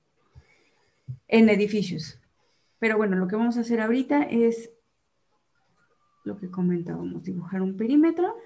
en 1.33 1.49
edificios. 1.49 2.21
Pero 2.79 2.99
bueno, 2.99 3.17
lo 3.17 3.27
que 3.27 3.37
vamos 3.37 3.57
a 3.57 3.63
hacer 3.63 3.81
ahorita 3.81 4.25
es 4.25 4.71
lo 6.25 6.37
que 6.37 6.51
comentábamos, 6.51 7.25
dibujar 7.25 7.63
un 7.63 7.77
perímetro. 7.77 8.37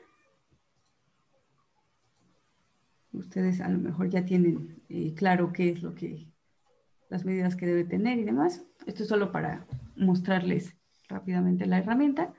Ustedes 3.12 3.61
a 3.61 3.68
lo 3.68 3.79
mejor 3.79 4.09
ya 4.09 4.25
tienen 4.25 4.83
eh, 4.88 5.14
claro 5.14 5.53
qué 5.53 5.70
es 5.70 5.83
lo 5.83 5.94
que, 5.94 6.29
las 7.09 7.25
medidas 7.25 7.57
que 7.57 7.66
debe 7.66 7.85
tener 7.85 8.18
y 8.18 8.25
demás. 8.25 8.64
Esto 8.87 9.03
es 9.03 9.09
solo 9.09 9.33
para 9.33 9.66
mostrarles 9.96 10.77
rápidamente 11.09 11.66
la 11.66 11.79
herramienta. 11.79 12.33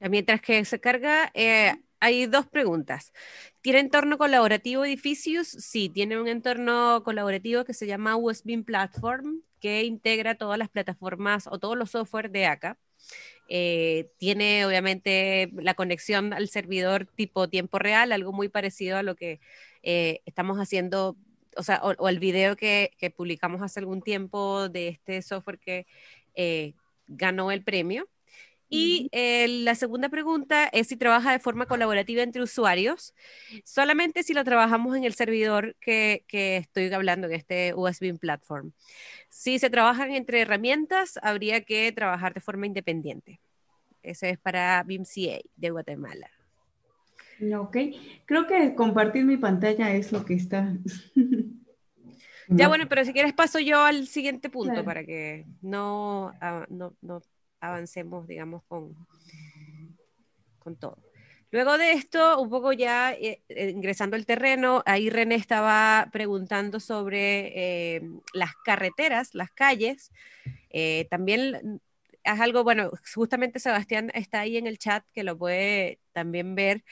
Mientras 0.00 0.40
que 0.40 0.64
se 0.64 0.80
carga, 0.80 1.30
eh, 1.34 1.74
hay 2.00 2.26
dos 2.26 2.46
preguntas. 2.46 3.12
¿Tiene 3.60 3.80
entorno 3.80 4.18
colaborativo 4.18 4.84
edificios? 4.84 5.48
Sí, 5.48 5.88
tiene 5.88 6.20
un 6.20 6.28
entorno 6.28 7.02
colaborativo 7.04 7.64
que 7.64 7.74
se 7.74 7.86
llama 7.86 8.16
USB 8.16 8.64
Platform, 8.64 9.42
que 9.60 9.84
integra 9.84 10.36
todas 10.36 10.58
las 10.58 10.68
plataformas 10.68 11.46
o 11.46 11.58
todos 11.58 11.76
los 11.76 11.90
software 11.90 12.30
de 12.30 12.46
ACA. 12.46 12.78
Eh, 13.48 14.10
tiene 14.18 14.66
obviamente 14.66 15.50
la 15.54 15.74
conexión 15.74 16.32
al 16.34 16.48
servidor 16.48 17.06
tipo 17.06 17.48
tiempo 17.48 17.78
real, 17.78 18.12
algo 18.12 18.32
muy 18.32 18.48
parecido 18.48 18.98
a 18.98 19.02
lo 19.02 19.16
que 19.16 19.40
eh, 19.82 20.20
estamos 20.26 20.58
haciendo, 20.58 21.16
o 21.56 21.62
sea, 21.62 21.80
o, 21.82 22.08
el 22.08 22.18
video 22.18 22.56
que, 22.56 22.90
publicamos 23.16 23.62
hace 23.62 23.80
algún 23.80 24.02
tiempo 24.02 24.68
de 24.68 24.88
este 24.88 25.22
software 25.22 25.58
que 25.58 25.86
eh, 26.34 26.74
ganó 27.06 27.50
el 27.50 27.64
premio. 27.64 28.08
Y 28.70 29.08
la 29.64 29.74
segunda 29.74 30.08
pregunta 30.08 30.68
es 30.72 30.88
si 30.88 30.96
trabaja 30.96 31.32
de 31.32 31.38
forma 31.38 31.66
colaborativa 31.66 32.22
entre 32.22 32.42
usuarios, 32.42 33.14
solamente 33.64 34.22
si 34.22 34.34
lo 34.34 34.44
trabajamos 34.44 34.96
en 34.96 35.04
el 35.04 35.14
servidor 35.14 35.76
que, 35.80 36.24
estoy 36.30 36.92
hablando, 36.92 37.28
en 37.28 37.34
este 37.34 37.74
USB 37.74 38.18
Platform. 38.18 38.72
Si 39.30 39.58
se 39.58 39.70
trabajan 39.70 40.10
entre 40.12 40.40
herramientas, 40.40 41.18
habría 41.22 41.62
que 41.62 41.90
trabajar 41.92 42.34
de 42.34 42.40
forma 42.40 42.66
independiente. 42.66 43.40
Ese 44.02 44.30
es 44.30 44.38
para 44.38 44.82
BIMCA 44.84 45.40
de 45.56 45.70
Guatemala. 45.70 46.30
Ok, 47.56 47.76
creo 48.24 48.46
que 48.46 48.74
compartir 48.74 49.24
mi 49.24 49.36
pantalla 49.36 49.94
es 49.94 50.12
lo 50.12 50.24
que 50.24 50.34
está. 50.34 50.74
ya 52.48 52.68
bueno, 52.68 52.88
pero 52.88 53.04
si 53.04 53.12
quieres 53.12 53.32
paso 53.32 53.60
yo 53.60 53.80
al 53.80 54.08
siguiente 54.08 54.50
punto 54.50 54.84
para 54.84 55.04
que 55.04 55.46
no, 55.62 56.32
ah, 56.40 56.66
no, 56.68 56.94
no 57.00 57.22
avancemos, 57.60 58.26
digamos, 58.26 58.62
con, 58.64 58.94
con 60.58 60.76
todo. 60.76 60.98
Luego 61.50 61.78
de 61.78 61.92
esto, 61.92 62.40
un 62.40 62.50
poco 62.50 62.74
ya 62.74 63.12
eh, 63.14 63.42
eh, 63.48 63.70
ingresando 63.70 64.16
al 64.16 64.26
terreno, 64.26 64.82
ahí 64.84 65.08
René 65.08 65.36
estaba 65.36 66.08
preguntando 66.12 66.78
sobre 66.78 67.96
eh, 67.96 68.02
las 68.34 68.52
carreteras, 68.64 69.34
las 69.34 69.50
calles. 69.52 70.12
también 71.10 71.80
es 72.22 72.40
algo, 72.40 72.64
bueno, 72.64 72.90
justamente 73.14 73.60
Sebastián 73.60 74.10
está 74.14 74.40
ahí 74.40 74.58
en 74.58 74.66
el 74.66 74.78
chat 74.78 75.04
que 75.14 75.24
lo 75.24 75.38
puede 75.38 76.00
también 76.12 76.54
ver. 76.54 76.84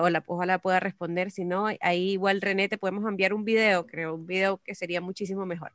o 0.00 0.10
la, 0.10 0.22
ojalá 0.26 0.58
pueda 0.58 0.80
responder, 0.80 1.30
si 1.30 1.44
no, 1.44 1.68
ahí 1.80 2.10
igual 2.12 2.42
René 2.42 2.68
te 2.68 2.78
podemos 2.78 3.08
enviar 3.08 3.32
un 3.32 3.44
video, 3.44 3.86
creo, 3.86 4.14
un 4.14 4.26
video 4.26 4.58
que 4.58 4.74
sería 4.74 5.00
muchísimo 5.00 5.46
mejor. 5.46 5.72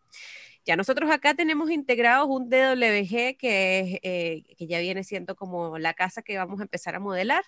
Ya 0.66 0.78
nosotros 0.78 1.12
acá 1.12 1.34
tenemos 1.34 1.70
integrados 1.72 2.28
un 2.30 2.50
DWG 2.50 3.38
que, 3.38 4.00
eh, 4.04 4.44
que 4.58 4.68
ya 4.68 4.80
viene 4.80 5.04
siendo 5.04 5.36
como 5.36 5.78
la 5.78 5.94
casa 5.94 6.22
que 6.22 6.38
vamos 6.38 6.60
a 6.60 6.64
empezar 6.64 6.96
a 6.96 7.00
modelar. 7.00 7.44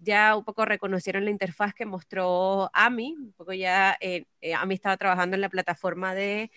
Ya 0.00 0.36
un 0.36 0.44
poco 0.44 0.64
reconocieron 0.64 1.24
la 1.24 1.30
interfaz 1.30 1.74
que 1.74 1.86
mostró 1.86 2.70
AMI, 2.72 3.16
un 3.18 3.32
poco 3.32 3.52
ya 3.52 3.96
eh, 4.00 4.26
eh, 4.40 4.54
AMI 4.54 4.74
estaba 4.74 4.96
trabajando 4.96 5.34
en 5.36 5.40
la 5.40 5.48
plataforma 5.48 6.14
de, 6.14 6.50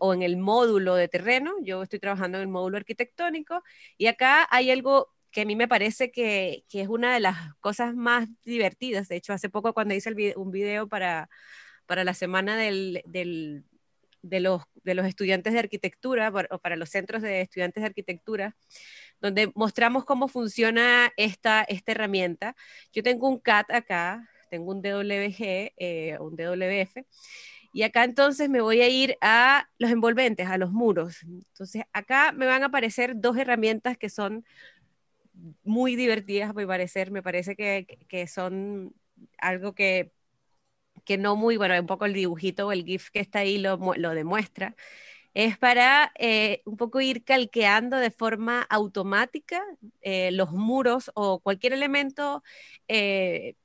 o 0.00 0.14
en 0.14 0.22
el 0.22 0.36
módulo 0.36 0.94
de 0.94 1.08
terreno, 1.08 1.54
yo 1.62 1.82
estoy 1.82 1.98
trabajando 1.98 2.38
en 2.38 2.42
el 2.42 2.48
módulo 2.48 2.76
arquitectónico, 2.76 3.62
y 3.96 4.06
acá 4.06 4.46
hay 4.50 4.70
algo 4.70 5.14
que 5.30 5.42
a 5.42 5.44
mí 5.44 5.56
me 5.56 5.68
parece 5.68 6.10
que, 6.10 6.64
que, 6.68 6.82
es 6.82 6.88
una 6.88 7.14
de 7.14 7.20
las 7.20 7.54
cosas 7.60 7.94
más 7.94 8.28
divertidas. 8.44 9.08
De 9.08 9.16
hecho, 9.16 9.32
hace 9.32 9.48
poco 9.48 9.74
cuando 9.74 9.94
hice 9.94 10.34
un 10.36 10.50
video 10.50 10.88
para, 10.88 11.28
para 11.86 12.04
la 12.04 12.14
semana 12.14 12.56
del, 12.56 13.02
del, 13.06 13.64
de 14.22 14.40
los, 14.40 14.62
de 14.84 14.94
los 14.94 15.06
estudiantes 15.06 15.52
de 15.52 15.58
arquitectura 15.58 16.32
o 16.50 16.58
para 16.58 16.76
los 16.76 16.88
centros 16.90 17.22
de 17.22 17.40
estudiantes 17.40 17.82
de 17.82 17.86
arquitectura, 17.86 18.56
donde 19.20 19.50
mostramos 19.54 20.04
cómo 20.04 20.28
funciona 20.28 21.12
esta, 21.16 21.62
esta 21.62 21.92
herramienta. 21.92 22.56
Yo 22.92 23.02
tengo 23.02 23.28
un 23.28 23.38
CAT 23.38 23.70
acá, 23.70 24.28
tengo 24.50 24.72
un 24.72 24.82
DWG, 24.82 25.72
eh, 25.76 26.16
un 26.20 26.36
DWF, 26.36 27.04
y 27.72 27.82
acá 27.82 28.04
entonces 28.04 28.48
me 28.48 28.60
voy 28.60 28.80
a 28.80 28.88
ir 28.88 29.16
a 29.20 29.68
los 29.78 29.90
envolventes, 29.90 30.48
a 30.48 30.58
los 30.58 30.72
muros. 30.72 31.22
Entonces 31.22 31.84
acá 31.92 32.32
me 32.32 32.46
van 32.46 32.62
a 32.62 32.66
aparecer 32.66 33.12
dos 33.16 33.36
herramientas 33.36 33.98
que 33.98 34.08
son 34.08 34.44
muy 35.62 35.94
divertidas, 35.94 36.54
me 36.54 36.66
parecer, 36.66 37.10
me 37.10 37.22
parece 37.22 37.54
que, 37.54 37.98
que 38.08 38.26
son 38.26 38.94
algo 39.38 39.74
que 39.74 40.12
que 41.08 41.16
no 41.18 41.36
muy, 41.36 41.56
bueno, 41.56 41.74
un 41.80 41.86
poco 41.86 42.04
el 42.04 42.12
dibujito 42.12 42.66
o 42.66 42.72
el 42.72 42.84
GIF 42.84 43.08
que 43.10 43.20
está 43.20 43.38
ahí 43.40 43.56
lo, 43.56 43.78
demuestra, 44.14 44.76
es 45.34 45.56
para 45.58 46.12
eh, 46.18 46.62
un 46.66 46.76
poco 46.76 47.00
ir 47.00 47.24
calqueando 47.24 47.96
de 47.96 48.10
forma 48.10 48.62
automática 48.62 49.62
eh, 50.02 50.30
los 50.32 50.52
muros 50.52 51.10
o 51.14 51.40
cualquier 51.40 51.72
elemento 51.72 52.42
3D 52.88 53.64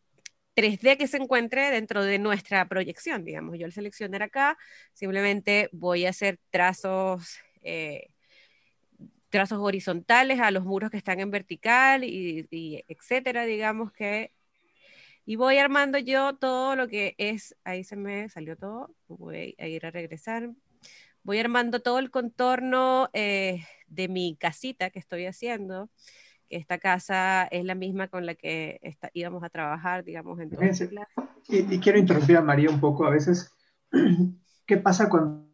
eh, 0.54 0.98
que 0.98 1.08
se 1.08 1.18
encuentre 1.18 1.70
dentro 1.72 2.04
de 2.04 2.18
nuestra 2.20 2.66
proyección, 2.70 3.26
digamos. 3.26 3.60
Yo 3.60 3.66
al 3.66 3.74
seleccionar 3.74 4.24
acá, 4.24 4.58
simplemente 4.94 5.70
voy 5.74 6.06
a 6.06 6.12
hacer 6.12 6.40
trazos 6.50 7.40
trazos 9.30 9.60
horizontales 9.60 10.40
a 10.40 10.52
los 10.52 10.64
muros 10.64 10.92
que 10.92 10.98
están 10.98 11.20
en 11.20 11.32
vertical 11.32 12.04
y, 12.04 12.48
y 12.52 12.84
etcétera, 12.88 13.46
digamos 13.46 13.92
que 13.92 14.32
y 15.26 15.36
voy 15.38 15.58
armando 15.58 15.98
yo 15.98 16.36
todo 16.36 16.76
lo 16.76 16.88
que 16.88 17.16
es, 17.18 17.56
ahí 17.64 17.84
se 17.84 17.96
me 17.96 18.28
salió 18.30 18.58
todo, 18.58 18.94
voy 19.08 19.56
a 19.58 19.68
ir 19.68 19.86
a 19.86 19.92
regresar. 19.92 20.50
Voy 21.24 21.40
armando 21.40 21.80
todo 21.80 22.00
el 22.00 22.12
contorno 22.12 23.10
eh, 23.14 23.64
de 23.88 24.10
mi 24.10 24.36
casita 24.36 24.90
que 24.90 25.00
estoy 25.00 25.26
haciendo, 25.26 25.90
que 26.50 26.58
esta 26.58 26.78
casa 26.78 27.46
es 27.46 27.64
la 27.64 27.76
misma 27.76 28.10
con 28.10 28.26
la 28.26 28.36
que 28.36 28.82
íbamos 29.14 29.42
a 29.44 29.50
trabajar, 29.50 30.04
digamos, 30.04 30.38
en 30.42 30.50
y, 31.48 31.76
y, 31.76 31.80
quiero 31.80 31.98
interrumpir 31.98 32.36
a 32.36 32.42
María 32.42 32.70
un 32.70 32.82
poco, 32.82 33.06
a 33.06 33.10
veces, 33.10 33.54
¿qué 34.66 34.78
pasa 34.78 35.08
cuando 35.08 35.48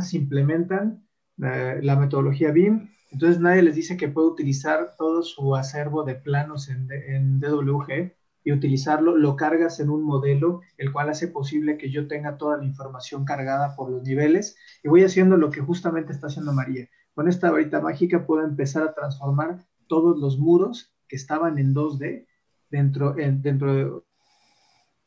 se 0.00 0.16
implementan 0.16 1.04
eh, 1.42 1.80
la 1.82 1.96
metodología 1.96 2.52
BIM? 2.52 2.88
Entonces 3.10 3.40
nadie 3.40 3.62
les 3.62 3.74
dice 3.74 3.96
que 3.96 4.08
puede 4.08 4.28
utilizar 4.28 4.94
todo 4.96 5.24
su 5.24 5.56
acervo 5.56 6.04
de 6.04 6.14
planos 6.14 6.68
en, 6.68 6.88
en 6.92 7.40
DWG 7.40 8.19
y 8.44 8.52
utilizarlo, 8.52 9.16
lo 9.16 9.36
cargas 9.36 9.80
en 9.80 9.90
un 9.90 10.02
modelo, 10.02 10.60
el 10.78 10.92
cual 10.92 11.10
hace 11.10 11.28
posible 11.28 11.76
que 11.76 11.90
yo 11.90 12.08
tenga 12.08 12.36
toda 12.36 12.56
la 12.56 12.64
información 12.64 13.24
cargada 13.24 13.76
por 13.76 13.90
los 13.90 14.02
niveles 14.02 14.56
y 14.82 14.88
voy 14.88 15.04
haciendo 15.04 15.36
lo 15.36 15.50
que 15.50 15.60
justamente 15.60 16.12
está 16.12 16.28
haciendo 16.28 16.52
María. 16.52 16.88
Con 17.14 17.28
esta 17.28 17.50
varita 17.50 17.80
mágica 17.80 18.26
puedo 18.26 18.44
empezar 18.44 18.82
a 18.82 18.94
transformar 18.94 19.66
todos 19.88 20.18
los 20.18 20.38
muros 20.38 20.94
que 21.08 21.16
estaban 21.16 21.58
en 21.58 21.74
2D 21.74 22.26
dentro, 22.70 23.18
en, 23.18 23.42
dentro 23.42 23.74
de 23.74 23.90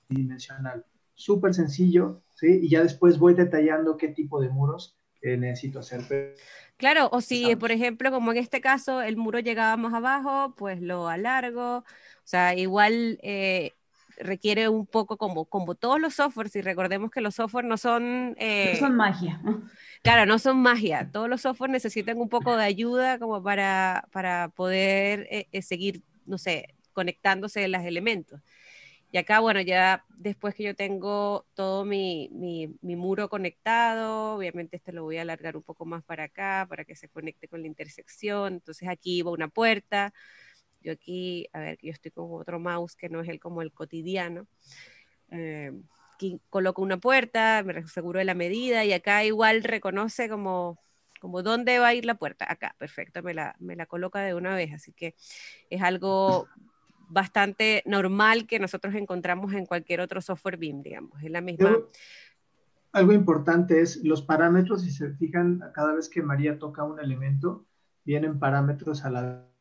dimensional. 0.09 0.85
Súper 1.15 1.53
sencillo, 1.53 2.23
¿sí? 2.35 2.59
Y 2.61 2.69
ya 2.69 2.83
después 2.83 3.17
voy 3.17 3.33
detallando 3.33 3.97
qué 3.97 4.09
tipo 4.09 4.41
de 4.41 4.49
muros 4.49 4.99
eh, 5.21 5.37
necesito 5.37 5.79
hacer. 5.79 6.01
Claro, 6.77 7.09
o 7.11 7.21
si, 7.21 7.55
por 7.55 7.71
ejemplo, 7.71 8.11
como 8.11 8.31
en 8.31 8.37
este 8.37 8.59
caso, 8.59 9.01
el 9.01 9.15
muro 9.15 9.39
llegaba 9.39 9.77
más 9.77 9.93
abajo, 9.93 10.53
pues 10.57 10.81
lo 10.81 11.07
alargo, 11.07 11.77
o 11.77 11.83
sea, 12.25 12.55
igual 12.55 13.19
eh, 13.21 13.71
requiere 14.17 14.67
un 14.67 14.85
poco 14.85 15.17
como, 15.17 15.45
como 15.45 15.75
todos 15.75 15.99
los 15.99 16.15
softwares, 16.15 16.55
y 16.55 16.61
recordemos 16.61 17.09
que 17.11 17.21
los 17.21 17.35
softwares 17.35 17.69
no 17.69 17.77
son... 17.77 18.35
Eh, 18.37 18.71
no 18.73 18.79
son 18.79 18.95
magia. 18.95 19.41
Claro, 20.03 20.25
no 20.25 20.37
son 20.37 20.61
magia. 20.61 21.09
Todos 21.13 21.29
los 21.29 21.39
softwares 21.39 21.71
necesitan 21.71 22.17
un 22.17 22.27
poco 22.27 22.57
de 22.57 22.65
ayuda 22.65 23.19
como 23.19 23.41
para, 23.41 24.05
para 24.11 24.49
poder 24.49 25.27
eh, 25.31 25.61
seguir, 25.61 26.01
no 26.25 26.37
sé, 26.37 26.75
conectándose 26.91 27.65
los 27.69 27.83
elementos. 27.83 28.41
Y 29.13 29.19
acá, 29.19 29.41
bueno, 29.41 29.61
ya 29.61 30.03
después 30.09 30.55
que 30.55 30.63
yo 30.63 30.75
tengo 30.75 31.45
todo 31.53 31.85
mi, 31.85 32.29
mi, 32.31 32.75
mi, 32.81 32.95
muro 32.95 33.29
conectado, 33.29 34.35
obviamente 34.35 34.77
este 34.77 34.91
lo 34.91 35.03
voy 35.03 35.17
a 35.17 35.21
alargar 35.21 35.55
un 35.55 35.61
poco 35.61 35.85
más 35.85 36.03
para 36.03 36.23
acá, 36.23 36.65
para 36.67 36.83
que 36.83 36.95
se 36.95 37.09
conecte 37.09 37.47
con 37.47 37.61
la 37.61 37.67
intersección. 37.67 38.53
Entonces 38.53 38.89
aquí 38.89 39.21
va 39.21 39.29
una 39.29 39.49
puerta, 39.49 40.15
yo 40.81 40.93
aquí, 40.93 41.47
a 41.53 41.59
ver, 41.59 41.77
yo 41.83 41.91
estoy 41.91 42.09
con 42.09 42.27
otro 42.31 42.59
mouse 42.59 42.95
que 42.95 43.07
no 43.07 43.21
es 43.21 43.29
el 43.29 43.39
como 43.39 43.61
el 43.61 43.71
cotidiano. 43.71 44.47
Eh, 45.29 45.71
coloco 46.49 46.81
una 46.81 46.97
puerta, 46.97 47.61
me 47.63 47.77
aseguro 47.77 48.17
de 48.17 48.25
la 48.25 48.33
medida 48.33 48.83
y 48.83 48.93
acá 48.93 49.23
igual 49.25 49.63
reconoce 49.63 50.27
como, 50.27 50.79
como 51.21 51.43
dónde 51.43 51.77
va 51.77 51.89
a 51.89 51.93
ir 51.93 52.05
la 52.05 52.15
puerta. 52.15 52.51
Acá, 52.51 52.75
perfecto, 52.79 53.21
me 53.21 53.35
la, 53.35 53.55
me 53.59 53.75
la 53.75 53.85
coloca 53.85 54.21
de 54.21 54.33
una 54.33 54.55
vez. 54.55 54.73
Así 54.73 54.91
que 54.91 55.13
es 55.69 55.83
algo 55.83 56.47
bastante 57.13 57.83
normal 57.85 58.47
que 58.47 58.59
nosotros 58.59 58.95
encontramos 58.95 59.53
en 59.53 59.65
cualquier 59.65 60.01
otro 60.01 60.21
software 60.21 60.57
BIM, 60.57 60.81
digamos. 60.81 61.23
Es 61.23 61.31
la 61.31 61.41
misma. 61.41 61.77
algo 62.91 63.13
importante 63.13 63.81
es 63.81 64.03
los 64.03 64.21
parámetros, 64.21 64.81
si 64.81 64.91
se 64.91 65.11
fijan, 65.13 65.61
cada 65.73 65.93
vez 65.93 66.09
que 66.09 66.21
María 66.21 66.59
toca 66.59 66.83
un 66.83 66.99
elemento, 66.99 67.65
vienen 68.03 68.39
parámetros 68.39 69.05
a 69.05 69.09
la 69.09 69.53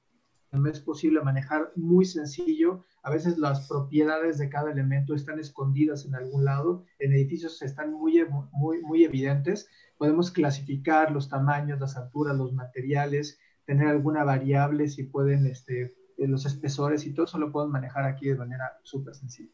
es 0.70 0.80
posible 0.80 1.22
manejar 1.22 1.72
muy 1.76 2.04
sencillo. 2.04 2.84
A 3.02 3.10
veces 3.10 3.38
las 3.38 3.66
propiedades 3.68 4.36
de 4.38 4.50
cada 4.50 4.70
elemento 4.70 5.14
están 5.14 5.38
escondidas 5.38 6.04
en 6.04 6.14
algún 6.14 6.44
lado. 6.44 6.84
En 6.98 7.12
edificios 7.12 7.62
están 7.62 7.92
muy, 7.92 8.22
muy, 8.52 8.82
muy 8.82 9.04
evidentes. 9.04 9.68
Podemos 9.96 10.30
clasificar 10.30 11.10
los 11.10 11.28
tamaños, 11.30 11.80
las 11.80 11.96
alturas, 11.96 12.36
los 12.36 12.52
materiales, 12.52 13.38
tener 13.64 13.88
alguna 13.88 14.24
variable, 14.24 14.88
si 14.88 15.04
pueden, 15.04 15.46
este, 15.46 15.94
los 16.28 16.46
espesores 16.46 17.06
y 17.06 17.12
todo 17.12 17.26
eso 17.26 17.38
lo 17.38 17.50
podemos 17.50 17.72
manejar 17.72 18.04
aquí 18.04 18.28
de 18.28 18.36
manera 18.36 18.78
súper 18.82 19.14
sencilla. 19.14 19.50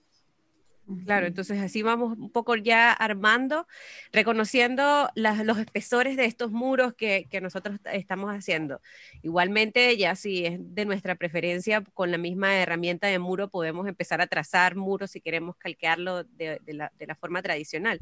Claro, 1.04 1.26
entonces 1.26 1.60
así 1.60 1.82
vamos 1.82 2.16
un 2.16 2.30
poco 2.30 2.56
ya 2.56 2.92
armando, 2.92 3.66
reconociendo 4.10 5.10
los 5.14 5.58
espesores 5.58 6.16
de 6.16 6.24
estos 6.24 6.50
muros 6.50 6.94
que, 6.94 7.26
que, 7.30 7.42
nosotros 7.42 7.78
estamos 7.92 8.30
haciendo. 8.30 8.80
Igualmente, 9.22 9.98
ya 9.98 10.16
si 10.16 10.46
es 10.46 10.58
de 10.58 10.86
nuestra 10.86 11.14
preferencia, 11.14 11.82
con 11.92 12.10
la 12.10 12.16
misma 12.16 12.56
herramienta 12.56 13.06
de 13.06 13.18
muro 13.18 13.48
podemos 13.50 13.86
empezar 13.86 14.22
a 14.22 14.28
trazar 14.28 14.76
muros 14.76 15.10
si 15.10 15.20
queremos 15.20 15.56
calquearlo 15.56 16.24
de, 16.24 16.58
de, 16.64 16.72
la, 16.72 16.90
de 16.98 17.06
la, 17.06 17.14
forma 17.14 17.42
tradicional. 17.42 18.00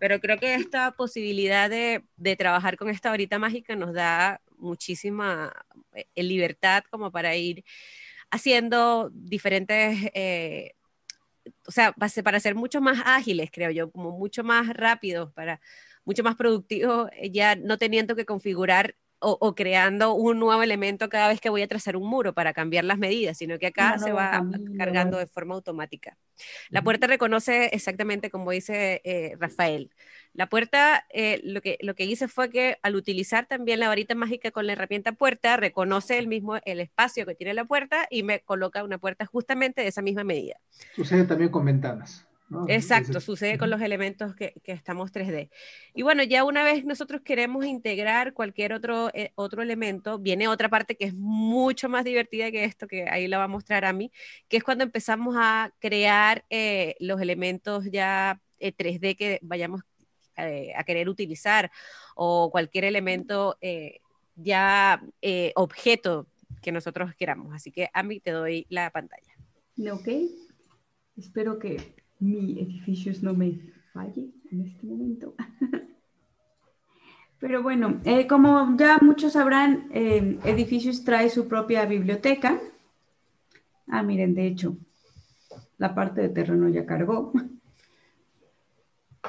Pero 0.00 0.18
creo 0.18 0.36
que 0.38 0.54
esta 0.54 0.90
posibilidad 0.90 1.70
de, 1.70 2.02
de 2.16 2.34
trabajar 2.34 2.76
con 2.76 2.88
esta 2.88 3.10
varita 3.10 3.38
mágica 3.38 3.76
nos 3.76 3.94
da 3.94 4.40
muchísima 4.58 5.52
eh, 5.92 6.22
libertad 6.22 6.82
como 6.90 7.12
para 7.12 7.36
ir 7.36 7.64
haciendo 8.34 9.10
diferentes, 9.12 10.10
eh, 10.12 10.74
o 11.66 11.70
sea, 11.70 11.92
para 11.92 12.40
ser 12.40 12.56
mucho 12.56 12.80
más 12.80 13.00
ágiles, 13.04 13.50
creo 13.52 13.70
yo, 13.70 13.90
como 13.92 14.10
mucho 14.10 14.42
más 14.42 14.68
rápidos, 14.68 15.32
para 15.34 15.60
mucho 16.04 16.24
más 16.24 16.34
productivos, 16.34 17.08
ya 17.30 17.54
no 17.54 17.78
teniendo 17.78 18.16
que 18.16 18.24
configurar 18.24 18.96
o, 19.26 19.54
creando 19.54 20.12
un 20.12 20.38
nuevo 20.38 20.62
elemento 20.62 21.08
cada 21.08 21.28
vez 21.28 21.40
que 21.40 21.48
voy 21.48 21.62
a 21.62 21.68
trazar 21.68 21.96
un 21.96 22.06
muro 22.06 22.34
para 22.34 22.52
cambiar 22.52 22.84
las 22.84 22.98
medidas, 22.98 23.38
sino 23.38 23.58
que 23.58 23.68
acá 23.68 23.98
se 23.98 24.12
va 24.12 24.44
cargando 24.76 25.16
de 25.16 25.26
forma 25.26 25.54
automática. 25.54 26.18
La 26.68 26.82
puerta 26.82 27.06
reconoce 27.06 27.66
exactamente 27.72 28.30
como 28.30 28.50
dice 28.50 29.00
eh, 29.04 29.34
Rafael. 29.38 29.90
La 30.34 30.48
puerta, 30.48 31.06
eh, 31.10 31.40
lo, 31.44 31.60
que, 31.60 31.78
lo 31.80 31.94
que 31.94 32.04
hice 32.04 32.28
fue 32.28 32.50
que 32.50 32.78
al 32.82 32.96
utilizar 32.96 33.46
también 33.46 33.80
la 33.80 33.88
varita 33.88 34.14
mágica 34.14 34.50
con 34.50 34.66
la 34.66 34.72
herramienta 34.72 35.12
puerta, 35.12 35.56
reconoce 35.56 36.18
el 36.18 36.26
mismo 36.26 36.56
el 36.64 36.80
espacio 36.80 37.24
que 37.24 37.34
tiene 37.34 37.54
la 37.54 37.64
puerta 37.64 38.06
y 38.10 38.24
me 38.24 38.40
coloca 38.40 38.82
una 38.82 38.98
puerta 38.98 39.26
justamente 39.26 39.82
de 39.82 39.88
esa 39.88 40.02
misma 40.02 40.24
medida. 40.24 40.56
Sucede 40.94 41.24
también 41.24 41.50
con 41.50 41.64
ventanas. 41.64 42.26
Exacto, 42.68 43.20
sucede 43.20 43.58
con 43.58 43.70
los 43.70 43.80
elementos 43.80 44.34
que, 44.34 44.54
estamos 44.64 45.12
3D. 45.12 45.50
Y 45.94 46.02
bueno, 46.02 46.22
ya 46.22 46.44
una 46.44 46.62
vez 46.62 46.84
nosotros 46.84 47.22
queremos 47.22 47.64
integrar 47.64 48.34
cualquier 48.34 48.72
otro, 48.72 49.10
eh, 49.14 49.32
otro 49.34 49.62
elemento, 49.62 50.18
viene 50.18 50.46
otra 50.48 50.68
parte 50.68 50.96
que 50.96 51.06
es 51.06 51.14
mucho 51.14 51.88
más 51.88 52.04
divertida 52.04 52.50
que 52.50 52.64
esto, 52.64 52.86
que 52.86 53.08
ahí 53.08 53.28
la 53.28 53.38
va 53.38 53.44
a 53.44 53.48
mostrar 53.48 53.84
a 53.84 53.92
mí, 53.92 54.12
que 54.48 54.58
es 54.58 54.64
cuando 54.64 54.84
empezamos 54.84 55.36
a 55.38 55.72
crear 55.80 56.44
eh, 56.50 56.96
los 57.00 57.20
elementos 57.20 57.86
ya 57.90 58.40
3D 58.60 59.00
eh, 59.02 59.16
que 59.16 59.38
vayamos 59.42 59.82
a 60.36 60.84
querer 60.84 61.08
utilizar 61.08 61.70
o 62.14 62.50
cualquier 62.50 62.84
elemento 62.84 63.56
ya 64.36 65.02
objeto 65.54 66.26
que 66.62 66.72
nosotros 66.72 67.14
queramos. 67.14 67.54
Así 67.54 67.70
que 67.70 67.88
a 67.92 68.02
mí 68.02 68.20
te 68.20 68.30
doy 68.30 68.66
la 68.68 68.90
pantalla. 68.90 69.32
Ok, 69.92 70.08
espero 71.16 71.58
que 71.58 71.94
mi 72.20 72.60
edificio 72.60 73.12
no 73.22 73.34
me 73.34 73.60
falle 73.92 74.30
en 74.50 74.62
este 74.62 74.86
momento. 74.86 75.34
Pero 77.38 77.62
bueno, 77.62 78.00
eh, 78.04 78.26
como 78.26 78.74
ya 78.78 78.98
muchos 79.02 79.34
sabrán, 79.34 79.88
eh, 79.92 80.38
Edificios 80.44 81.04
trae 81.04 81.28
su 81.28 81.46
propia 81.46 81.84
biblioteca. 81.84 82.58
Ah, 83.86 84.02
miren, 84.02 84.34
de 84.34 84.46
hecho, 84.46 84.78
la 85.76 85.94
parte 85.94 86.22
de 86.22 86.30
terreno 86.30 86.68
ya 86.70 86.86
cargó. 86.86 87.32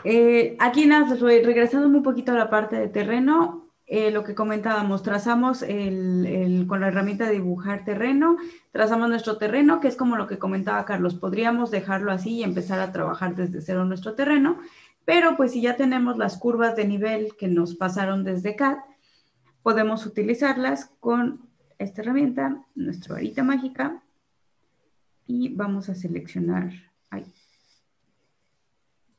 Eh, 0.04 0.56
aquí 0.60 0.86
nada, 0.86 1.16
regresando 1.16 1.88
un 1.88 2.04
poquito 2.04 2.32
a 2.32 2.36
la 2.36 2.50
parte 2.50 2.76
de 2.76 2.88
terreno, 2.88 3.70
eh, 3.88 4.12
lo 4.12 4.24
que 4.24 4.36
comentábamos, 4.36 5.04
trazamos 5.04 5.60
con 5.60 6.80
la 6.82 6.88
herramienta 6.88 7.28
de 7.28 7.34
dibujar 7.34 7.86
terreno, 7.86 8.38
trazamos 8.72 9.10
nuestro 9.10 9.38
terreno, 9.38 9.80
que 9.80 9.88
es 9.88 9.96
como 9.96 10.16
lo 10.18 10.28
que 10.28 10.40
comentaba 10.40 10.86
Carlos, 10.86 11.16
podríamos 11.16 11.72
dejarlo 11.72 12.12
así 12.12 12.38
y 12.38 12.44
empezar 12.44 12.80
a 12.80 12.92
trabajar 12.92 13.36
desde 13.36 13.62
cero 13.62 13.86
nuestro 13.86 14.16
terreno, 14.16 14.60
pero 15.06 15.38
pues 15.38 15.52
si 15.52 15.62
ya 15.62 15.76
tenemos 15.76 16.18
las 16.18 16.38
curvas 16.38 16.76
de 16.76 16.86
nivel 16.86 17.36
que 17.38 17.48
nos 17.48 17.76
pasaron 17.76 18.24
desde 18.24 18.56
CAD, 18.56 18.78
podemos 19.62 20.06
utilizarlas 20.06 20.92
con 21.00 21.48
esta 21.78 22.02
herramienta, 22.02 22.66
nuestra 22.74 23.16
varita 23.16 23.44
mágica, 23.44 24.02
y 25.28 25.50
vamos 25.56 25.90
a 25.90 25.96
seleccionar, 25.96 26.72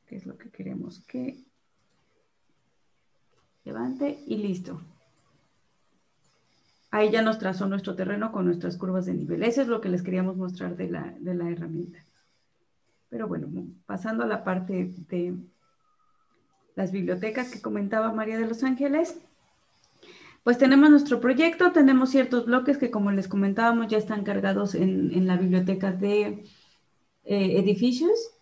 qué 0.07 0.15
es 0.15 0.25
lo 0.25 0.37
que 0.37 0.49
queremos 0.49 1.01
que 1.07 1.43
levante 3.63 4.23
y 4.25 4.37
listo. 4.37 4.81
Ahí 6.89 7.11
ya 7.11 7.21
nos 7.21 7.37
trazó 7.37 7.67
nuestro 7.67 7.95
terreno 7.95 8.31
con 8.31 8.45
nuestras 8.45 8.77
curvas 8.77 9.05
de 9.05 9.13
nivel. 9.13 9.43
Eso 9.43 9.61
es 9.61 9.67
lo 9.67 9.81
que 9.81 9.89
les 9.89 10.01
queríamos 10.01 10.37
mostrar 10.37 10.77
de 10.77 10.89
la, 10.89 11.13
de 11.19 11.35
la 11.35 11.49
herramienta. 11.49 11.99
Pero 13.09 13.27
bueno, 13.27 13.47
pasando 13.85 14.23
a 14.23 14.27
la 14.27 14.43
parte 14.43 14.93
de 15.09 15.35
las 16.75 16.91
bibliotecas 16.91 17.51
que 17.51 17.61
comentaba 17.61 18.13
María 18.13 18.37
de 18.37 18.47
los 18.47 18.63
Ángeles, 18.63 19.19
pues 20.43 20.57
tenemos 20.57 20.89
nuestro 20.89 21.19
proyecto, 21.19 21.73
tenemos 21.73 22.11
ciertos 22.11 22.45
bloques 22.45 22.77
que 22.77 22.89
como 22.89 23.11
les 23.11 23.27
comentábamos 23.27 23.87
ya 23.87 23.97
están 23.97 24.23
cargados 24.23 24.75
en, 24.75 25.13
en 25.13 25.27
la 25.27 25.35
biblioteca 25.35 25.91
de 25.91 26.45
eh, 27.25 27.59
edificios. 27.59 28.36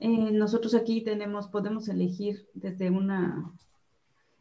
Eh, 0.00 0.30
nosotros 0.32 0.74
aquí 0.74 1.02
tenemos, 1.02 1.48
podemos 1.48 1.88
elegir 1.88 2.46
desde 2.54 2.90
una 2.90 3.52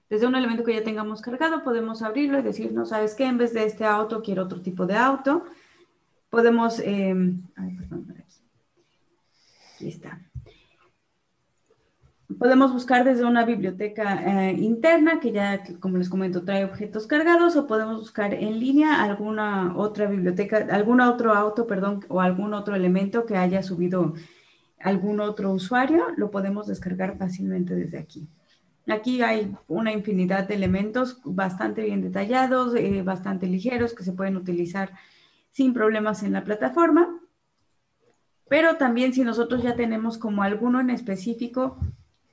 desde 0.09 0.27
un 0.27 0.35
elemento 0.35 0.63
que 0.63 0.73
ya 0.73 0.83
tengamos 0.83 1.21
cargado, 1.21 1.63
podemos 1.63 2.01
abrirlo 2.01 2.39
y 2.39 2.41
decir, 2.41 2.71
no 2.71 2.85
sabes 2.85 3.13
qué, 3.13 3.25
en 3.25 3.37
vez 3.37 3.53
de 3.53 3.65
este 3.65 3.83
auto, 3.83 4.21
quiero 4.21 4.43
otro 4.43 4.61
tipo 4.61 4.85
de 4.85 4.95
auto. 4.95 5.43
Podemos, 6.29 6.79
eh, 6.79 7.13
ay, 7.55 7.75
perdón, 7.75 8.15
aquí 9.75 9.87
está. 9.87 10.21
Podemos 12.39 12.73
buscar 12.73 13.05
desde 13.05 13.23
una 13.25 13.45
biblioteca 13.45 14.49
eh, 14.49 14.53
interna 14.53 15.19
que 15.19 15.31
ya, 15.31 15.63
como 15.79 15.97
les 15.97 16.09
comento, 16.09 16.43
trae 16.43 16.65
objetos 16.65 17.07
cargados 17.07 17.55
o 17.55 17.67
podemos 17.67 17.99
buscar 17.99 18.33
en 18.33 18.59
línea 18.59 19.01
alguna 19.01 19.75
otra 19.77 20.07
biblioteca, 20.07 20.67
algún 20.71 20.99
otro 20.99 21.33
auto, 21.33 21.67
perdón, 21.67 22.05
o 22.09 22.19
algún 22.19 22.53
otro 22.53 22.75
elemento 22.75 23.25
que 23.25 23.37
haya 23.37 23.63
subido 23.63 24.13
algún 24.79 25.19
otro 25.19 25.51
usuario, 25.51 26.07
lo 26.17 26.31
podemos 26.31 26.67
descargar 26.67 27.17
fácilmente 27.17 27.75
desde 27.75 27.97
aquí. 27.97 28.27
Aquí 28.87 29.21
hay 29.21 29.53
una 29.67 29.91
infinidad 29.91 30.47
de 30.47 30.55
elementos 30.55 31.19
bastante 31.25 31.83
bien 31.83 32.01
detallados, 32.01 32.73
eh, 32.75 33.01
bastante 33.01 33.47
ligeros, 33.47 33.93
que 33.93 34.03
se 34.03 34.13
pueden 34.13 34.37
utilizar 34.37 34.93
sin 35.51 35.73
problemas 35.73 36.23
en 36.23 36.33
la 36.33 36.43
plataforma. 36.43 37.19
Pero 38.47 38.77
también 38.77 39.13
si 39.13 39.23
nosotros 39.23 39.61
ya 39.61 39.75
tenemos 39.75 40.17
como 40.17 40.41
alguno 40.41 40.79
en 40.79 40.89
específico 40.89 41.77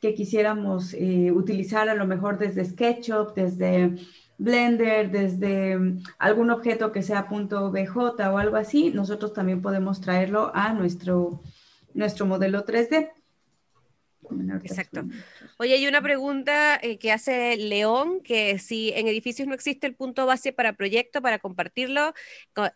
que 0.00 0.14
quisiéramos 0.14 0.94
eh, 0.94 1.33
utilizar 1.33 1.88
a 1.88 1.94
lo 1.94 2.07
mejor 2.07 2.38
desde 2.38 2.64
SketchUp, 2.64 3.35
desde 3.35 3.96
Blender, 4.37 5.11
desde 5.11 5.78
mm, 5.78 6.02
algún 6.18 6.50
objeto 6.50 6.92
que 6.92 7.02
sea 7.02 7.22
.bj 7.22 8.30
o 8.30 8.38
algo 8.38 8.57
así, 8.57 8.90
nosotros 8.90 9.33
también 9.33 9.62
podemos 9.62 10.00
traerlo 10.00 10.52
a 10.54 10.72
nuestro, 10.72 11.40
nuestro 11.94 12.26
modelo 12.26 12.64
3D. 12.64 13.12
Exacto. 14.62 15.04
Oye, 15.59 15.74
hay 15.74 15.87
una 15.87 16.00
pregunta 16.00 16.78
eh, 16.80 16.98
que 16.98 17.12
hace 17.12 17.57
León, 17.57 18.20
que 18.22 18.59
si 18.59 18.90
en 18.94 19.07
edificios 19.07 19.46
no 19.46 19.54
existe 19.54 19.87
el 19.87 19.94
punto 19.94 20.26
base 20.26 20.52
para 20.52 20.72
proyecto, 20.72 21.20
para 21.20 21.38
compartirlo 21.38 22.14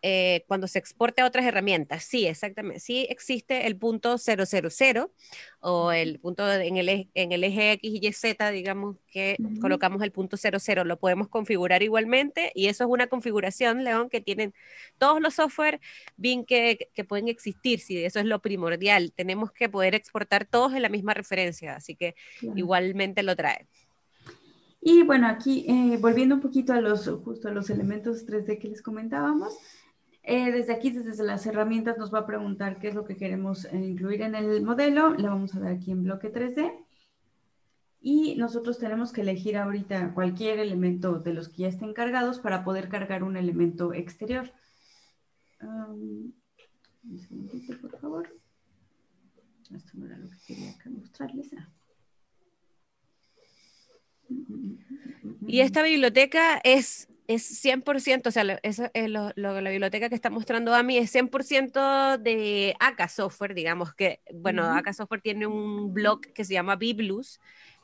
eh, 0.02 0.44
cuando 0.46 0.66
se 0.66 0.78
exporte 0.78 1.22
a 1.22 1.26
otras 1.26 1.44
herramientas. 1.46 2.04
Sí, 2.04 2.26
exactamente. 2.26 2.80
Sí 2.80 3.06
existe 3.08 3.66
el 3.66 3.76
punto 3.76 4.18
000 4.18 4.70
o 5.60 5.90
el 5.92 6.20
punto 6.20 6.50
en 6.52 6.76
el, 6.76 7.10
en 7.14 7.32
el 7.32 7.44
eje 7.44 7.72
X 7.72 7.98
y 8.02 8.12
Z, 8.12 8.50
digamos 8.50 8.96
que 9.10 9.36
colocamos 9.60 10.02
el 10.02 10.12
punto 10.12 10.36
00. 10.36 10.84
Lo 10.84 10.98
podemos 10.98 11.28
configurar 11.28 11.82
igualmente 11.82 12.52
y 12.54 12.66
eso 12.66 12.84
es 12.84 12.90
una 12.90 13.08
configuración, 13.08 13.84
León, 13.84 14.08
que 14.08 14.20
tienen 14.20 14.54
todos 14.98 15.20
los 15.20 15.34
software 15.34 15.80
bien 16.16 16.44
que, 16.44 16.88
que 16.94 17.04
pueden 17.04 17.28
existir. 17.28 17.80
Sí, 17.80 18.04
eso 18.04 18.20
es 18.20 18.26
lo 18.26 18.40
primordial. 18.40 19.12
Tenemos 19.12 19.52
que 19.52 19.68
poder 19.68 19.94
exportar 19.94 20.44
todos 20.44 20.74
en 20.74 20.82
la 20.82 20.88
misma 20.88 21.14
referencia, 21.14 21.76
así 21.76 21.94
que 21.94 22.14
igualmente 22.54 23.22
lo 23.22 23.34
trae. 23.34 23.66
Y 24.80 25.02
bueno, 25.02 25.26
aquí 25.26 25.66
eh, 25.68 25.98
volviendo 26.00 26.36
un 26.36 26.40
poquito 26.40 26.72
a 26.72 26.80
los, 26.80 27.08
justo 27.24 27.48
a 27.48 27.50
los 27.50 27.68
elementos 27.68 28.26
3D 28.26 28.58
que 28.58 28.68
les 28.68 28.80
comentábamos, 28.80 29.58
eh, 30.30 30.52
desde 30.52 30.74
aquí, 30.74 30.90
desde 30.90 31.24
las 31.24 31.46
herramientas, 31.46 31.96
nos 31.96 32.12
va 32.12 32.18
a 32.18 32.26
preguntar 32.26 32.78
qué 32.78 32.88
es 32.88 32.94
lo 32.94 33.06
que 33.06 33.16
queremos 33.16 33.64
eh, 33.64 33.76
incluir 33.76 34.20
en 34.20 34.34
el 34.34 34.62
modelo. 34.62 35.14
Le 35.14 35.26
vamos 35.26 35.54
a 35.54 35.60
dar 35.60 35.72
aquí 35.72 35.90
en 35.90 36.02
bloque 36.02 36.30
3D. 36.30 36.84
Y 38.02 38.36
nosotros 38.36 38.78
tenemos 38.78 39.10
que 39.10 39.22
elegir 39.22 39.56
ahorita 39.56 40.12
cualquier 40.12 40.58
elemento 40.58 41.18
de 41.18 41.32
los 41.32 41.48
que 41.48 41.62
ya 41.62 41.68
estén 41.68 41.94
cargados 41.94 42.40
para 42.40 42.62
poder 42.62 42.90
cargar 42.90 43.24
un 43.24 43.38
elemento 43.38 43.94
exterior. 43.94 44.52
Um, 45.62 46.32
un 47.04 47.18
segundito, 47.18 47.80
por 47.80 47.98
favor. 47.98 48.28
Esto 49.74 49.92
no 49.94 50.06
era 50.06 50.18
lo 50.18 50.28
que 50.28 50.36
quería 50.46 50.76
mostrarles. 50.90 51.54
Ah. 51.54 51.68
Y 55.46 55.60
esta 55.60 55.82
biblioteca 55.82 56.60
es, 56.62 57.08
es 57.28 57.62
100%, 57.62 58.30
o 58.30 58.32
sea, 58.32 58.58
eso 58.62 58.90
es 58.94 59.10
lo, 59.10 59.32
la 59.36 59.70
biblioteca 59.70 60.08
que 60.08 60.14
está 60.14 60.30
mostrando 60.30 60.74
a 60.74 60.82
mí 60.82 60.96
es 60.96 61.14
100% 61.14 62.16
de 62.18 62.74
AK 62.80 63.08
Software, 63.10 63.54
digamos 63.54 63.94
que, 63.94 64.20
bueno, 64.34 64.64
AK 64.64 64.94
Software 64.94 65.20
tiene 65.20 65.46
un 65.46 65.92
blog 65.92 66.22
que 66.22 66.44
se 66.46 66.54
llama 66.54 66.76
Biblus, 66.76 67.38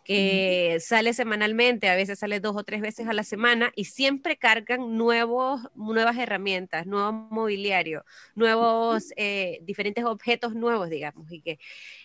que 0.04 0.76
sale 0.80 1.14
semanalmente, 1.14 1.88
a 1.88 1.96
veces 1.96 2.18
sale 2.18 2.38
dos 2.38 2.54
o 2.56 2.62
tres 2.62 2.82
veces 2.82 3.08
a 3.08 3.14
la 3.14 3.24
semana 3.24 3.72
y 3.74 3.86
siempre 3.86 4.36
cargan 4.36 4.98
nuevos, 4.98 5.62
nuevas 5.74 6.18
herramientas, 6.18 6.86
nuevo 6.86 7.10
mobiliario, 7.10 8.04
nuevos, 8.34 9.12
eh, 9.16 9.60
diferentes 9.62 10.04
objetos 10.04 10.54
nuevos, 10.54 10.90
digamos, 10.90 11.32
y 11.32 11.40
que, 11.40 11.58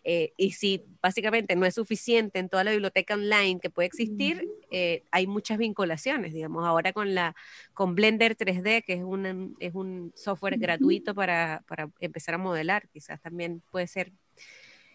eh, 0.05 0.33
y 0.37 0.53
si 0.53 0.85
básicamente 1.01 1.57
no 1.57 1.65
es 1.65 1.75
suficiente 1.75 2.39
en 2.39 2.47
toda 2.47 2.63
la 2.63 2.71
biblioteca 2.71 3.15
online 3.15 3.59
que 3.59 3.69
puede 3.69 3.87
existir, 3.87 4.47
eh, 4.71 5.03
hay 5.11 5.27
muchas 5.27 5.57
vinculaciones, 5.57 6.33
digamos, 6.33 6.65
ahora 6.65 6.93
con 6.93 7.13
la, 7.13 7.35
con 7.73 7.95
Blender 7.95 8.37
3D, 8.37 8.85
que 8.85 8.93
es 8.93 9.03
un, 9.03 9.57
es 9.59 9.75
un 9.75 10.13
software 10.15 10.57
gratuito 10.57 11.13
para, 11.13 11.63
para 11.67 11.89
empezar 11.99 12.35
a 12.35 12.37
modelar, 12.37 12.87
quizás 12.87 13.21
también 13.21 13.61
puede 13.71 13.87
ser 13.87 14.13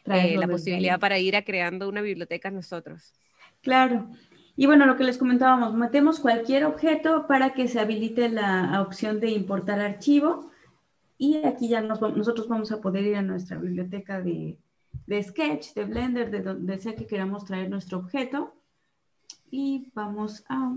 eh, 0.06 0.36
la 0.36 0.48
posibilidad 0.48 1.00
para 1.00 1.18
ir 1.18 1.36
a 1.36 1.44
creando 1.44 1.88
una 1.88 2.02
biblioteca 2.02 2.50
nosotros. 2.50 3.14
Claro. 3.62 4.08
Y 4.56 4.66
bueno, 4.66 4.86
lo 4.86 4.96
que 4.96 5.04
les 5.04 5.18
comentábamos, 5.18 5.74
metemos 5.74 6.20
cualquier 6.20 6.64
objeto 6.64 7.26
para 7.26 7.54
que 7.54 7.66
se 7.66 7.80
habilite 7.80 8.28
la 8.28 8.80
opción 8.82 9.18
de 9.18 9.30
importar 9.30 9.80
archivo. 9.80 10.50
Y 11.18 11.44
aquí 11.44 11.68
ya 11.68 11.80
nosotros 11.80 12.48
vamos 12.48 12.70
a 12.70 12.80
poder 12.80 13.04
ir 13.04 13.16
a 13.16 13.22
nuestra 13.22 13.56
biblioteca 13.58 14.20
de, 14.20 14.58
Sketch, 15.22 15.74
de 15.74 15.84
Blender, 15.84 16.30
de 16.30 16.42
donde 16.42 16.78
sea 16.78 16.94
que 16.94 17.06
queramos 17.06 17.44
traer 17.44 17.68
nuestro 17.70 17.98
objeto. 17.98 18.54
Y 19.50 19.90
vamos 19.94 20.44
a, 20.48 20.74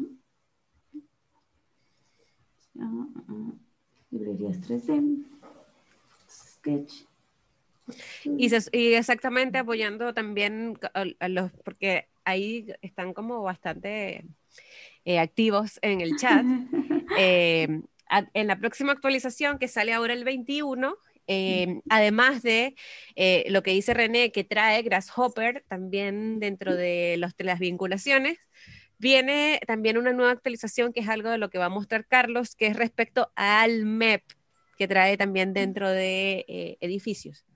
librerías 4.12 4.60
3D, 4.62 5.24
Sketch. 6.30 7.06
Y, 8.26 8.54
exactamente 8.96 9.58
apoyando 9.58 10.14
también 10.14 10.78
a, 10.94 11.28
los, 11.28 11.52
porque 11.64 12.08
ahí 12.26 12.68
están 12.82 13.14
como 13.14 13.42
bastante 13.42 14.26
eh, 15.06 15.20
activos 15.20 15.80
en 15.82 16.02
el 16.02 16.18
chat. 16.18 16.46
Eh, 17.18 17.68
en 18.34 18.48
la 18.48 18.60
próxima 18.60 18.92
actualización 18.92 19.60
que 19.60 19.70
sale 19.70 19.94
ahora 19.94 20.12
el 20.12 20.26
21, 20.26 20.98
eh, 21.26 21.80
además 21.90 22.44
de 22.44 22.76
lo 23.48 23.64
que 23.64 23.72
dice 23.72 23.94
René, 23.94 24.34
que 24.34 24.44
trae 24.44 24.84
Grasshopper 24.84 25.64
también 25.70 26.40
dentro 26.42 26.76
de, 26.76 27.16
los, 27.18 27.36
de 27.38 27.46
las 27.46 27.60
vinculaciones, 27.60 28.38
viene 28.98 29.62
también 29.66 29.98
una 29.98 30.12
nueva 30.12 30.34
actualización 30.34 30.92
que 30.92 31.00
es 31.00 31.08
algo 31.08 31.30
de 31.30 31.38
lo 31.38 31.50
que 31.50 31.58
va 31.58 31.66
a 31.66 31.70
mostrar 31.70 32.06
Carlos, 32.06 32.56
que 32.56 32.68
es 32.68 32.76
respecto 32.76 33.32
al 33.36 33.86
MEP, 33.86 34.24
que 34.78 34.88
trae 34.90 35.16
también 35.16 35.54
dentro 35.54 35.90
de 35.90 36.78
edificios. 36.82 37.47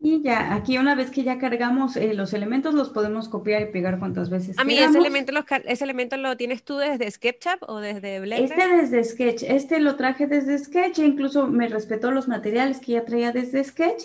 Y 0.00 0.22
ya, 0.22 0.54
aquí 0.54 0.76
una 0.76 0.94
vez 0.94 1.10
que 1.10 1.22
ya 1.22 1.38
cargamos 1.38 1.96
eh, 1.96 2.12
los 2.12 2.34
elementos, 2.34 2.74
los 2.74 2.90
podemos 2.90 3.28
copiar 3.28 3.62
y 3.62 3.66
pegar 3.66 3.98
cuantas 3.98 4.28
veces 4.28 4.58
A 4.58 4.64
mí 4.64 4.76
ese 4.76 4.98
elemento, 4.98 5.32
ese 5.64 5.84
elemento 5.84 6.16
lo 6.18 6.36
tienes 6.36 6.62
tú 6.62 6.76
desde 6.76 7.10
SketchUp 7.10 7.62
o 7.68 7.80
desde 7.80 8.20
Blender. 8.20 8.50
Este 8.50 8.68
desde 8.68 9.04
Sketch, 9.04 9.44
este 9.44 9.80
lo 9.80 9.96
traje 9.96 10.26
desde 10.26 10.58
Sketch, 10.58 10.98
e 10.98 11.06
incluso 11.06 11.46
me 11.46 11.68
respetó 11.68 12.10
los 12.10 12.28
materiales 12.28 12.80
que 12.80 12.92
ya 12.92 13.04
traía 13.04 13.32
desde 13.32 13.64
Sketch. 13.64 14.04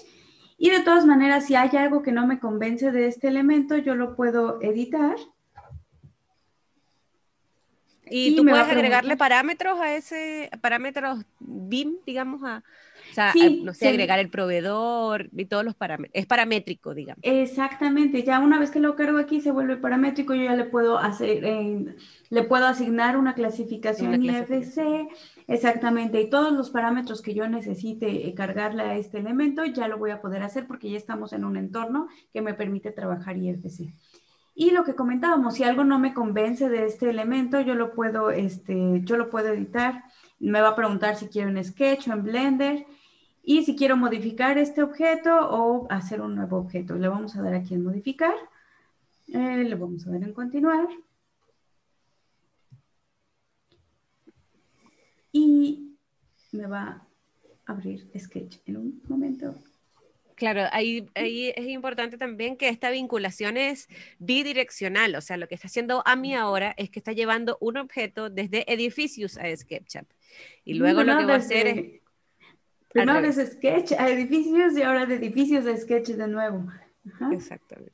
Y 0.58 0.70
de 0.70 0.82
todas 0.82 1.06
maneras, 1.06 1.46
si 1.46 1.56
hay 1.56 1.70
algo 1.78 2.02
que 2.02 2.12
no 2.12 2.28
me 2.28 2.40
convence 2.40 2.92
de 2.92 3.08
este 3.08 3.28
elemento, 3.28 3.78
yo 3.78 3.96
lo 3.96 4.16
puedo 4.16 4.62
editar. 4.62 5.16
Y, 8.10 8.36
tú 8.36 8.44
puedes 8.44 8.68
agregarle 8.68 9.18
parámetros 9.18 9.80
a 9.80 9.96
ese, 9.96 10.50
parámetros 10.62 11.26
BIM, 11.40 11.98
digamos, 12.06 12.42
a, 12.44 12.64
o 13.12 13.14
sea, 13.14 13.34
no 13.64 13.74
sé, 13.74 13.88
agregar 13.88 14.20
el 14.20 14.30
proveedor 14.30 15.30
y 15.36 15.46
todos 15.46 15.66
los 15.66 15.76
parámetros. 15.76 16.12
Es 16.14 16.26
paramétrico, 16.26 16.94
digamos. 16.94 17.20
Exactamente. 17.24 18.24
Ya 18.24 18.40
una 18.40 18.60
vez 18.60 18.72
que 18.72 18.80
lo 18.80 18.96
cargo 18.96 19.18
aquí 19.18 19.42
se 19.42 19.52
vuelve 19.52 19.78
paramétrico, 19.78 20.34
yo 20.36 20.44
ya 20.44 20.56
le 20.56 20.66
puedo 20.66 20.98
hacer, 20.98 21.44
le 22.30 22.44
puedo 22.44 22.66
asignar 22.66 23.18
una 23.18 23.34
clasificación 23.34 24.24
IFC. 24.24 25.08
Exactamente. 25.48 26.22
Y 26.22 26.30
todos 26.30 26.54
los 26.54 26.70
parámetros 26.70 27.22
que 27.22 27.34
yo 27.34 27.48
necesite 27.48 28.28
eh, 28.28 28.34
cargarle 28.34 28.84
a 28.84 28.96
este 28.98 29.18
elemento, 29.18 29.66
ya 29.66 29.88
lo 29.88 29.98
voy 29.98 30.12
a 30.12 30.22
poder 30.22 30.44
hacer 30.44 30.68
porque 30.68 30.90
ya 30.90 30.98
estamos 30.98 31.34
en 31.34 31.44
un 31.44 31.58
entorno 31.58 32.08
que 32.32 32.42
me 32.42 32.54
permite 32.54 32.92
trabajar 32.92 33.38
IFC. 33.38 33.94
Y 34.60 34.72
lo 34.72 34.84
que 34.84 34.94
comentábamos, 34.94 35.56
si 35.56 35.64
algo 35.64 35.86
no 35.86 36.00
me 36.00 36.14
convence 36.14 36.68
de 36.68 36.86
este 36.86 37.10
elemento, 37.10 37.62
yo 37.62 37.76
lo 37.76 37.94
puedo, 37.94 38.30
este, 38.30 39.00
yo 39.06 39.16
lo 39.16 39.30
puedo 39.30 39.54
editar. 39.54 40.04
Me 40.38 40.60
va 40.60 40.70
a 40.70 40.76
preguntar 40.76 41.16
si 41.16 41.28
quiero 41.28 41.50
en 41.50 41.64
Sketch 41.64 42.10
o 42.10 42.14
en 42.14 42.24
Blender 42.24 42.86
y 43.44 43.64
si 43.64 43.76
quiero 43.76 43.98
modificar 43.98 44.58
este 44.58 44.84
objeto 44.84 45.32
o 45.50 45.88
hacer 45.92 46.22
un 46.22 46.36
nuevo 46.36 46.58
objeto. 46.58 46.96
Le 46.96 47.08
vamos 47.08 47.36
a 47.36 47.42
dar 47.42 47.54
aquí 47.54 47.74
en 47.74 47.84
modificar. 47.84 48.36
Eh, 49.28 49.64
le 49.64 49.76
vamos 49.76 50.06
a 50.06 50.12
dar 50.12 50.24
en 50.24 50.34
continuar. 50.34 50.88
Y 55.32 55.98
me 56.52 56.68
va 56.68 57.08
a 57.66 57.72
abrir 57.72 58.10
Sketch 58.18 58.58
en 58.66 58.78
un 58.78 59.02
momento. 59.08 59.56
Claro, 60.36 60.64
ahí, 60.72 61.06
ahí, 61.16 61.52
es 61.56 61.68
importante 61.68 62.18
también 62.18 62.56
que 62.56 62.70
esta 62.70 62.90
vinculación 62.90 63.58
es 63.58 63.90
bidireccional, 64.20 65.14
o 65.16 65.22
sea, 65.22 65.36
lo 65.36 65.50
que 65.50 65.56
está 65.56 65.68
haciendo 65.68 66.02
AMI 66.06 66.36
ahora 66.36 66.74
es 66.78 66.90
que 66.90 67.00
está 67.00 67.12
llevando 67.12 67.58
un 67.60 67.76
objeto 67.76 68.30
desde 68.30 68.72
edificios 68.72 69.38
a 69.38 69.54
SketchUp. 69.54 70.08
Y 70.64 70.76
luego 70.76 71.04
lo 71.04 71.18
que 71.18 71.26
va 71.26 71.34
a 71.34 71.38
hacer 71.38 71.68
es 71.68 72.02
Primero 72.90 73.22
de 73.22 73.46
sketch 73.46 73.94
a 73.94 74.10
edificios 74.10 74.78
y 74.78 74.82
ahora 74.82 75.06
de 75.06 75.16
edificios 75.16 75.66
a 75.68 75.78
sketch 75.78 76.10
de 76.10 76.28
nuevo. 76.28 76.66
Exactamente. 77.32 77.94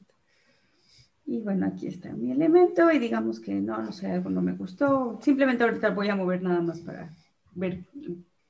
Y 1.25 1.41
bueno, 1.41 1.65
aquí 1.65 1.87
está 1.87 2.13
mi 2.13 2.31
elemento 2.31 2.91
y 2.91 2.99
digamos 2.99 3.39
que 3.39 3.55
no, 3.55 3.81
no 3.81 3.91
sé, 3.91 4.07
algo 4.07 4.29
no 4.29 4.41
me 4.41 4.53
gustó. 4.53 5.19
Simplemente 5.21 5.63
ahorita 5.63 5.89
voy 5.89 6.09
a 6.09 6.15
mover 6.15 6.43
nada 6.43 6.61
más 6.61 6.81
para 6.81 7.09
ver, 7.55 7.83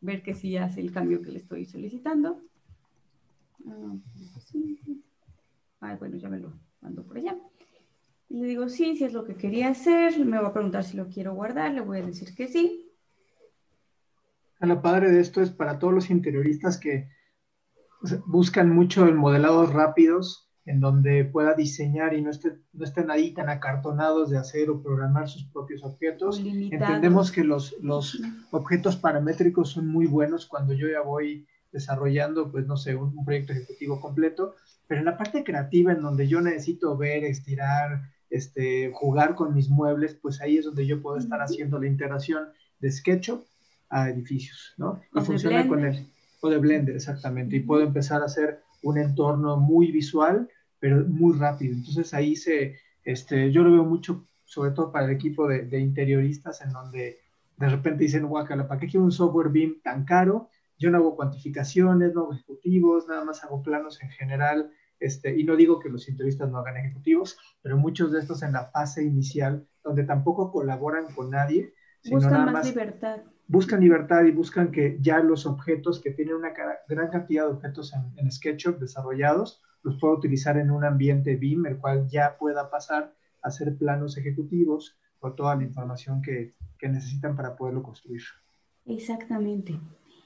ver 0.01 0.21
que 0.21 0.35
sí 0.35 0.57
hace 0.57 0.81
el 0.81 0.91
cambio 0.91 1.21
que 1.21 1.31
le 1.31 1.39
estoy 1.39 1.65
solicitando. 1.65 2.41
Ah, 3.67 3.95
Ay, 5.79 5.97
bueno, 5.99 6.17
ya 6.17 6.29
me 6.29 6.39
lo 6.39 6.53
mando 6.81 7.03
por 7.03 7.17
allá. 7.17 7.37
Y 8.29 8.37
le 8.37 8.47
digo 8.47 8.67
sí, 8.69 8.97
si 8.97 9.05
es 9.05 9.13
lo 9.13 9.23
que 9.23 9.35
quería 9.35 9.69
hacer. 9.69 10.23
Me 10.25 10.39
va 10.39 10.49
a 10.49 10.53
preguntar 10.53 10.83
si 10.83 10.97
lo 10.97 11.07
quiero 11.07 11.33
guardar. 11.33 11.73
Le 11.73 11.81
voy 11.81 11.99
a 11.99 12.05
decir 12.05 12.35
que 12.35 12.47
sí. 12.47 12.84
Lo 14.59 14.81
padre 14.81 15.11
de 15.11 15.19
esto 15.19 15.41
es 15.41 15.51
para 15.51 15.79
todos 15.79 15.93
los 15.93 16.09
interioristas 16.09 16.77
que 16.77 17.09
buscan 18.25 18.69
mucho 18.71 19.05
el 19.05 19.15
modelados 19.15 19.73
rápidos, 19.73 20.49
en 20.65 20.79
donde 20.79 21.25
pueda 21.25 21.53
diseñar 21.53 22.13
y 22.15 22.21
no, 22.21 22.31
esté, 22.31 22.57
no 22.73 22.85
estén 22.85 23.11
ahí 23.11 23.33
tan 23.33 23.49
acartonados 23.49 24.31
de 24.31 24.37
hacer 24.37 24.69
o 24.69 24.81
programar 24.81 25.29
sus 25.29 25.45
propios 25.45 25.83
objetos. 25.83 26.39
Entendemos 26.39 27.31
que 27.31 27.43
los, 27.43 27.75
los 27.81 28.19
objetos 28.51 28.95
paramétricos 28.95 29.69
son 29.69 29.87
muy 29.87 30.07
buenos 30.07 30.47
cuando 30.47 30.73
yo 30.73 30.87
ya 30.87 31.01
voy 31.01 31.45
desarrollando, 31.71 32.51
pues 32.51 32.65
no 32.65 32.77
sé, 32.77 32.95
un, 32.95 33.23
proyecto 33.25 33.53
ejecutivo 33.53 33.99
completo, 33.99 34.55
pero 34.87 34.99
en 34.99 35.05
la 35.05 35.17
parte 35.17 35.43
creativa, 35.43 35.91
en 35.91 36.01
donde 36.01 36.27
yo 36.27 36.41
necesito 36.41 36.97
ver, 36.97 37.25
estirar, 37.25 38.01
este, 38.29 38.91
jugar 38.93 39.35
con 39.35 39.53
mis 39.53 39.69
muebles, 39.69 40.15
pues 40.15 40.41
ahí 40.41 40.57
es 40.57 40.65
donde 40.65 40.87
yo 40.87 41.01
puedo 41.01 41.17
estar 41.17 41.41
haciendo 41.41 41.79
la 41.79 41.87
integración 41.87 42.47
de 42.79 42.91
SketchUp 42.91 43.43
a 43.89 44.09
edificios, 44.09 44.73
¿no? 44.77 45.01
Y 45.13 45.21
funciona 45.21 45.67
con 45.67 45.85
el, 45.85 46.07
o 46.41 46.49
de 46.49 46.57
Blender, 46.57 46.95
exactamente, 46.95 47.55
y 47.55 47.59
puedo 47.61 47.83
empezar 47.83 48.21
a 48.21 48.25
hacer 48.25 48.61
un 48.83 48.97
entorno 48.97 49.57
muy 49.57 49.91
visual, 49.91 50.49
pero 50.79 51.05
muy 51.05 51.37
rápido. 51.37 51.73
Entonces 51.73 52.13
ahí 52.13 52.35
se, 52.35 52.77
este, 53.03 53.51
yo 53.51 53.63
lo 53.63 53.71
veo 53.71 53.83
mucho, 53.83 54.25
sobre 54.43 54.71
todo 54.71 54.91
para 54.91 55.05
el 55.05 55.11
equipo 55.11 55.47
de, 55.47 55.63
de 55.63 55.79
interioristas, 55.79 56.61
en 56.61 56.71
donde 56.71 57.19
de 57.57 57.69
repente 57.69 58.03
dicen, 58.03 58.27
guacala, 58.27 58.67
¿para 58.67 58.79
qué 58.79 58.87
quiero 58.87 59.05
un 59.05 59.11
software 59.11 59.49
BIM 59.49 59.81
tan 59.81 60.05
caro? 60.05 60.49
Yo 60.77 60.91
no 60.91 60.97
hago 60.97 61.15
cuantificaciones, 61.15 62.13
no 62.13 62.21
hago 62.21 62.33
ejecutivos, 62.33 63.07
nada 63.07 63.23
más 63.23 63.43
hago 63.43 63.63
planos 63.63 64.01
en 64.03 64.09
general, 64.09 64.71
este, 64.99 65.37
y 65.39 65.43
no 65.43 65.55
digo 65.55 65.79
que 65.79 65.89
los 65.89 66.07
interioristas 66.09 66.49
no 66.49 66.59
hagan 66.59 66.77
ejecutivos, 66.77 67.37
pero 67.61 67.77
muchos 67.77 68.11
de 68.11 68.19
estos 68.19 68.43
en 68.43 68.51
la 68.51 68.65
fase 68.65 69.03
inicial, 69.03 69.65
donde 69.83 70.03
tampoco 70.03 70.51
colaboran 70.51 71.05
con 71.15 71.29
nadie, 71.29 71.73
Buscan 72.07 72.53
más 72.53 72.67
libertad 72.67 73.21
buscan 73.47 73.81
libertad 73.81 74.23
y 74.23 74.31
buscan 74.31 74.71
que 74.71 74.97
ya 75.01 75.19
los 75.19 75.45
objetos 75.45 76.01
que 76.01 76.11
tienen 76.11 76.35
una 76.35 76.53
gran 76.87 77.09
cantidad 77.09 77.45
de 77.45 77.53
objetos 77.53 77.93
en, 77.93 78.31
SketchUp 78.31 78.79
desarrollados, 78.79 79.61
los 79.83 79.99
pueda 79.99 80.15
utilizar 80.15 80.57
en 80.57 80.71
un 80.71 80.83
ambiente 80.83 81.35
BIM, 81.35 81.65
el 81.67 81.77
cual 81.77 82.07
ya 82.07 82.37
pueda 82.37 82.69
pasar 82.69 83.13
a 83.43 83.47
hacer 83.47 83.77
planos 83.77 84.17
ejecutivos 84.17 84.97
con 85.19 85.35
toda 85.35 85.55
la 85.55 85.63
información 85.63 86.21
que, 86.21 86.55
que 86.79 86.89
necesitan 86.89 87.35
para 87.35 87.55
poderlo 87.55 87.83
construir. 87.83 88.21
Exactamente. 88.85 89.79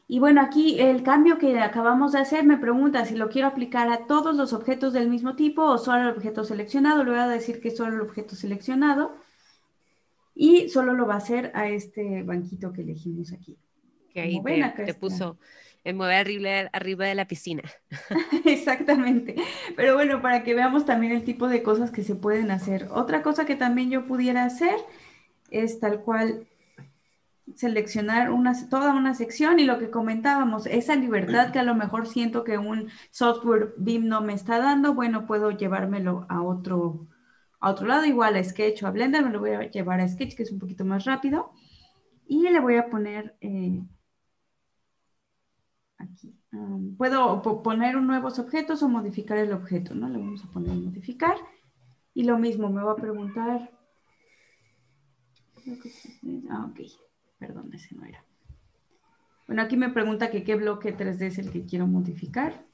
Y 0.07 0.19
bueno, 0.19 0.41
aquí 0.41 0.79
el 0.79 1.03
cambio 1.03 1.37
que 1.37 1.59
acabamos 1.59 2.13
de 2.13 2.19
hacer 2.19 2.43
me 2.43 2.57
pregunta 2.57 3.05
si 3.05 3.15
lo 3.15 3.29
quiero 3.29 3.47
aplicar 3.47 3.89
a 3.89 4.07
todos 4.07 4.35
los 4.35 4.53
objetos 4.53 4.91
del 4.91 5.07
mismo 5.07 5.35
tipo 5.35 5.63
o 5.63 5.77
solo 5.77 5.99
al 5.99 6.09
objeto 6.09 6.43
seleccionado. 6.43 7.03
Le 7.03 7.11
voy 7.11 7.19
a 7.19 7.27
decir 7.27 7.61
que 7.61 7.69
solo 7.69 7.93
el 7.93 8.01
objeto 8.01 8.35
seleccionado 8.35 9.11
y 10.41 10.69
solo 10.69 10.93
lo 10.93 11.05
va 11.05 11.15
a 11.15 11.17
hacer 11.17 11.51
a 11.53 11.67
este 11.67 12.23
banquito 12.23 12.71
que 12.71 12.83
elegimos 12.83 13.33
aquí. 13.33 13.57
Que 14.09 14.21
ahí 14.21 14.41
te, 14.73 14.93
puso, 14.93 15.37
el 15.83 15.95
mover 15.95 16.15
arriba, 16.15 16.69
arriba 16.71 17.05
de 17.07 17.13
la 17.13 17.27
piscina. 17.27 17.63
Exactamente. 18.45 19.35
Pero 19.75 19.95
bueno, 19.95 20.21
para 20.21 20.45
que 20.45 20.55
veamos 20.55 20.85
también 20.85 21.11
el 21.11 21.25
tipo 21.25 21.49
de 21.49 21.61
cosas 21.61 21.91
que 21.91 22.05
se 22.05 22.15
pueden 22.15 22.51
hacer. 22.51 22.87
Otra 22.89 23.21
cosa 23.21 23.45
que 23.45 23.57
también 23.57 23.91
yo 23.91 24.07
pudiera 24.07 24.45
hacer 24.45 24.77
es 25.51 25.81
tal 25.81 26.03
cual 26.03 26.47
seleccionar 27.55 28.31
una, 28.31 28.53
toda 28.69 28.93
una 28.93 29.15
sección 29.15 29.59
y 29.59 29.65
lo 29.65 29.77
que 29.77 29.89
comentábamos, 29.89 30.67
esa 30.67 30.95
libertad 30.95 31.51
que 31.51 31.59
a 31.59 31.63
lo 31.63 31.75
mejor 31.75 32.07
siento 32.07 32.45
que 32.45 32.57
un 32.57 32.87
software 33.11 33.73
BIM 33.75 34.07
no 34.07 34.21
me 34.21 34.31
está 34.31 34.59
dando, 34.59 34.93
bueno, 34.93 35.27
puedo 35.27 35.51
llevármelo 35.51 36.25
a 36.29 36.41
otro, 36.41 37.08
a 37.59 37.71
otro 37.71 37.87
lado, 37.87 38.05
igual 38.05 38.35
a 38.35 38.43
Sketch 38.43 38.83
o 38.83 38.87
a 38.87 38.91
Blender, 38.91 39.23
me 39.23 39.31
lo 39.31 39.39
voy 39.39 39.51
a 39.51 39.69
llevar 39.69 39.99
a 39.99 40.07
Sketch, 40.07 40.35
que 40.35 40.43
es 40.43 40.51
un 40.51 40.59
poquito 40.59 40.85
más 40.85 41.05
rápido, 41.05 41.51
y 42.27 42.49
le 42.49 42.59
voy 42.59 42.75
a 42.75 42.89
poner 42.89 43.35
eh, 43.41 43.81
aquí. 45.97 46.35
Um, 46.51 46.95
puedo 46.97 47.41
poner 47.61 47.95
nuevos 48.01 48.39
objetos 48.39 48.81
o 48.81 48.89
modificar 48.89 49.37
el 49.37 49.53
objeto, 49.53 49.93
¿no? 49.93 50.09
Le 50.09 50.17
vamos 50.17 50.43
a 50.43 50.51
poner 50.51 50.75
modificar. 50.75 51.35
Y 52.13 52.23
lo 52.23 52.39
mismo, 52.39 52.69
me 52.69 52.81
va 52.81 52.93
a 52.93 52.95
preguntar. 52.95 53.71
Ah, 56.49 56.65
ok. 56.69 56.79
Perdón, 57.37 57.71
ese 57.73 57.95
no 57.95 58.05
era. 58.05 58.23
Bueno, 59.47 59.61
aquí 59.61 59.77
me 59.77 59.89
pregunta 59.89 60.31
que 60.31 60.43
qué 60.43 60.55
bloque 60.55 60.95
3D 60.95 61.21
es 61.27 61.37
el 61.37 61.51
que 61.51 61.65
quiero 61.65 61.87
modificar. 61.87 62.65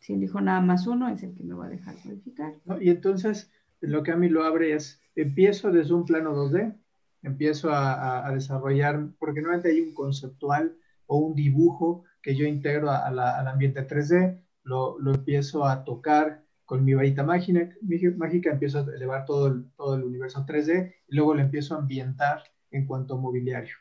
Si 0.00 0.14
elijo 0.14 0.40
nada 0.40 0.60
más 0.60 0.86
uno, 0.86 1.08
es 1.08 1.22
el 1.22 1.34
que 1.34 1.44
me 1.44 1.54
va 1.54 1.66
a 1.66 1.70
dejar 1.70 1.96
modificar. 2.04 2.54
Y 2.80 2.90
entonces, 2.90 3.50
lo 3.80 4.02
que 4.02 4.12
a 4.12 4.16
mí 4.16 4.28
lo 4.28 4.44
abre 4.44 4.74
es, 4.74 5.00
empiezo 5.14 5.70
desde 5.70 5.94
un 5.94 6.04
plano 6.04 6.34
2D, 6.34 6.76
empiezo 7.22 7.70
a, 7.72 8.30
desarrollar, 8.32 9.08
porque 9.18 9.40
normalmente 9.40 9.70
hay 9.70 9.80
un 9.80 9.94
conceptual 9.94 10.76
o 11.06 11.18
un 11.18 11.34
dibujo 11.34 12.04
que 12.22 12.34
yo 12.34 12.46
integro 12.46 12.90
al 12.90 13.18
ambiente 13.18 13.86
3D, 13.86 14.42
lo, 14.62 14.98
lo, 14.98 15.14
empiezo 15.14 15.66
a 15.66 15.84
tocar 15.84 16.44
con 16.64 16.84
mi 16.84 16.94
varita 16.94 17.24
mágica, 17.24 17.68
mágica, 18.16 18.52
empiezo 18.52 18.78
a 18.78 18.94
elevar 18.94 19.24
todo 19.24 19.48
el, 19.48 19.70
todo 19.76 19.96
el 19.96 20.04
universo 20.04 20.44
3D 20.46 20.94
y 21.08 21.16
luego 21.16 21.34
lo 21.34 21.40
empiezo 21.40 21.74
a 21.74 21.78
ambientar 21.78 22.44
en 22.70 22.86
cuanto 22.86 23.14
a 23.14 23.20
mobiliario. 23.20 23.74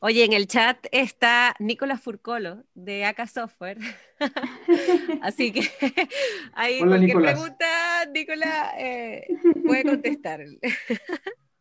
Oye, 0.00 0.24
en 0.24 0.32
el 0.32 0.46
chat 0.46 0.78
está 0.90 1.54
Nicolás 1.58 2.00
Furcolo 2.00 2.64
de 2.74 3.04
AK 3.04 3.26
Software. 3.28 3.78
Así 5.22 5.52
que 5.52 5.60
ahí 6.54 6.80
Hola, 6.80 6.96
cualquier 6.96 7.16
pregunta, 7.16 7.66
Nicolás 8.12 8.74
eh, 8.78 9.26
puede 9.64 9.84
contestar. 9.84 10.40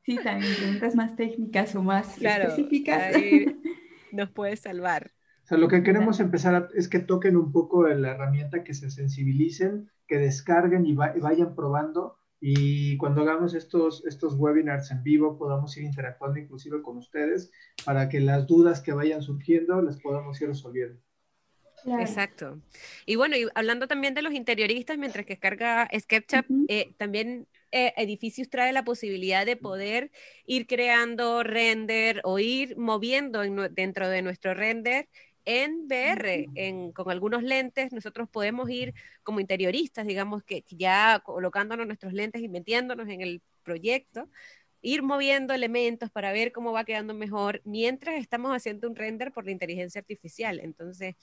Sí, 0.04 0.16
también 0.16 0.56
preguntas 0.56 0.96
más 0.96 1.16
técnicas 1.16 1.76
o 1.76 1.84
más 1.84 2.20
específicas. 2.20 3.14
nos 4.12 4.32
puede 4.32 4.56
salvar. 4.56 5.12
O 5.44 5.48
sea, 5.48 5.60
lo 5.60 5.68
que 5.68 5.84
queremos 5.84 6.20
empezar 6.20 6.70
es 6.74 6.90
que 6.90 6.98
toquen 6.98 7.38
un 7.38 7.52
poco 7.52 7.88
la 7.88 8.10
herramienta, 8.10 8.64
que 8.64 8.74
se 8.74 8.90
sensibilicen, 8.90 9.92
que 10.08 10.18
descarguen 10.18 10.88
y 10.88 10.96
vayan 10.96 11.54
probando 11.54 12.21
y 12.44 12.98
cuando 12.98 13.22
hagamos 13.22 13.54
estos, 13.54 14.04
estos 14.08 14.34
webinars 14.34 14.90
en 14.90 15.04
vivo 15.04 15.38
podamos 15.38 15.78
ir 15.78 15.84
interactuando 15.84 16.40
inclusive 16.40 16.82
con 16.82 16.98
ustedes 16.98 17.52
para 17.86 18.10
que 18.10 18.20
las 18.20 18.48
dudas 18.48 18.82
que 18.82 18.94
vayan 18.94 19.22
surgiendo 19.22 19.80
les 19.84 19.98
podamos 20.02 20.42
ir 20.42 20.48
resolviendo. 20.48 21.00
Exacto. 22.00 22.60
Y 23.06 23.16
bueno, 23.16 23.36
y 23.38 23.48
hablando 23.56 23.88
también 23.88 24.14
de 24.14 24.22
los 24.22 24.34
interioristas, 24.34 24.98
mientras 24.98 25.26
que 25.26 25.38
carga 25.38 25.90
SketchUp, 25.96 26.46
eh, 26.68 26.94
también 26.98 27.48
eh, 27.72 27.94
Edificios 27.98 28.50
trae 28.50 28.74
la 28.74 28.84
posibilidad 28.84 29.46
de 29.46 29.56
poder 29.56 30.12
ir 30.46 30.68
creando 30.68 31.44
render 31.44 32.22
o 32.24 32.40
ir 32.40 32.78
moviendo 32.78 33.42
dentro 33.70 34.10
de 34.10 34.22
nuestro 34.22 34.54
render 34.54 35.10
en 35.46 35.88
VR, 35.88 36.94
con 36.94 37.10
algunos 37.10 37.44
lentes, 37.44 37.92
nosotros 37.92 38.30
podemos 38.30 38.70
ir 38.70 38.94
como 39.24 39.40
interioristas, 39.40 40.06
digamos 40.06 40.44
que, 40.44 40.64
ya 40.70 41.22
colocándonos 41.24 41.88
nuestros 41.88 42.14
lentes 42.14 42.42
y 42.42 42.50
metiéndonos 42.50 43.08
en 43.10 43.22
el 43.22 43.42
proyecto, 43.64 44.30
ir 44.84 45.04
moviendo 45.04 45.54
elementos 45.54 46.10
para 46.10 46.32
ver 46.32 46.52
cómo 46.52 46.72
va 46.72 46.86
quedando 46.86 47.14
mejor 47.14 47.62
mientras 47.64 48.16
estamos 48.16 48.52
haciendo 48.52 48.90
un 48.90 48.96
render 48.96 49.32
por 49.32 49.46
la 49.46 49.52
inteligencia 49.52 50.00
artificial. 50.00 50.60
Entonces, 50.60 51.16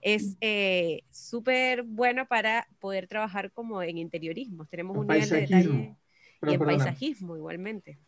es 0.00 0.36
eh, 0.40 1.02
súper 1.10 1.82
bueno 1.82 2.26
para 2.26 2.66
poder 2.80 3.06
trabajar 3.06 3.52
como 3.52 3.82
en 3.82 3.98
interiorismo. 3.98 4.66
Tenemos 4.66 4.96
un 4.96 5.06
nivel 5.06 5.28
de 5.28 5.40
detalle 5.40 5.96
y 6.42 6.54
en 6.54 6.60
paisajismo 6.60 7.36
igualmente. 7.36 7.98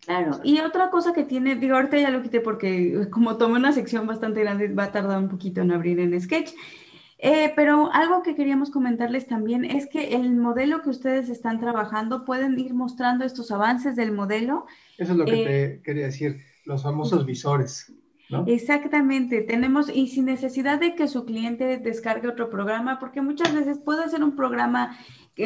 Claro, 0.00 0.40
y 0.42 0.60
otra 0.60 0.90
cosa 0.90 1.12
que 1.12 1.24
tiene, 1.24 1.56
digo, 1.56 1.76
ahorita 1.76 1.98
ya 1.98 2.10
lo 2.10 2.22
quité 2.22 2.40
porque 2.40 3.08
como 3.10 3.36
tomé 3.36 3.58
una 3.58 3.72
sección 3.72 4.06
bastante 4.06 4.40
grande, 4.40 4.68
va 4.68 4.84
a 4.84 4.92
tardar 4.92 5.18
un 5.18 5.28
poquito 5.28 5.60
en 5.60 5.72
abrir 5.72 6.00
en 6.00 6.18
Sketch. 6.20 6.52
Eh, 7.18 7.52
pero 7.56 7.90
algo 7.92 8.22
que 8.22 8.34
queríamos 8.34 8.70
comentarles 8.70 9.26
también 9.26 9.64
es 9.64 9.86
que 9.88 10.14
el 10.14 10.36
modelo 10.36 10.82
que 10.82 10.90
ustedes 10.90 11.30
están 11.30 11.58
trabajando 11.58 12.24
pueden 12.26 12.58
ir 12.58 12.74
mostrando 12.74 13.24
estos 13.24 13.50
avances 13.50 13.96
del 13.96 14.12
modelo. 14.12 14.66
Eso 14.98 15.12
es 15.12 15.18
lo 15.18 15.24
que 15.24 15.32
te 15.32 15.64
eh, 15.64 15.80
quería 15.82 16.06
decir, 16.06 16.40
los 16.66 16.82
famosos 16.82 17.24
visores. 17.24 17.92
¿No? 18.28 18.44
Exactamente, 18.46 19.42
tenemos 19.42 19.88
y 19.94 20.08
sin 20.08 20.26
necesidad 20.26 20.80
de 20.80 20.94
que 20.94 21.08
su 21.08 21.24
cliente 21.24 21.78
descargue 21.78 22.28
otro 22.28 22.50
programa, 22.50 22.98
porque 22.98 23.22
muchas 23.22 23.54
veces 23.54 23.78
puede 23.78 24.08
ser 24.08 24.22
un 24.22 24.34
programa 24.34 24.96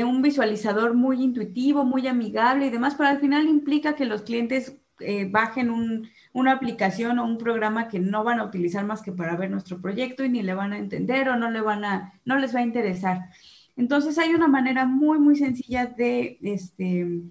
un 0.05 0.23
visualizador 0.23 0.95
muy 0.95 1.23
intuitivo, 1.23 1.85
muy 1.85 2.07
amigable 2.07 2.67
y 2.67 2.71
demás, 2.71 2.95
pero 2.97 3.09
al 3.09 3.21
final 3.21 3.49
implica 3.49 3.95
que 3.95 4.05
los 4.05 4.23
clientes 4.23 4.79
eh, 5.01 5.29
bajen 5.29 6.09
una 6.33 6.53
aplicación 6.53 7.19
o 7.19 7.25
un 7.25 7.39
programa 7.39 7.89
que 7.89 7.99
no 7.99 8.23
van 8.23 8.39
a 8.39 8.45
utilizar 8.45 8.85
más 8.85 9.03
que 9.03 9.13
para 9.13 9.37
ver 9.37 9.51
nuestro 9.51 9.81
proyecto 9.81 10.25
y 10.25 10.29
ni 10.29 10.43
le 10.43 10.55
van 10.55 10.73
a 10.73 10.79
entender 10.79 11.29
o 11.29 11.37
no, 11.37 11.51
le 11.51 11.61
van 11.61 11.85
a, 11.85 12.13
no 12.25 12.39
les 12.39 12.55
va 12.55 12.61
a 12.61 12.65
interesar. 12.65 13.31
Entonces 13.77 14.19
hay 14.19 14.35
una 14.35 14.47
manera 14.47 14.85
muy, 14.85 15.19
muy 15.19 15.37
sencilla 15.37 15.87
de, 15.87 16.39
este, 16.43 17.23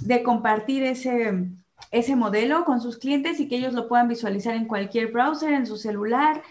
de 0.00 0.22
compartir 0.22 0.82
ese, 0.82 1.48
ese 1.90 2.16
modelo 2.16 2.64
con 2.64 2.80
sus 2.80 2.98
clientes 2.98 3.40
y 3.40 3.48
que 3.48 3.56
ellos 3.56 3.72
lo 3.72 3.88
puedan 3.88 4.08
visualizar 4.08 4.54
en 4.54 4.66
cualquier 4.66 5.12
browser, 5.12 5.52
en 5.52 5.66
su 5.66 5.76
celular 5.76 6.42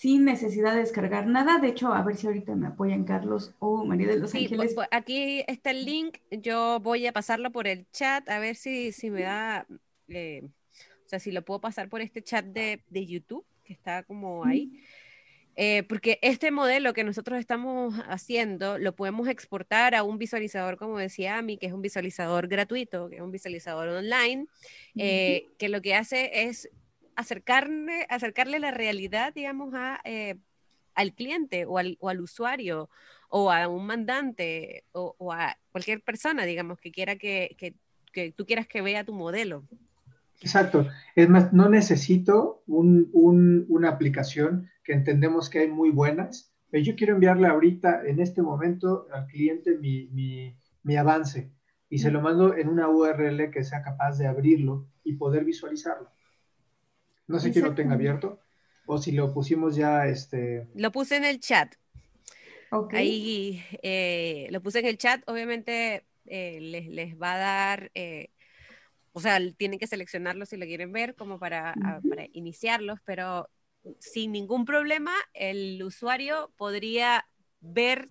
sin 0.00 0.24
necesidad 0.24 0.72
de 0.72 0.80
descargar 0.80 1.26
nada. 1.26 1.58
De 1.58 1.68
hecho, 1.68 1.92
a 1.92 2.02
ver 2.02 2.16
si 2.16 2.26
ahorita 2.26 2.54
me 2.56 2.68
apoyan 2.68 3.04
Carlos 3.04 3.52
o 3.58 3.84
María 3.84 4.08
de 4.08 4.18
los 4.18 4.34
Ángeles. 4.34 4.72
Pues, 4.74 4.88
aquí 4.90 5.44
está 5.46 5.72
el 5.72 5.84
link. 5.84 6.16
Yo 6.30 6.80
voy 6.80 7.06
a 7.06 7.12
pasarlo 7.12 7.52
por 7.52 7.66
el 7.66 7.86
chat 7.90 8.26
a 8.30 8.38
ver 8.38 8.56
si, 8.56 8.92
si 8.92 9.10
me 9.10 9.22
da, 9.22 9.66
eh, 10.08 10.42
o 11.04 11.08
sea, 11.08 11.18
si 11.18 11.32
lo 11.32 11.44
puedo 11.44 11.60
pasar 11.60 11.90
por 11.90 12.00
este 12.00 12.22
chat 12.22 12.46
de, 12.46 12.82
de 12.88 13.06
YouTube 13.06 13.44
que 13.62 13.74
está 13.74 14.02
como 14.04 14.42
ahí. 14.44 14.72
Eh, 15.56 15.82
porque 15.88 16.18
este 16.22 16.50
modelo 16.50 16.92
que 16.94 17.04
nosotros 17.04 17.38
estamos 17.38 17.94
haciendo 18.08 18.78
lo 18.78 18.94
podemos 18.94 19.28
exportar 19.28 19.94
a 19.94 20.02
un 20.02 20.16
visualizador, 20.16 20.76
como 20.76 20.98
decía 20.98 21.38
Ami, 21.38 21.58
que 21.58 21.66
es 21.66 21.72
un 21.72 21.82
visualizador 21.82 22.48
gratuito, 22.48 23.08
que 23.08 23.16
es 23.16 23.22
un 23.22 23.32
visualizador 23.32 23.88
online, 23.88 24.46
eh, 24.96 25.48
que 25.58 25.68
lo 25.68 25.82
que 25.82 25.94
hace 25.94 26.44
es 26.44 26.70
acercarle, 27.16 28.06
acercarle 28.08 28.58
la 28.60 28.70
realidad, 28.70 29.34
digamos, 29.34 29.74
a, 29.74 30.00
eh, 30.04 30.36
al 30.94 31.12
cliente 31.12 31.66
o 31.66 31.78
al, 31.78 31.98
o 32.00 32.08
al, 32.08 32.20
usuario 32.20 32.88
o 33.28 33.50
a 33.50 33.68
un 33.68 33.86
mandante 33.86 34.84
o, 34.92 35.32
a 35.32 35.56
cualquier 35.72 36.00
persona, 36.00 36.44
digamos, 36.44 36.78
que 36.78 36.90
quiera 36.90 37.16
que, 37.16 37.54
que, 37.58 37.74
que, 38.12 38.32
tú 38.32 38.46
quieras 38.46 38.66
que 38.66 38.82
vea 38.82 39.04
tu 39.04 39.14
modelo. 39.14 39.64
Exacto. 40.40 40.88
Es 41.14 41.28
más, 41.28 41.52
no 41.52 41.68
necesito 41.68 42.62
un, 42.66 43.10
un, 43.12 43.66
una 43.68 43.90
aplicación 43.90 44.70
que 44.90 44.96
entendemos 44.96 45.48
que 45.48 45.60
hay 45.60 45.68
muy 45.68 45.90
buenas, 45.90 46.52
pero 46.68 46.82
yo 46.82 46.96
quiero 46.96 47.14
enviarle 47.14 47.46
ahorita, 47.46 48.02
en 48.04 48.18
este 48.18 48.42
momento, 48.42 49.06
al 49.12 49.28
cliente 49.28 49.78
mi, 49.78 50.08
mi, 50.08 50.56
mi 50.82 50.96
avance 50.96 51.52
y 51.88 51.98
se 51.98 52.10
lo 52.10 52.20
mando 52.20 52.56
en 52.56 52.68
una 52.68 52.88
URL 52.88 53.52
que 53.52 53.62
sea 53.62 53.82
capaz 53.82 54.18
de 54.18 54.26
abrirlo 54.26 54.88
y 55.04 55.12
poder 55.12 55.44
visualizarlo. 55.44 56.10
No 57.28 57.38
sé 57.38 57.52
quién 57.52 57.66
lo 57.66 57.76
tenga 57.76 57.94
abierto 57.94 58.40
o 58.84 58.98
si 58.98 59.12
lo 59.12 59.32
pusimos 59.32 59.76
ya, 59.76 60.08
este... 60.08 60.66
Lo 60.74 60.90
puse 60.90 61.18
en 61.18 61.24
el 61.24 61.38
chat. 61.38 61.72
Ahí 62.90 63.62
eh, 63.84 64.48
lo 64.50 64.60
puse 64.60 64.80
en 64.80 64.86
el 64.86 64.98
chat, 64.98 65.22
obviamente 65.28 66.04
eh, 66.26 66.58
les, 66.60 67.14
va 67.16 67.34
a 67.34 67.38
dar, 67.38 67.90
eh, 67.94 68.30
o 69.12 69.20
sea, 69.20 69.38
tienen 69.56 69.78
que 69.78 69.86
seleccionarlo 69.86 70.46
si 70.46 70.56
lo 70.56 70.66
quieren 70.66 70.90
ver 70.90 71.14
como 71.14 71.38
para, 71.38 71.76
para 72.08 72.26
iniciarlos, 72.32 72.98
pero 73.04 73.48
sin 73.98 74.32
ningún 74.32 74.64
problema 74.64 75.12
el 75.34 75.82
usuario 75.82 76.52
podría 76.56 77.26
ver 77.60 78.08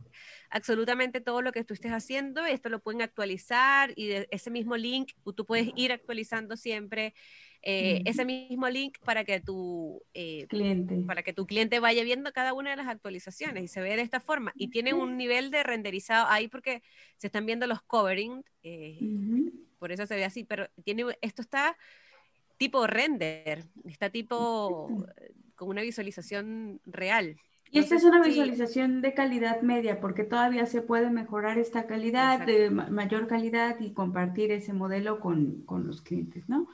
absolutamente 0.49 1.21
todo 1.21 1.41
lo 1.41 1.51
que 1.51 1.63
tú 1.63 1.73
estés 1.73 1.91
haciendo. 1.91 2.45
Esto 2.45 2.69
lo 2.69 2.79
pueden 2.79 3.01
actualizar 3.01 3.93
y 3.95 4.07
de 4.07 4.27
ese 4.31 4.49
mismo 4.51 4.77
link 4.77 5.11
tú 5.35 5.45
puedes 5.45 5.69
ir 5.75 5.91
actualizando 5.91 6.57
siempre 6.57 7.13
eh, 7.61 8.01
ese 8.05 8.25
mismo 8.25 8.69
link 8.69 8.97
para 9.03 9.25
que 9.25 9.41
tu 9.41 10.01
eh, 10.13 10.47
cliente. 10.47 10.95
para 11.05 11.23
que 11.23 11.33
tu 11.33 11.45
cliente 11.45 11.79
vaya 11.79 12.03
viendo 12.03 12.31
cada 12.31 12.53
una 12.53 12.69
de 12.69 12.77
las 12.77 12.87
actualizaciones 12.87 13.63
y 13.63 13.67
se 13.67 13.81
ve 13.81 13.95
de 13.95 14.01
esta 14.01 14.19
forma. 14.19 14.53
Y 14.55 14.69
tiene 14.69 14.93
un 14.93 15.17
nivel 15.17 15.51
de 15.51 15.63
renderizado 15.63 16.27
ahí 16.29 16.47
porque 16.47 16.81
se 17.17 17.27
están 17.27 17.45
viendo 17.45 17.67
los 17.67 17.81
covering 17.81 18.43
eh, 18.63 18.99
por 19.77 19.91
eso 19.91 20.05
se 20.05 20.15
ve 20.15 20.25
así 20.25 20.43
pero 20.43 20.69
tiene 20.83 21.05
esto 21.21 21.41
está 21.41 21.77
tipo 22.57 22.85
render 22.87 23.65
está 23.85 24.09
tipo 24.09 25.05
con 25.59 25.67
una 25.67 25.81
visualización 25.81 26.79
real. 26.85 27.35
Y 27.69 27.79
esta 27.79 27.95
es 27.95 28.03
una 28.05 28.23
visualización 28.23 29.01
de 29.01 29.13
calidad 29.13 29.61
media, 29.61 29.99
porque 29.99 30.23
todavía 30.23 30.65
se 30.65 30.81
puede 30.81 31.11
mejorar 31.11 31.59
esta 31.59 31.85
calidad, 31.85 32.45
de 32.45 32.69
mayor 32.71 33.27
calidad 33.27 33.75
y 33.81 33.91
compartir 33.91 34.51
ese 34.51 34.71
modelo 34.71 35.19
con, 35.19 35.63
con, 35.65 35.85
los 35.85 36.01
clientes, 36.01 36.47
¿no? 36.47 36.67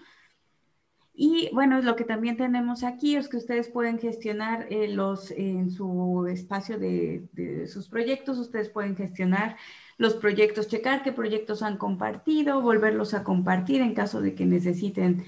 Y 1.16 1.50
bueno, 1.52 1.82
lo 1.82 1.96
que 1.96 2.04
también 2.04 2.38
tenemos 2.38 2.84
aquí 2.84 3.16
es 3.16 3.28
que 3.28 3.38
ustedes 3.38 3.70
pueden 3.70 3.98
gestionar 3.98 4.68
eh, 4.70 4.88
los 4.88 5.32
en 5.32 5.72
su 5.72 6.28
espacio 6.30 6.78
de, 6.78 7.28
de, 7.34 7.68
sus 7.68 7.90
proyectos, 7.90 8.38
ustedes 8.38 8.70
pueden 8.70 8.96
gestionar 8.96 9.58
los 9.98 10.14
proyectos, 10.14 10.68
checar 10.68 11.04
qué 11.04 11.12
proyectos 11.12 11.64
han 11.64 11.78
compartido, 11.78 12.62
volverlos 12.62 13.14
a 13.14 13.24
compartir 13.24 13.82
en 13.82 13.96
caso 13.96 14.22
de 14.22 14.36
que 14.36 14.46
necesiten 14.46 15.26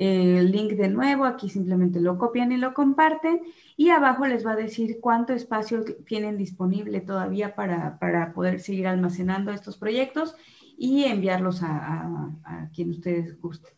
el 0.00 0.50
link 0.50 0.72
de 0.72 0.88
nuevo, 0.88 1.26
aquí 1.26 1.50
simplemente 1.50 2.00
lo 2.00 2.16
copian 2.16 2.52
y 2.52 2.56
lo 2.56 2.72
comparten 2.72 3.42
y 3.76 3.90
abajo 3.90 4.26
les 4.26 4.46
va 4.46 4.52
a 4.52 4.56
decir 4.56 4.98
cuánto 4.98 5.34
espacio 5.34 5.84
tienen 6.06 6.38
disponible 6.38 7.02
todavía 7.02 7.54
para, 7.54 7.98
para 7.98 8.32
poder 8.32 8.60
seguir 8.60 8.86
almacenando 8.86 9.52
estos 9.52 9.76
proyectos 9.76 10.34
y 10.78 11.04
enviarlos 11.04 11.62
a, 11.62 12.30
a, 12.44 12.70
quien 12.74 12.90
ustedes 12.90 13.38
gusten. 13.42 13.74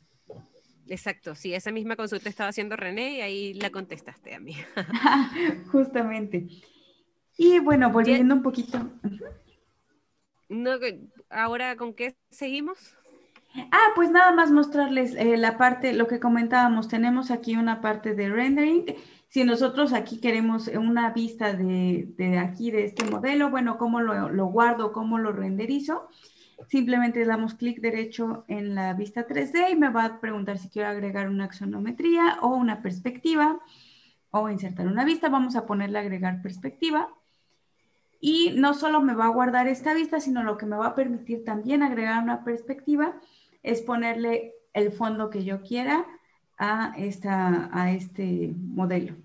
Exacto, 0.86 1.34
sí, 1.34 1.54
esa 1.54 1.72
misma 1.72 1.96
consulta 1.96 2.28
estaba 2.28 2.50
haciendo 2.50 2.76
René 2.76 3.16
y 3.16 3.20
ahí 3.20 3.54
la 3.54 3.70
contestaste 3.70 4.32
a 4.36 4.38
mí. 4.38 4.54
Justamente. 5.72 6.46
Y 7.36 7.58
bueno, 7.58 7.90
volviendo 7.90 8.32
un 8.32 8.42
poquito. 8.42 8.78
No, 10.48 10.72
ahora, 11.30 11.74
¿con 11.74 11.94
qué 11.94 12.14
seguimos? 12.30 12.94
Ah, 13.54 13.92
pues 13.94 14.10
nada 14.10 14.32
más 14.32 14.50
mostrarles 14.50 15.14
eh, 15.14 15.36
la 15.36 15.58
parte, 15.58 15.92
lo 15.92 16.06
que 16.06 16.20
comentábamos, 16.20 16.88
tenemos 16.88 17.30
aquí 17.30 17.56
una 17.56 17.80
parte 17.82 18.14
de 18.14 18.30
rendering. 18.30 18.86
Si 19.28 19.44
nosotros 19.44 19.92
aquí 19.92 20.20
queremos 20.20 20.68
una 20.68 21.10
vista 21.10 21.52
de, 21.52 22.38
aquí, 22.38 22.70
de 22.70 22.84
este 22.84 23.04
modelo, 23.04 23.50
bueno, 23.50 23.76
¿cómo 23.76 24.00
lo, 24.00 24.46
guardo, 24.46 24.92
cómo 24.92 25.18
lo 25.18 25.32
renderizo? 25.32 26.08
Simplemente 26.68 27.24
damos 27.24 27.54
clic 27.54 27.80
derecho 27.80 28.44
en 28.48 28.74
la 28.74 28.94
vista 28.94 29.26
3D 29.26 29.72
y 29.72 29.76
me 29.76 29.90
va 29.90 30.04
a 30.04 30.20
preguntar 30.20 30.58
si 30.58 30.68
quiero 30.68 30.88
agregar 30.88 31.28
una 31.28 31.44
axonometría 31.44 32.38
o 32.40 32.48
una 32.54 32.80
perspectiva 32.82 33.60
o 34.30 34.48
insertar 34.48 34.86
una 34.86 35.04
vista. 35.04 35.28
Vamos 35.28 35.56
a 35.56 35.66
ponerle 35.66 35.98
agregar 35.98 36.40
perspectiva. 36.40 37.08
Y 38.20 38.52
no 38.56 38.72
solo 38.72 39.00
me 39.00 39.14
va 39.14 39.24
a 39.24 39.30
guardar 39.30 39.66
esta 39.66 39.94
vista, 39.94 40.20
sino 40.20 40.42
lo 40.44 40.56
que 40.56 40.64
me 40.66 40.76
va 40.76 40.88
a 40.88 40.94
permitir 40.94 41.44
también 41.44 41.82
agregar 41.82 42.22
una 42.22 42.44
perspectiva 42.44 43.18
es 43.62 43.82
ponerle 43.82 44.54
el 44.72 44.92
fondo 44.92 45.30
que 45.30 45.44
yo 45.44 45.62
quiera 45.62 46.06
a, 46.58 46.94
esta, 46.96 47.70
a 47.72 47.92
este 47.92 48.52
modelo. 48.56 49.16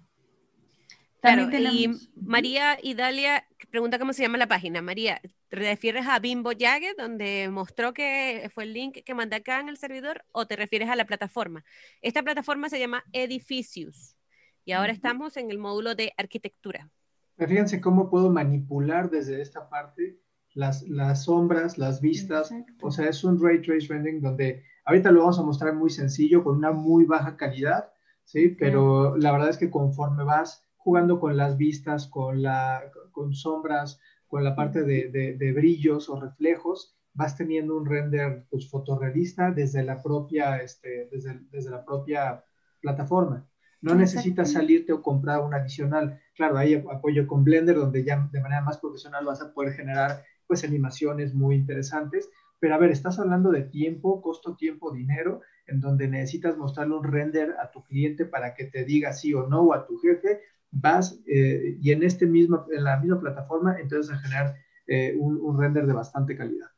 Claro, 1.22 1.50
y 1.52 1.90
María 2.16 2.78
y 2.82 2.94
Dalia 2.94 3.46
pregunta 3.70 4.00
cómo 4.00 4.14
se 4.14 4.22
llama 4.22 4.38
la 4.38 4.48
página. 4.48 4.82
María, 4.82 5.20
¿te 5.50 5.56
refieres 5.56 6.06
a 6.08 6.20
Bimbo 6.20 6.52
Jagged, 6.58 6.96
donde 6.98 7.50
mostró 7.52 7.94
que 7.94 8.50
fue 8.54 8.64
el 8.64 8.74
link 8.74 9.00
que 9.04 9.14
mandé 9.14 9.38
acá 9.38 9.60
en 9.60 9.70
el 9.70 9.78
servidor, 9.78 10.24
o 10.32 10.46
te 10.46 10.56
refieres 10.56 10.90
a 10.90 10.96
la 10.96 11.06
plataforma? 11.06 11.66
Esta 12.02 12.24
plataforma 12.24 12.70
se 12.70 12.80
llama 12.80 13.04
Edificius 13.12 14.16
y 14.64 14.74
ahora 14.74 14.92
estamos 14.92 15.38
en 15.38 15.50
el 15.50 15.58
módulo 15.58 15.96
de 15.96 16.14
arquitectura. 16.18 16.90
Fíjense 17.38 17.82
cómo 17.82 18.10
puedo 18.10 18.32
manipular 18.32 19.10
desde 19.10 19.42
esta 19.42 19.70
parte 19.70 20.20
las, 20.58 20.82
las 20.90 21.26
sombras, 21.26 21.78
las 21.78 22.02
vistas, 22.02 22.52
o 22.82 22.90
sea, 22.90 23.08
es 23.10 23.24
un 23.24 23.40
ray 23.40 23.62
trace 23.62 23.88
rendering 23.90 24.22
donde 24.22 24.64
ahorita 24.86 25.12
lo 25.12 25.20
vamos 25.20 25.38
a 25.38 25.44
mostrar 25.44 25.76
muy 25.76 25.92
sencillo, 25.92 26.44
con 26.44 26.58
una 26.58 26.72
muy 26.72 27.06
baja 27.06 27.38
calidad, 27.38 27.92
¿sí? 28.24 28.50
Pero 28.50 29.16
la 29.18 29.32
verdad 29.32 29.50
es 29.50 29.58
que 29.58 29.70
conforme 29.70 30.24
vas 30.24 30.68
jugando 30.76 31.20
con 31.20 31.38
las 31.38 31.58
vistas, 31.58 32.08
con, 32.08 32.42
la, 32.42 32.82
con 33.12 33.36
sombras, 33.36 34.00
con 34.26 34.44
la 34.44 34.56
parte 34.56 34.82
de, 34.82 35.10
de, 35.38 35.54
brillos 35.54 36.10
o 36.10 36.20
reflejos, 36.20 36.98
vas 37.14 37.38
teniendo 37.38 37.78
un 37.78 37.86
render 37.86 38.48
pues, 38.50 38.68
fotorrealista 38.68 39.52
desde 39.52 39.84
la 39.84 40.02
propia, 40.02 40.58
este, 40.58 41.08
desde, 41.12 41.40
desde 41.52 41.70
la 41.70 41.86
propia 41.86 42.44
plataforma. 42.82 43.48
No 43.80 43.94
necesitas 43.94 44.54
salirte 44.54 44.92
o 44.92 45.04
comprar 45.04 45.40
un 45.42 45.54
adicional. 45.54 46.20
Claro, 46.36 46.58
hay 46.58 46.74
apoyo 46.74 47.28
con 47.28 47.44
Blender, 47.44 47.76
donde 47.76 48.04
ya 48.04 48.28
de 48.32 48.42
manera 48.42 48.62
más 48.62 48.80
profesional 48.80 49.24
vas 49.24 49.40
a 49.40 49.54
poder 49.54 49.74
generar 49.74 50.24
pues 50.48 50.64
animaciones 50.64 51.34
muy 51.34 51.56
interesantes. 51.56 52.30
Pero 52.60 52.76
a 52.76 52.78
ver, 52.78 52.92
estás 52.92 53.20
hablando 53.20 53.52
de 53.52 53.64
tiempo, 53.64 54.22
costo, 54.22 54.56
tiempo, 54.56 54.92
dinero, 54.92 55.42
en 55.68 55.80
donde 55.80 56.08
necesitas 56.08 56.58
mostrarle 56.58 56.96
un 56.96 57.04
render 57.04 57.56
a 57.62 57.70
tu 57.70 57.84
cliente 57.84 58.26
para 58.26 58.56
que 58.56 58.66
te 58.66 58.86
diga 58.86 59.14
sí 59.14 59.34
o 59.34 59.48
no, 59.48 59.62
o 59.62 59.74
a 59.74 59.86
tu 59.86 59.98
jefe, 60.00 60.42
vas 60.72 61.20
eh, 61.28 61.78
y 61.80 61.92
en, 61.92 62.04
este 62.04 62.26
mismo, 62.26 62.66
en 62.72 62.84
la 62.84 62.98
misma 62.98 63.20
plataforma, 63.20 63.80
entonces 63.80 64.14
a 64.14 64.20
generar 64.20 64.56
eh, 64.88 65.16
un, 65.18 65.38
un 65.38 65.60
render 65.60 65.86
de 65.86 65.94
bastante 65.94 66.36
calidad. 66.36 66.70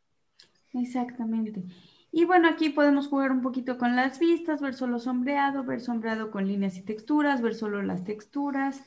Exactamente. 0.74 1.64
Y 2.12 2.26
bueno, 2.26 2.48
aquí 2.48 2.70
podemos 2.70 3.08
jugar 3.08 3.32
un 3.32 3.42
poquito 3.42 3.78
con 3.78 3.96
las 3.96 4.20
vistas, 4.20 4.62
ver 4.62 4.74
solo 4.74 5.00
sombreado, 5.00 5.64
ver 5.64 5.80
sombreado 5.80 6.32
con 6.32 6.48
líneas 6.48 6.78
y 6.78 6.82
texturas, 6.82 7.42
ver 7.42 7.54
solo 7.54 7.84
las 7.84 8.04
texturas, 8.04 8.84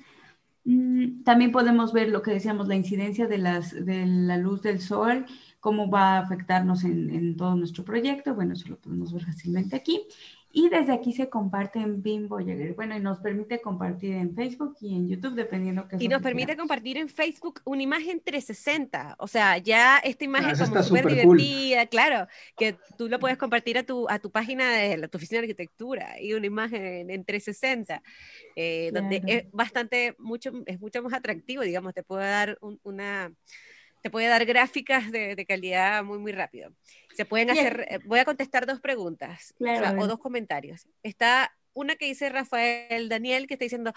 también 1.24 1.50
podemos 1.50 1.92
ver 1.92 2.08
lo 2.08 2.22
que 2.22 2.30
decíamos, 2.30 2.68
la 2.68 2.76
incidencia 2.76 3.26
de, 3.26 3.38
las, 3.38 3.72
de 3.72 4.06
la 4.06 4.36
luz 4.36 4.62
del 4.62 4.80
sol, 4.80 5.26
cómo 5.58 5.90
va 5.90 6.16
a 6.16 6.20
afectarnos 6.20 6.84
en, 6.84 7.10
en, 7.10 7.36
todo 7.36 7.56
nuestro 7.56 7.84
proyecto. 7.84 8.34
Bueno, 8.34 8.52
eso 8.52 8.68
lo 8.68 8.78
podemos 8.78 9.12
ver 9.12 9.24
fácilmente 9.24 9.74
aquí. 9.74 10.06
Y 10.54 10.68
desde 10.68 10.92
aquí 10.92 11.14
se 11.14 11.30
comparte 11.30 11.78
en 11.78 12.02
Bimbo 12.02 12.38
Bueno, 12.76 12.94
y 12.94 13.00
nos 13.00 13.18
permite 13.20 13.60
compartir 13.62 14.12
en 14.12 14.34
Facebook 14.34 14.76
y 14.82 14.94
en 14.94 15.08
YouTube, 15.08 15.34
dependiendo 15.34 15.88
que 15.88 15.96
Y 15.98 16.08
nos 16.08 16.20
permite 16.20 16.56
compartir 16.58 16.98
en 16.98 17.08
Facebook 17.08 17.62
una 17.64 17.82
imagen 17.82 18.20
360. 18.22 19.16
O 19.18 19.26
sea, 19.26 19.56
ya 19.56 19.96
esta 19.98 20.24
imagen 20.24 20.54
ah, 20.60 20.64
como 20.68 20.82
súper 20.82 21.06
divertida, 21.06 21.86
claro, 21.86 22.26
que 22.58 22.76
tú 22.98 23.08
lo 23.08 23.18
puedes 23.18 23.38
compartir 23.38 23.78
a 23.78 23.82
tu, 23.82 24.06
a 24.10 24.18
tu 24.18 24.30
página 24.30 24.70
de 24.72 24.98
la, 24.98 25.08
tu 25.08 25.16
oficina 25.16 25.40
de 25.40 25.46
arquitectura 25.46 26.20
y 26.20 26.34
una 26.34 26.46
imagen 26.46 27.10
en 27.10 27.24
360, 27.24 28.02
eh, 28.54 28.90
donde 28.92 29.22
es 29.26 29.50
bastante, 29.52 30.14
mucho, 30.18 30.52
es 30.66 30.78
mucho 30.78 31.02
más 31.02 31.14
atractivo, 31.14 31.62
digamos, 31.62 31.94
te 31.94 32.02
puede 32.02 32.26
dar 32.26 32.58
una 32.82 33.32
te 34.02 34.10
puede 34.10 34.26
dar 34.26 34.44
gráficas 34.44 35.12
de, 35.12 35.36
de, 35.36 35.46
calidad 35.46 36.02
muy, 36.02 36.18
muy 36.18 36.32
rápido. 36.32 36.72
Se 37.14 37.24
pueden 37.24 37.50
hacer, 37.50 37.86
eh, 37.88 37.98
voy 38.04 38.18
a 38.18 38.24
contestar 38.24 38.66
dos 38.66 38.80
preguntas 38.80 39.54
o, 39.98 40.06
dos 40.06 40.18
comentarios. 40.18 40.86
Está 41.02 41.54
una 41.74 41.96
que 41.96 42.06
dice 42.06 42.28
Rafael 42.28 43.08
Daniel, 43.08 43.46
que 43.46 43.54
está 43.54 43.64
diciendo, 43.64 43.92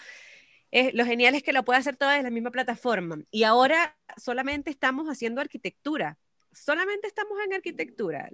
eh, 0.71 0.91
lo 0.93 1.05
genial 1.05 1.35
es 1.35 1.43
que 1.43 1.53
lo 1.53 1.63
puede 1.63 1.79
hacer 1.79 1.95
todo 1.95 2.11
en 2.11 2.23
la 2.23 2.29
misma 2.29 2.51
plataforma. 2.51 3.19
Y 3.31 3.43
ahora 3.43 3.97
solamente 4.17 4.69
estamos 4.69 5.07
haciendo 5.07 5.41
arquitectura, 5.41 6.17
solamente 6.51 7.07
estamos 7.07 7.37
en 7.45 7.53
arquitectura. 7.53 8.29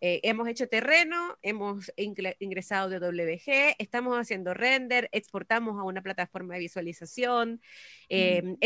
Eh, 0.00 0.20
hemos 0.24 0.48
hecho 0.48 0.68
terreno, 0.68 1.38
hemos 1.42 1.92
ingresado 1.96 2.88
de 2.88 2.98
WG, 2.98 3.76
estamos 3.78 4.18
haciendo 4.18 4.54
render, 4.54 5.08
exportamos 5.12 5.78
a 5.78 5.84
una 5.84 6.02
plataforma 6.02 6.54
de 6.54 6.60
visualización, 6.60 7.60
eh, 8.08 8.56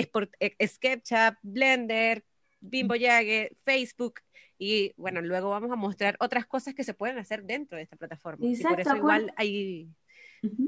SketchUp, 0.64 1.36
Blender, 1.42 2.24
Bimbo 2.64 2.94
Yage, 2.94 3.56
Facebook, 3.64 4.20
y 4.58 4.92
bueno, 4.96 5.20
luego 5.20 5.50
vamos 5.50 5.70
a 5.70 5.76
mostrar 5.76 6.16
otras 6.20 6.46
cosas 6.46 6.74
que 6.74 6.84
se 6.84 6.94
pueden 6.94 7.18
hacer 7.18 7.44
dentro 7.44 7.76
de 7.76 7.82
esta 7.82 7.96
plataforma. 7.96 8.46
y 8.46 8.56
por 8.62 8.80
eso 8.80 8.96
igual 8.96 9.32
hay 9.36 9.88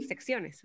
secciones. 0.07 0.63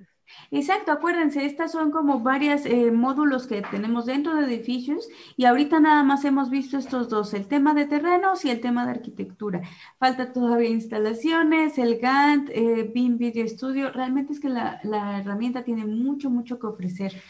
Exacto, 0.50 0.92
acuérdense, 0.92 1.46
estas 1.46 1.72
son 1.72 1.92
como 1.92 2.22
varios 2.22 2.66
eh, 2.66 2.92
módulos 2.92 3.48
que 3.48 3.62
tenemos 3.64 4.06
dentro 4.06 4.36
de 4.36 4.46
edificios 4.46 5.10
y 5.36 5.46
ahorita 5.46 5.80
nada 5.80 6.04
más 6.04 6.24
hemos 6.24 6.50
visto 6.50 6.78
estos 6.78 7.10
dos, 7.10 7.34
el 7.34 7.48
tema 7.48 7.74
de 7.74 7.86
terrenos 7.86 8.46
y 8.46 8.50
el 8.50 8.62
tema 8.62 8.86
de 8.86 8.92
arquitectura. 8.92 9.62
Falta 10.00 10.32
todavía 10.32 10.70
instalaciones, 10.70 11.78
el 11.78 12.00
Gantt, 12.00 12.50
eh, 12.50 12.90
BIM 12.94 13.18
Video 13.18 13.48
Studio, 13.48 13.92
realmente 13.92 14.34
es 14.34 14.40
que 14.40 14.50
la, 14.50 14.80
la, 14.84 15.20
herramienta 15.20 15.64
tiene 15.64 15.86
mucho, 15.86 16.30
mucho 16.30 16.58
que 16.60 16.68
ofrecer. 16.68 17.22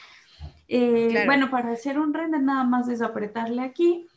Eh, 0.73 1.23
bueno, 1.25 1.49
para 1.51 1.71
hacer 1.71 1.99
un 1.99 2.13
render 2.13 2.41
nada 2.41 2.63
más 2.63 2.87
es 2.87 3.01
apretarle 3.01 3.61
aquí 3.61 4.07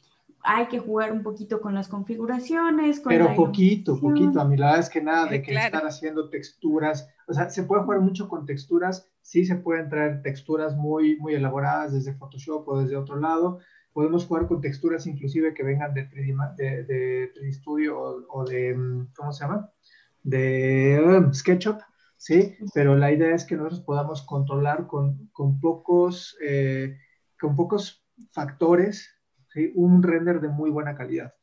hay 0.44 0.66
que 0.68 0.78
jugar 0.78 1.10
un 1.10 1.22
poquito 1.22 1.60
con 1.60 1.74
las 1.74 1.88
configuraciones. 1.88 3.00
Pero 3.00 3.34
poquito, 3.34 3.98
poquito. 3.98 4.40
A 4.40 4.44
mí 4.44 4.58
la 4.58 4.66
verdad 4.66 4.80
es 4.80 4.90
que 4.90 5.00
nada 5.00 5.26
de 5.26 5.42
que 5.42 5.54
estar 5.54 5.86
haciendo 5.86 6.28
texturas. 6.28 7.08
O 7.26 7.32
sea, 7.32 7.48
se 7.48 7.62
puede 7.62 7.82
jugar 7.82 8.00
mucho 8.00 8.28
con 8.28 8.44
texturas. 8.44 9.08
Sí 9.22 9.46
se 9.46 9.56
pueden 9.56 9.88
traer 9.88 10.20
texturas 10.20 10.76
muy, 10.76 11.16
muy 11.16 11.34
elaboradas 11.34 11.94
desde 11.94 12.12
Photoshop 12.12 12.68
o 12.68 12.82
desde 12.82 12.96
otro 12.96 13.16
lado. 13.16 13.58
Podemos 13.94 14.26
jugar 14.26 14.46
con 14.46 14.60
texturas 14.60 15.06
inclusive 15.06 15.54
que 15.54 15.62
vengan 15.62 15.94
de 15.94 16.10
3D, 16.10 16.86
de, 16.86 17.52
Studio 17.52 17.98
o, 18.28 18.44
de, 18.44 18.74
mm, 18.74 19.12
¿cómo 19.16 19.32
se 19.32 19.44
llama? 19.44 19.70
De 20.22 21.02
um, 21.02 21.32
SketchUp, 21.32 21.80
¿sí? 22.16 22.56
Pero 22.74 22.96
la 22.96 23.12
idea 23.12 23.34
es 23.34 23.44
que 23.44 23.56
nosotros 23.56 23.80
podamos 23.80 24.22
controlar 24.22 24.86
con, 24.86 25.28
con 25.32 25.60
pocos, 25.60 26.36
eh, 26.42 26.98
con 27.38 27.56
pocos 27.56 28.04
factores 28.32 29.10
un 29.74 30.02
render 30.02 30.40
de 30.40 30.48
muy 30.48 30.70
buena 30.70 30.96
calidad. 30.96 31.34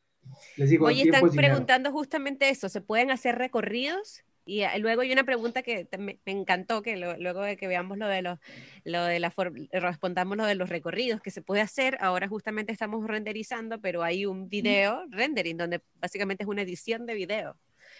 Les 0.57 0.69
digo, 0.69 0.85
Oye, 0.85 1.03
están 1.03 1.29
preguntando 1.29 1.91
justamente 1.91 2.49
eso, 2.49 2.69
¿se 2.69 2.81
pueden 2.81 3.11
hacer 3.11 3.37
recorridos? 3.37 4.23
Y 4.43 4.61
eh, 4.61 4.79
luego 4.79 5.01
hay 5.01 5.11
una 5.11 5.23
pregunta 5.23 5.61
que 5.61 5.87
me, 5.97 6.19
encantó, 6.25 6.81
que 6.81 6.97
luego 6.97 7.41
de 7.41 7.57
que 7.57 7.67
veamos 7.67 7.97
lo 7.97 8.07
de 8.07 8.21
los, 8.21 8.39
lo 8.83 9.03
de 9.03 9.19
la 9.19 9.33
respondamos 9.71 10.35
lo 10.35 10.45
de 10.45 10.55
los 10.55 10.69
recorridos 10.69 11.21
que 11.21 11.31
se 11.31 11.41
puede 11.41 11.61
hacer. 11.61 11.97
Ahora 12.01 12.27
justamente 12.27 12.71
estamos 12.71 13.05
renderizando, 13.05 13.79
pero 13.79 14.03
hay 14.03 14.25
un 14.25 14.49
video 14.49 15.05
rendering 15.09 15.57
donde 15.57 15.81
básicamente 15.95 16.43
es 16.43 16.49
una 16.49 16.63
edición 16.63 17.05
de 17.05 17.13
video, 17.13 17.57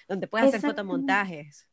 donde 0.08 0.28
puedes 0.28 0.48
hacer 0.48 0.62
fotomontajes. 0.62 1.68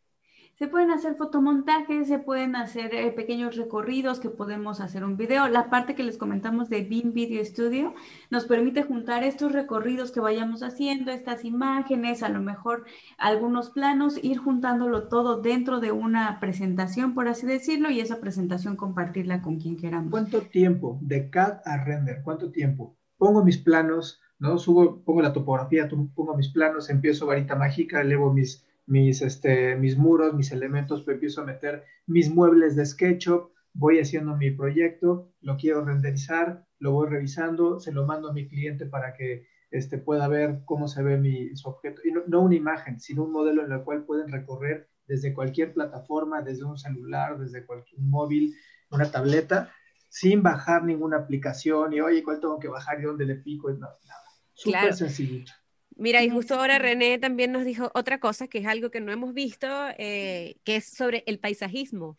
Se 0.58 0.66
pueden 0.66 0.90
hacer 0.90 1.14
fotomontajes, 1.14 2.08
se 2.08 2.18
pueden 2.18 2.56
hacer 2.56 2.92
eh, 2.92 3.12
pequeños 3.12 3.54
recorridos 3.54 4.18
que 4.18 4.28
podemos 4.28 4.80
hacer 4.80 5.04
un 5.04 5.16
video. 5.16 5.46
La 5.46 5.70
parte 5.70 5.94
que 5.94 6.02
les 6.02 6.18
comentamos 6.18 6.68
de 6.68 6.82
BIM 6.82 7.12
Video 7.12 7.44
Studio 7.44 7.94
nos 8.28 8.44
permite 8.44 8.82
juntar 8.82 9.22
estos 9.22 9.52
recorridos 9.52 10.10
que 10.10 10.18
vayamos 10.18 10.64
haciendo, 10.64 11.12
estas 11.12 11.44
imágenes, 11.44 12.24
a 12.24 12.28
lo 12.28 12.40
mejor 12.40 12.86
algunos 13.18 13.70
planos, 13.70 14.18
ir 14.20 14.38
juntándolo 14.38 15.06
todo 15.06 15.40
dentro 15.40 15.78
de 15.78 15.92
una 15.92 16.40
presentación, 16.40 17.14
por 17.14 17.28
así 17.28 17.46
decirlo, 17.46 17.88
y 17.92 18.00
esa 18.00 18.18
presentación 18.18 18.74
compartirla 18.74 19.42
con 19.42 19.60
quien 19.60 19.76
queramos. 19.76 20.10
¿Cuánto 20.10 20.40
tiempo 20.40 20.98
de 21.02 21.30
CAD 21.30 21.60
a 21.66 21.84
render? 21.84 22.22
¿Cuánto 22.24 22.50
tiempo? 22.50 22.96
Pongo 23.16 23.44
mis 23.44 23.58
planos, 23.58 24.20
¿no? 24.40 24.58
Subo, 24.58 25.04
pongo 25.04 25.22
la 25.22 25.32
topografía, 25.32 25.88
pongo 25.88 26.36
mis 26.36 26.48
planos, 26.48 26.90
empiezo 26.90 27.26
varita 27.26 27.54
mágica, 27.54 28.00
elevo 28.00 28.32
mis 28.32 28.66
mis, 28.88 29.20
este, 29.20 29.76
mis 29.76 29.96
muros, 29.96 30.34
mis 30.34 30.50
elementos, 30.50 31.06
empiezo 31.06 31.42
a 31.42 31.44
meter 31.44 31.84
mis 32.06 32.30
muebles 32.30 32.74
de 32.74 32.86
SketchUp, 32.86 33.52
voy 33.74 34.00
haciendo 34.00 34.34
mi 34.34 34.50
proyecto, 34.50 35.30
lo 35.42 35.56
quiero 35.56 35.84
renderizar, 35.84 36.66
lo 36.78 36.92
voy 36.92 37.08
revisando, 37.08 37.78
se 37.78 37.92
lo 37.92 38.06
mando 38.06 38.30
a 38.30 38.32
mi 38.32 38.48
cliente 38.48 38.86
para 38.86 39.12
que 39.12 39.46
este, 39.70 39.98
pueda 39.98 40.26
ver 40.26 40.62
cómo 40.64 40.88
se 40.88 41.02
ve 41.02 41.18
mi 41.18 41.50
objeto. 41.64 42.00
Y 42.02 42.12
no, 42.28 42.40
una 42.40 42.54
imagen, 42.54 42.98
sino 42.98 43.24
un 43.24 43.32
modelo 43.32 43.64
en 43.64 43.72
el 43.72 43.82
cual 43.82 44.04
pueden 44.04 44.32
recorrer 44.32 44.88
desde 45.06 45.34
cualquier 45.34 45.74
plataforma, 45.74 46.40
desde 46.40 46.64
un 46.64 46.78
celular, 46.78 47.38
desde 47.38 47.66
cualquier 47.66 48.00
móvil, 48.00 48.54
una 48.90 49.10
tableta, 49.10 49.70
sin 50.08 50.42
bajar 50.42 50.84
ninguna 50.84 51.18
aplicación 51.18 51.92
y, 51.92 52.00
oye, 52.00 52.22
¿cuál 52.22 52.40
tengo 52.40 52.58
que 52.58 52.68
bajar 52.68 53.00
y 53.00 53.04
dónde 53.04 53.26
le 53.26 53.36
pico? 53.36 53.70
No, 53.70 53.76
nada. 53.80 54.24
Súper 54.54 54.94
sencillito. 54.94 55.52
Mira, 55.98 56.22
y 56.22 56.30
justo 56.30 56.54
ahora 56.54 56.78
René 56.78 57.18
también 57.18 57.50
nos 57.50 57.64
dijo 57.64 57.90
otra 57.92 58.20
cosa, 58.20 58.46
que 58.46 58.58
es 58.58 58.66
algo 58.66 58.90
que 58.90 59.00
no 59.00 59.10
hemos 59.10 59.34
visto, 59.34 59.66
eh, 59.98 60.56
que 60.62 60.76
es 60.76 60.86
sobre 60.86 61.24
el 61.26 61.40
paisajismo. 61.40 62.14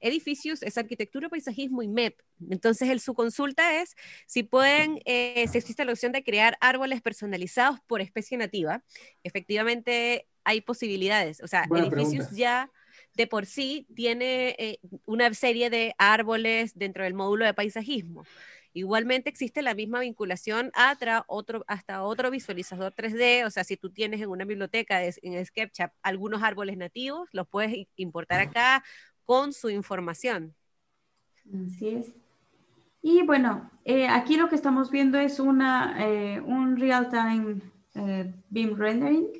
Edificios 0.00 0.62
es 0.62 0.78
arquitectura, 0.78 1.28
paisajismo 1.28 1.82
y 1.82 1.88
MEP. 1.88 2.18
Entonces, 2.50 3.02
su 3.02 3.12
consulta 3.12 3.80
es 3.80 3.96
si 4.26 4.44
pueden, 4.44 5.00
eh, 5.04 5.46
si 5.48 5.58
existe 5.58 5.84
la 5.84 5.92
opción 5.92 6.12
de 6.12 6.24
crear 6.24 6.56
árboles 6.60 7.02
personalizados 7.02 7.80
por 7.86 8.00
especie 8.00 8.38
nativa. 8.38 8.82
Efectivamente, 9.22 10.26
hay 10.44 10.62
posibilidades. 10.62 11.42
O 11.42 11.48
sea, 11.48 11.66
edificios 11.70 12.30
ya 12.30 12.70
de 13.14 13.26
por 13.26 13.44
sí 13.44 13.86
tiene 13.94 14.56
eh, 14.58 14.78
una 15.04 15.32
serie 15.34 15.68
de 15.68 15.94
árboles 15.98 16.72
dentro 16.78 17.04
del 17.04 17.14
módulo 17.14 17.44
de 17.44 17.52
paisajismo. 17.52 18.24
Igualmente 18.76 19.30
existe 19.30 19.62
la 19.62 19.74
misma 19.74 20.00
vinculación 20.00 20.70
otro, 21.28 21.64
hasta 21.66 22.02
otro 22.02 22.30
visualizador 22.30 22.92
3D, 22.92 23.46
o 23.46 23.50
sea, 23.50 23.64
si 23.64 23.78
tú 23.78 23.88
tienes 23.88 24.20
en 24.20 24.28
una 24.28 24.44
biblioteca 24.44 25.02
en 25.02 25.46
SketchUp 25.46 25.92
algunos 26.02 26.42
árboles 26.42 26.76
nativos, 26.76 27.26
los 27.32 27.48
puedes 27.48 27.86
importar 27.96 28.40
acá 28.40 28.84
con 29.24 29.54
su 29.54 29.70
información. 29.70 30.54
Así 31.66 31.88
es. 31.88 32.14
Y 33.00 33.22
bueno, 33.22 33.70
eh, 33.86 34.08
aquí 34.08 34.36
lo 34.36 34.50
que 34.50 34.56
estamos 34.56 34.90
viendo 34.90 35.18
es 35.18 35.40
una, 35.40 35.96
eh, 35.98 36.40
un 36.40 36.76
real-time 36.76 37.62
eh, 37.94 38.34
beam 38.50 38.76
rendering 38.76 39.30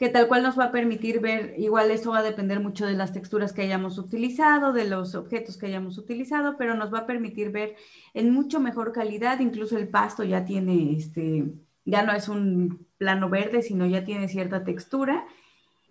que 0.00 0.08
tal 0.08 0.28
cual 0.28 0.42
nos 0.42 0.58
va 0.58 0.64
a 0.64 0.72
permitir 0.72 1.20
ver, 1.20 1.54
igual 1.58 1.90
esto 1.90 2.12
va 2.12 2.20
a 2.20 2.22
depender 2.22 2.58
mucho 2.58 2.86
de 2.86 2.94
las 2.94 3.12
texturas 3.12 3.52
que 3.52 3.60
hayamos 3.60 3.98
utilizado, 3.98 4.72
de 4.72 4.86
los 4.86 5.14
objetos 5.14 5.58
que 5.58 5.66
hayamos 5.66 5.98
utilizado, 5.98 6.56
pero 6.56 6.74
nos 6.74 6.90
va 6.90 7.00
a 7.00 7.06
permitir 7.06 7.50
ver 7.50 7.76
en 8.14 8.32
mucho 8.32 8.60
mejor 8.60 8.92
calidad, 8.92 9.40
incluso 9.40 9.76
el 9.76 9.88
pasto 9.88 10.24
ya 10.24 10.46
tiene, 10.46 10.96
este, 10.96 11.52
ya 11.84 12.02
no 12.02 12.14
es 12.14 12.30
un 12.30 12.86
plano 12.96 13.28
verde, 13.28 13.60
sino 13.60 13.84
ya 13.84 14.02
tiene 14.02 14.28
cierta 14.28 14.64
textura. 14.64 15.26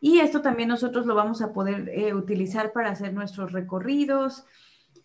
Y 0.02 0.22
esto 0.22 0.42
también 0.42 0.70
nosotros 0.70 1.06
lo 1.06 1.14
vamos 1.14 1.44
a 1.44 1.54
poder 1.54 1.88
eh, 1.90 2.16
utilizar 2.16 2.74
para 2.74 2.90
hacer 2.90 3.14
nuestros 3.14 3.52
recorridos. 3.52 4.44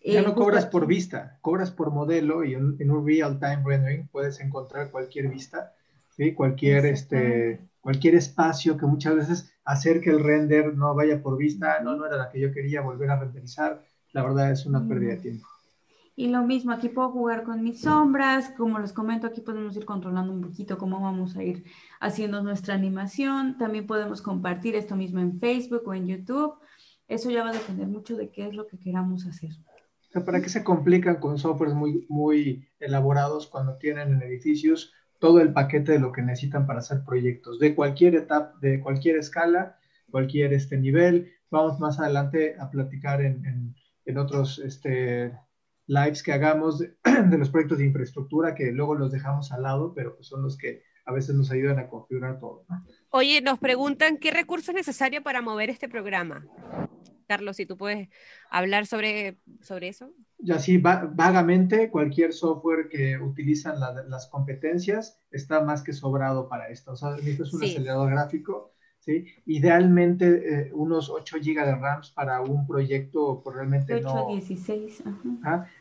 Ya 0.03 0.23
no 0.23 0.29
eh, 0.29 0.33
cobras 0.33 0.65
por 0.65 0.87
vista, 0.87 1.37
cobras 1.41 1.69
por 1.69 1.91
modelo 1.91 2.43
y 2.43 2.55
en, 2.55 2.89
un 2.89 3.05
real-time 3.05 3.61
rendering 3.63 4.07
puedes 4.07 4.39
encontrar 4.39 4.89
cualquier 4.89 5.27
vista, 5.27 5.73
¿sí? 6.09 6.33
cualquier 6.33 6.87
este, 6.87 7.59
cualquier 7.85 8.15
espacio 8.15 8.79
que 8.79 8.87
muchas 8.87 9.15
veces 9.15 9.53
hacer 9.63 10.01
que 10.01 10.09
el 10.09 10.23
render 10.23 10.75
no 10.75 10.95
vaya 10.95 11.21
por 11.21 11.37
vista, 11.37 11.81
no, 11.83 11.95
no 11.95 12.07
era 12.07 12.17
la 12.17 12.29
que 12.31 12.39
yo 12.39 12.51
quería 12.51 12.81
volver 12.81 13.11
a 13.11 13.19
renderizar, 13.19 13.85
la 14.11 14.23
verdad 14.23 14.51
es 14.51 14.65
una 14.65 14.87
pérdida 14.87 15.11
de 15.11 15.17
tiempo. 15.17 15.47
Y 16.15 16.29
lo 16.29 16.41
mismo, 16.41 16.71
aquí 16.71 16.89
puedo 16.89 17.11
jugar 17.11 17.43
con 17.43 17.61
mis 17.61 17.81
sombras, 17.81 18.49
como 18.57 18.79
les 18.79 18.91
comento, 18.91 19.27
aquí 19.27 19.41
podemos 19.41 19.77
ir 19.77 19.85
controlando 19.85 20.33
un 20.33 20.41
poquito 20.41 20.79
cómo 20.79 20.99
vamos 20.99 21.37
a 21.37 21.43
ir 21.43 21.63
haciendo 21.99 22.41
nuestra 22.41 22.73
animación, 22.73 23.55
también 23.59 23.85
podemos 23.85 24.23
compartir 24.23 24.73
esto 24.73 24.95
mismo 24.95 25.19
en 25.19 25.39
Facebook 25.39 25.83
o 25.85 25.93
en 25.93 26.07
YouTube, 26.07 26.55
eso 27.07 27.29
ya 27.29 27.43
va 27.43 27.51
a 27.51 27.53
depender 27.53 27.87
mucho 27.87 28.17
de 28.17 28.31
qué 28.31 28.47
es 28.47 28.55
lo 28.55 28.65
que 28.65 28.79
queramos 28.79 29.27
hacer. 29.27 29.51
¿Para 30.25 30.41
qué 30.41 30.49
se 30.49 30.63
complican 30.63 31.17
con 31.17 31.37
softwares 31.37 31.75
muy, 31.75 32.07
muy 32.09 32.67
elaborados 32.79 33.45
cuando 33.45 33.77
tienen 33.77 34.11
en 34.11 34.23
edificios 34.23 34.91
todo 35.19 35.41
el 35.41 35.53
paquete 35.53 35.93
de 35.93 35.99
lo 35.99 36.11
que 36.11 36.21
necesitan 36.21 36.67
para 36.67 36.79
hacer 36.79 37.03
proyectos, 37.05 37.59
de 37.59 37.75
cualquier 37.75 38.15
etapa, 38.15 38.53
de 38.61 38.79
cualquier 38.79 39.17
escala, 39.17 39.77
cualquier 40.11 40.53
este 40.53 40.77
nivel. 40.77 41.31
Vamos 41.49 41.79
más 41.79 41.99
adelante 41.99 42.55
a 42.59 42.69
platicar 42.69 43.21
en, 43.21 43.75
en, 44.05 44.17
otros 44.17 44.59
este, 44.59 45.33
lives 45.87 46.23
que 46.23 46.33
hagamos 46.33 46.79
de, 47.03 47.37
los 47.37 47.49
proyectos 47.49 47.77
de 47.77 47.85
infraestructura 47.85 48.55
que 48.55 48.71
luego 48.71 48.95
los 48.95 49.11
dejamos 49.11 49.51
al 49.51 49.63
lado, 49.63 49.93
pero 49.93 50.17
son 50.21 50.41
los 50.43 50.57
que 50.57 50.83
a 51.05 51.13
veces 51.13 51.35
nos 51.35 51.51
ayudan 51.51 51.79
a 51.79 51.87
configurar 51.87 52.39
todo. 52.39 52.65
Oye, 53.09 53.41
nos 53.41 53.59
preguntan 53.59 54.17
qué 54.17 54.31
recurso 54.31 54.71
es 54.71 54.75
necesario 54.75 55.21
para 55.21 55.41
mover 55.41 55.69
este 55.69 55.87
programa. 55.87 56.47
Carlos, 57.27 57.57
si 57.57 57.65
tú 57.65 57.77
puedes 57.77 58.09
hablar 58.49 58.85
sobre, 58.85 59.37
sobre 59.61 59.87
eso. 59.87 60.11
Ya 60.45 60.59
sí, 60.59 60.77
vagamente, 60.77 61.89
cualquier 61.89 62.31
software 62.31 62.87
que 62.87 63.17
utilizan 63.17 63.79
las 63.79 64.27
competencias 64.27 65.19
está 65.31 65.61
más 65.61 65.81
que 65.81 65.91
sobrado 65.91 66.47
para 66.47 66.69
esto. 66.69 66.91
O 66.91 66.95
sea, 66.95 67.15
es 67.15 67.51
un 67.51 67.63
acelerador 67.63 68.11
gráfico, 68.11 68.71
¿sí? 68.99 69.25
Idealmente 69.47 70.67
eh, 70.67 70.71
unos 70.71 71.09
8 71.09 71.37
GB 71.37 71.65
de 71.65 71.75
RAMs 71.75 72.11
para 72.11 72.41
un 72.41 72.67
proyecto 72.67 73.41
pues, 73.43 73.55
realmente 73.55 73.95
8 73.95 74.03
no... 74.03 74.27
16, 74.27 75.03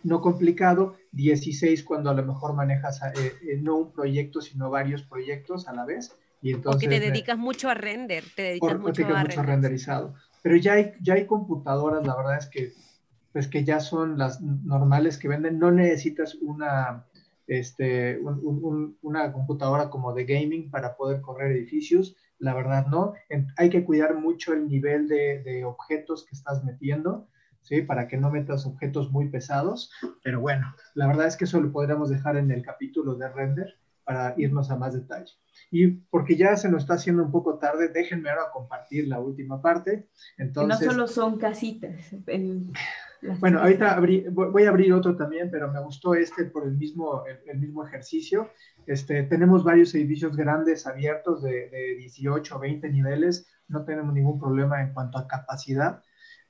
No 0.02 0.22
complicado, 0.22 0.94
16 1.12 1.84
cuando 1.84 2.08
a 2.08 2.14
lo 2.14 2.24
mejor 2.24 2.54
manejas 2.54 3.02
eh, 3.02 3.34
eh, 3.42 3.58
no 3.60 3.76
un 3.76 3.92
proyecto, 3.92 4.40
sino 4.40 4.70
varios 4.70 5.02
proyectos 5.02 5.68
a 5.68 5.74
la 5.74 5.84
vez. 5.84 6.16
Y 6.40 6.52
entonces, 6.52 6.88
o 6.88 6.90
que 6.90 6.98
te 6.98 7.00
dedicas 7.00 7.36
mucho 7.36 7.68
a 7.68 7.74
render, 7.74 8.24
te 8.34 8.42
dedicas 8.42 8.78
mucho, 8.78 9.06
a, 9.06 9.20
mucho 9.20 9.40
a 9.40 9.42
renderizado. 9.42 10.14
Pero 10.42 10.56
ya 10.56 10.74
hay, 10.74 10.92
ya 11.02 11.14
hay 11.14 11.26
computadoras, 11.26 12.06
la 12.06 12.16
verdad 12.16 12.38
es 12.38 12.46
que 12.46 12.72
pues 13.34 13.48
que 13.48 13.64
ya 13.64 13.80
son 13.80 14.16
las 14.16 14.40
normales 14.40 15.18
que 15.18 15.26
venden, 15.26 15.58
no 15.58 15.72
necesitas 15.72 16.36
una, 16.36 17.04
este, 17.48 18.20
una 18.20 19.32
computadora 19.32 19.90
como 19.90 20.14
de 20.14 20.24
gaming 20.24 20.70
para 20.70 20.96
poder 20.96 21.20
correr 21.20 21.50
edificios, 21.50 22.14
la 22.38 22.54
verdad 22.54 22.86
no. 22.86 23.14
hay 23.56 23.70
que 23.70 23.84
cuidar 23.84 24.14
mucho 24.14 24.52
el 24.52 24.68
nivel 24.68 25.08
de, 25.08 25.64
objetos 25.64 26.24
que 26.24 26.36
estás 26.36 26.62
metiendo, 26.62 27.26
¿sí? 27.60 27.82
Para 27.82 28.06
que 28.06 28.16
no 28.16 28.30
metas 28.30 28.66
objetos 28.66 29.10
muy 29.10 29.28
pesados, 29.28 29.90
pero 30.22 30.40
bueno, 30.40 30.72
la 30.94 31.08
verdad 31.08 31.26
es 31.26 31.36
que 31.36 31.46
eso 31.46 31.60
lo 31.60 31.72
podríamos 31.72 32.10
dejar 32.10 32.36
en 32.36 32.52
el 32.52 32.62
capítulo 32.62 33.16
de 33.16 33.28
render 33.30 33.74
para 34.04 34.34
irnos 34.36 34.70
a 34.70 34.76
más 34.76 34.94
detalle. 34.94 35.32
Y 35.72 35.88
porque 35.88 36.36
ya 36.36 36.56
se 36.56 36.68
nos 36.68 36.82
está 36.82 36.94
haciendo 36.94 37.24
un 37.24 37.32
poco 37.32 37.58
tarde, 37.58 37.88
déjenme 37.88 38.30
ahora 38.30 38.52
compartir 38.52 39.08
la 39.08 39.18
última 39.18 39.60
parte. 39.60 40.08
Entonces, 40.38 40.86
no 40.86 40.92
solo 40.92 41.08
son 41.08 41.36
casitas. 41.36 42.14
Bueno, 43.40 43.60
ahorita 43.60 44.00
voy 44.32 44.64
a 44.64 44.68
abrir 44.68 44.92
otro 44.92 45.16
también, 45.16 45.50
pero 45.50 45.70
me 45.72 45.82
gustó 45.82 46.14
este 46.14 46.44
por 46.44 46.64
el 46.64 46.76
mismo, 46.76 47.24
el, 47.46 47.58
mismo 47.58 47.86
ejercicio. 47.86 48.50
Este, 48.86 49.22
tenemos 49.24 49.64
varios 49.64 49.94
edificios 49.94 50.36
grandes 50.36 50.86
abiertos 50.86 51.42
de, 51.42 51.68
de 51.70 51.96
18 51.96 52.56
o 52.56 52.58
20 52.58 52.88
niveles, 52.90 53.46
no 53.68 53.84
tenemos 53.84 54.12
ningún 54.14 54.38
problema 54.38 54.82
en 54.82 54.92
cuanto 54.92 55.18
a 55.18 55.26
capacidad, 55.26 56.02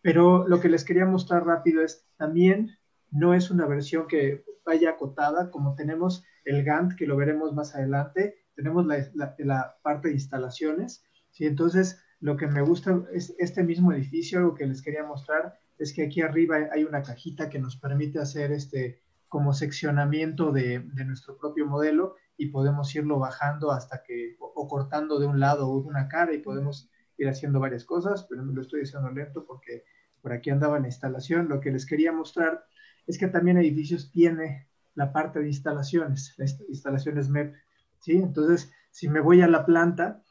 pero 0.02 0.46
lo 0.48 0.60
que 0.60 0.68
les 0.68 0.84
quería 0.84 1.06
mostrar 1.06 1.46
rápido 1.46 1.82
es 1.82 2.06
también 2.16 2.76
no 3.10 3.32
es 3.32 3.50
una 3.50 3.66
versión 3.66 4.08
que 4.08 4.44
vaya 4.66 4.90
acotada, 4.90 5.50
como 5.50 5.74
tenemos 5.74 6.24
el 6.44 6.64
Gantt, 6.64 6.96
que 6.96 7.06
lo 7.06 7.16
veremos 7.16 7.54
más 7.54 7.74
adelante, 7.74 8.34
tenemos 8.54 8.86
la, 8.86 9.08
la, 9.38 9.76
parte 9.82 10.08
de 10.08 10.14
instalaciones, 10.14 11.04
¿sí? 11.30 11.46
Entonces, 11.46 12.02
lo 12.20 12.36
que 12.36 12.46
me 12.46 12.62
gusta 12.62 13.02
es 13.12 13.34
este 13.38 13.62
mismo 13.62 13.92
edificio, 13.92 14.38
algo 14.38 14.54
que 14.54 14.66
les 14.66 14.82
quería 14.82 15.04
mostrar, 15.04 15.58
es 15.78 15.92
que 15.92 16.04
aquí 16.04 16.20
arriba 16.20 16.68
hay 16.72 16.84
una 16.84 17.02
cajita 17.02 17.48
que 17.48 17.58
nos 17.58 17.76
permite 17.76 18.18
hacer 18.18 18.52
este 18.52 19.00
como 19.28 19.52
seccionamiento 19.52 20.52
de, 20.52 20.78
de 20.78 21.04
nuestro 21.04 21.36
propio 21.36 21.66
modelo 21.66 22.14
y 22.36 22.46
podemos 22.46 22.94
irlo 22.94 23.18
bajando 23.18 23.70
hasta 23.70 24.02
que, 24.02 24.36
o, 24.38 24.68
cortando 24.68 25.18
de 25.18 25.26
un 25.26 25.40
lado 25.40 25.68
o 25.68 25.80
de 25.82 25.88
una 25.88 26.08
cara 26.08 26.32
y 26.34 26.38
podemos 26.38 26.90
ir 27.16 27.28
haciendo 27.28 27.60
varias 27.60 27.84
cosas, 27.84 28.26
pero 28.28 28.44
lo 28.44 28.60
estoy 28.60 28.82
haciendo 28.82 29.10
lento 29.10 29.44
porque 29.46 29.84
por 30.20 30.32
aquí 30.32 30.50
andaba 30.50 30.78
en 30.78 30.86
instalación. 30.86 31.48
Lo 31.48 31.60
que 31.60 31.70
les 31.70 31.86
quería 31.86 32.12
mostrar 32.12 32.64
es 33.06 33.18
que 33.18 33.28
también 33.28 33.58
edificios 33.58 34.10
tiene 34.10 34.68
la 34.94 35.12
parte 35.12 35.40
de 35.40 35.48
instalaciones, 35.48 36.34
las 36.38 36.60
instalaciones 36.68 37.28
MEP, 37.28 37.54
¿sí? 38.00 38.16
Entonces, 38.16 38.72
si 38.90 39.08
me 39.08 39.20
voy 39.20 39.42
a 39.42 39.48
la 39.48 39.66
planta, 39.66 40.22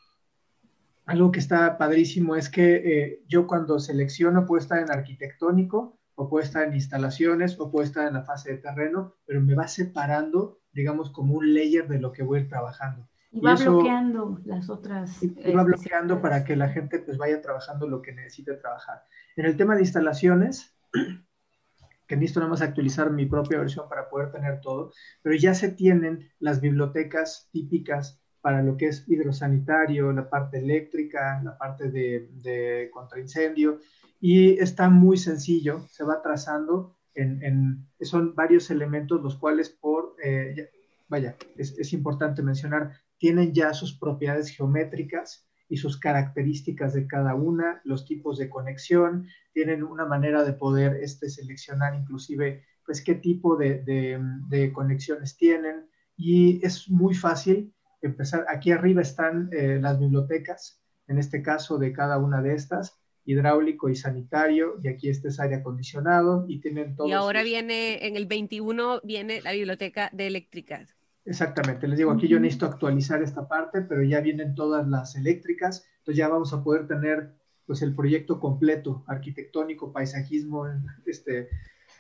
algo 1.06 1.32
que 1.32 1.39
está 1.39 1.78
padrísimo 1.78 2.36
es 2.36 2.49
que 2.49 2.76
eh, 2.76 3.24
yo 3.28 3.45
cuando 3.47 3.80
selecciono 3.80 4.45
puedo 4.45 4.62
estar 4.62 4.80
en 4.80 4.91
arquitectónico 4.91 5.99
o 6.16 6.30
puedo 6.30 6.43
estar 6.43 6.68
en 6.68 6.74
instalaciones 6.74 7.60
o 7.60 7.72
puedo 7.72 7.84
estar 7.84 8.08
en 8.08 8.14
la 8.14 8.24
fase 8.24 8.51
de 8.51 8.58
terreno, 8.60 9.16
pero 9.26 9.41
me 9.41 9.56
va 9.56 9.68
separando, 9.68 10.62
digamos, 10.72 11.10
como 11.12 11.34
un 11.36 11.54
layer 11.54 11.88
de 11.88 11.99
lo 11.99 12.12
que 12.12 12.24
voy 12.24 12.39
a 12.39 12.41
ir 12.43 12.49
trabajando. 12.49 13.08
Y 13.32 13.41
va 13.41 13.56
bloqueando 13.56 14.39
las 14.45 14.70
otras. 14.70 15.22
Y, 15.24 15.51
va 15.51 15.64
bloqueando 15.64 16.22
para 16.22 16.43
que 16.45 16.56
la 16.56 16.70
gente 16.70 16.99
pues 16.99 17.18
vaya 17.18 17.41
trabajando 17.41 17.88
lo 17.88 18.01
que 18.01 18.14
necesite 18.14 18.54
trabajar. 18.54 19.04
En 19.36 19.45
el 19.45 19.58
tema 19.58 19.76
de 19.76 19.82
instalaciones, 19.82 20.78
que 22.08 22.16
necesito 22.16 22.39
nada 22.39 22.51
más 22.51 22.62
actualizar 22.62 23.10
mi 23.10 23.26
propia 23.26 23.58
versión 23.58 23.89
para 23.89 24.08
poder 24.08 24.32
tener 24.32 24.62
todo, 24.62 24.93
pero 25.24 25.36
ya 25.36 25.56
se 25.56 25.70
tienen 25.70 26.32
las 26.39 26.62
bibliotecas 26.62 27.49
típicas 27.51 28.22
para 28.44 28.62
lo 28.62 28.76
que 28.76 28.88
es 28.88 29.08
hidrosanitario, 29.08 30.12
la 30.12 30.30
parte 30.30 30.60
eléctrica, 30.60 31.41
la 31.41 31.58
parte 31.58 31.89
de, 31.89 32.28
de 32.44 32.89
contraincendio, 32.94 33.80
y 34.20 34.60
está 34.60 34.89
muy 34.89 35.16
sencillo, 35.16 35.88
se 35.89 36.04
va 36.04 36.22
trazando 36.22 36.98
en, 37.16 37.88
son 38.02 38.36
varios 38.36 38.70
elementos 38.70 39.22
los 39.22 39.38
cuales 39.38 39.70
por, 39.70 40.16
eh, 40.22 40.70
vaya, 41.08 41.38
es, 41.56 41.94
importante 41.94 42.41
mencionar, 42.41 42.91
tienen 43.18 43.54
ya 43.54 43.74
sus 43.74 43.98
propiedades 43.98 44.50
geométricas 44.50 45.48
y 45.70 45.78
sus 45.78 45.98
características 45.98 46.94
de 46.94 47.08
cada 47.08 47.36
una, 47.36 47.82
los 47.86 48.06
tipos 48.06 48.38
de 48.38 48.50
conexión, 48.50 49.28
tienen 49.54 49.84
una 49.84 50.06
manera 50.06 50.44
de 50.44 50.54
poder 50.54 50.98
este, 51.02 51.30
seleccionar 51.30 51.96
inclusive 51.96 52.66
pues 52.86 53.02
qué 53.02 53.16
tipo 53.16 53.56
de 53.56 54.72
conexiones 54.74 55.38
tienen 55.38 55.88
y 56.18 56.66
es 56.66 56.89
muy 56.89 57.14
fácil 57.14 57.74
empezar, 58.08 58.45
aquí 58.49 58.72
arriba 58.72 59.01
están 59.01 59.49
eh, 59.51 59.80
las 59.82 59.99
bibliotecas, 59.99 60.82
en 61.08 61.18
este 61.18 61.41
caso 61.41 61.78
de 61.78 61.93
cada 61.93 62.18
una 62.18 62.41
de 62.41 62.54
estas, 62.54 62.99
hidráulico 63.26 63.89
y 63.89 63.95
sanitario, 63.95 64.80
y 64.84 64.89
aquí 64.89 65.10
este 65.10 65.30
es 65.30 65.39
aire 65.39 65.56
acondicionado, 65.56 66.45
y 66.47 66.60
tienen 66.60 66.95
todo. 66.95 67.08
Y 67.08 67.14
ahora 67.14 67.43
viene, 67.43 68.06
en 68.06 68.18
el 68.18 68.26
21 68.26 69.01
viene 69.04 69.41
la 69.41 69.54
biblioteca 69.54 70.10
de 70.14 70.28
eléctricas. 70.28 70.95
Exactamente, 71.26 71.88
les 71.88 71.97
digo, 71.97 72.12
aquí 72.12 72.28
yo 72.28 72.39
necesito 72.39 72.66
actualizar 72.66 73.24
esta 73.24 73.47
parte, 73.47 73.82
pero 73.82 74.04
ya 74.04 74.20
vienen 74.20 74.56
todas 74.56 74.88
las 74.88 75.16
eléctricas, 75.16 75.88
entonces 75.99 76.18
ya 76.18 76.28
vamos 76.28 76.54
a 76.54 76.62
poder 76.64 76.86
tener 76.88 77.34
pues 77.66 77.82
el 77.82 77.95
proyecto 77.95 78.41
completo, 78.41 79.06
arquitectónico, 79.08 79.93
paisajismo, 79.93 80.68
este, 81.06 81.47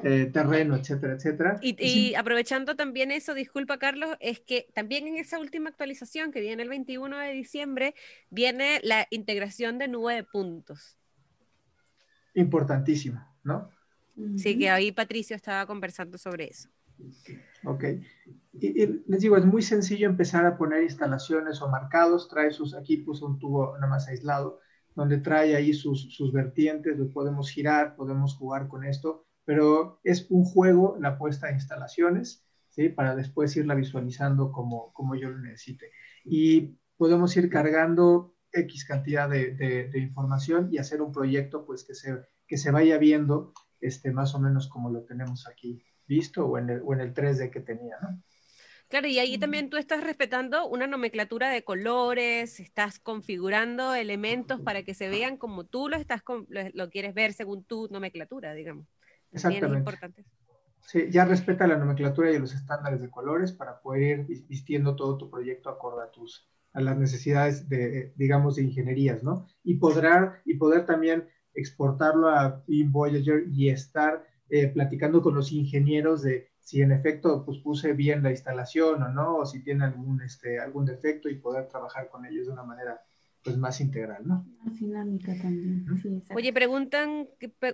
eh, 0.01 0.29
terreno, 0.33 0.75
etcétera, 0.75 1.13
etcétera. 1.13 1.59
Y, 1.61 2.15
aprovechando 2.15 2.75
también 2.75 3.11
eso, 3.11 3.33
disculpa 3.33 3.77
Carlos, 3.77 4.15
es 4.19 4.39
que 4.39 4.67
también 4.73 5.07
en 5.07 5.17
esa 5.17 5.39
última 5.39 5.69
actualización 5.69 6.31
que 6.31 6.41
viene 6.41 6.63
el 6.63 6.69
21 6.69 7.17
de 7.17 7.31
diciembre, 7.31 7.95
viene 8.29 8.79
la 8.83 9.07
integración 9.11 9.77
de 9.77 9.87
nube 9.87 10.15
de 10.15 10.23
puntos. 10.23 10.97
Importantísima, 12.33 13.31
¿no? 13.43 13.69
Sí, 14.37 14.57
que 14.57 14.69
ahí 14.69 14.91
Patricio 14.91 15.35
estaba 15.35 15.65
conversando 15.65 16.17
sobre 16.17 16.45
eso. 16.45 16.69
Ok. 17.63 17.83
Y, 18.53 18.85
les 19.07 19.21
digo, 19.21 19.37
es 19.37 19.45
muy 19.45 19.61
sencillo 19.61 20.07
empezar 20.07 20.45
a 20.45 20.57
poner 20.57 20.83
instalaciones 20.83 21.61
o 21.61 21.69
marcados, 21.69 22.29
trae 22.29 22.51
sus, 22.51 22.75
aquí 22.75 22.97
puso 22.97 23.25
un 23.25 23.39
tubo 23.39 23.73
nada 23.75 23.87
más 23.87 24.07
aislado, 24.07 24.59
donde 24.95 25.17
trae 25.17 25.55
ahí 25.55 25.73
sus, 25.73 26.13
sus 26.15 26.31
vertientes, 26.31 26.97
lo 26.97 27.09
podemos 27.09 27.49
girar, 27.49 27.95
podemos 27.95 28.35
jugar 28.35 28.67
con 28.67 28.83
esto 28.83 29.25
pero 29.45 29.99
es 30.03 30.27
un 30.29 30.45
juego 30.45 30.97
la 30.99 31.17
puesta 31.17 31.47
de 31.47 31.53
instalaciones, 31.53 32.45
¿sí? 32.69 32.89
Para 32.89 33.15
después 33.15 33.55
irla 33.55 33.75
visualizando 33.75 34.51
como, 34.51 34.93
como 34.93 35.15
yo 35.15 35.29
lo 35.29 35.39
necesite. 35.39 35.91
Y 36.23 36.77
podemos 36.97 37.35
ir 37.37 37.49
cargando 37.49 38.35
X 38.51 38.85
cantidad 38.85 39.29
de, 39.29 39.89
información 39.95 40.69
y 40.71 40.77
hacer 40.77 41.01
un 41.01 41.11
proyecto 41.11 41.65
pues 41.65 41.83
que 41.83 41.95
se, 41.95 42.19
que 42.47 42.57
se 42.57 42.71
vaya 42.71 42.97
viendo 42.97 43.53
este, 43.81 44.11
más 44.11 44.35
o 44.35 44.39
menos 44.39 44.67
como 44.67 44.89
lo 44.89 45.03
tenemos 45.03 45.47
aquí 45.47 45.83
visto 46.05 46.45
o 46.45 46.57
en 46.57 46.69
el, 46.69 46.81
o 46.85 46.93
en 46.93 47.01
el 47.01 47.13
3D 47.13 47.49
que 47.49 47.59
tenía, 47.59 47.97
¿no? 48.01 48.21
Claro, 48.89 49.07
y 49.07 49.17
ahí 49.17 49.39
también 49.39 49.71
tú 49.71 49.77
estás 49.77 50.03
respetando 50.03 50.67
una 50.67 50.85
nomenclatura 50.85 51.49
de 51.49 51.63
colores, 51.63 52.59
estás 52.59 52.99
configurando 52.99 53.95
elementos 53.95 54.61
para 54.61 54.83
que 54.83 54.93
se 54.93 55.09
vean 55.09 55.37
como 55.37 55.63
tú 55.63 55.89
lo 55.89 55.95
estás 55.95 56.21
lo 56.47 56.89
quieres 56.91 57.15
ver 57.15 57.33
según 57.33 57.63
tu 57.63 57.87
nomenclatura, 57.89 58.53
digamos. 58.53 58.85
Exactamente. 59.33 59.91
Sí, 60.85 61.09
ya 61.09 61.25
respeta 61.25 61.65
la 61.65 61.77
nomenclatura 61.77 62.31
y 62.31 62.39
los 62.39 62.53
estándares 62.53 63.01
de 63.01 63.09
colores 63.09 63.51
para 63.53 63.81
poder 63.81 64.01
ir 64.29 64.45
vistiendo 64.47 64.95
todo 64.95 65.17
tu 65.17 65.29
proyecto 65.29 65.69
acorde 65.69 66.03
a 66.03 66.11
tus 66.11 66.47
a 66.73 66.81
las 66.81 66.97
necesidades 66.97 67.69
de, 67.69 68.13
digamos, 68.15 68.55
de 68.55 68.63
ingenierías, 68.63 69.23
¿no? 69.23 69.47
Y 69.63 69.75
podrá, 69.75 70.41
y 70.43 70.55
poder 70.55 70.85
también 70.85 71.29
exportarlo 71.53 72.29
a 72.29 72.63
Voyager 72.67 73.43
y 73.51 73.69
estar 73.69 74.25
eh, 74.49 74.67
platicando 74.69 75.21
con 75.21 75.35
los 75.35 75.51
ingenieros 75.51 76.23
de 76.23 76.51
si 76.59 76.81
en 76.81 76.91
efecto 76.91 77.45
pues 77.45 77.59
puse 77.59 77.93
bien 77.93 78.23
la 78.23 78.31
instalación 78.31 79.03
o 79.03 79.09
no, 79.09 79.37
o 79.37 79.45
si 79.45 79.63
tiene 79.63 79.85
algún, 79.85 80.21
este, 80.21 80.59
algún 80.59 80.85
defecto 80.85 81.29
y 81.29 81.35
poder 81.35 81.67
trabajar 81.67 82.09
con 82.09 82.25
ellos 82.25 82.47
de 82.47 82.53
una 82.53 82.63
manera 82.63 83.01
pues 83.43 83.57
más 83.57 83.81
integral, 83.81 84.23
¿no? 84.25 84.45
Más 84.63 84.79
dinámica 84.79 85.33
también. 85.35 85.85
Oye, 86.33 86.53
preguntan, 86.53 87.27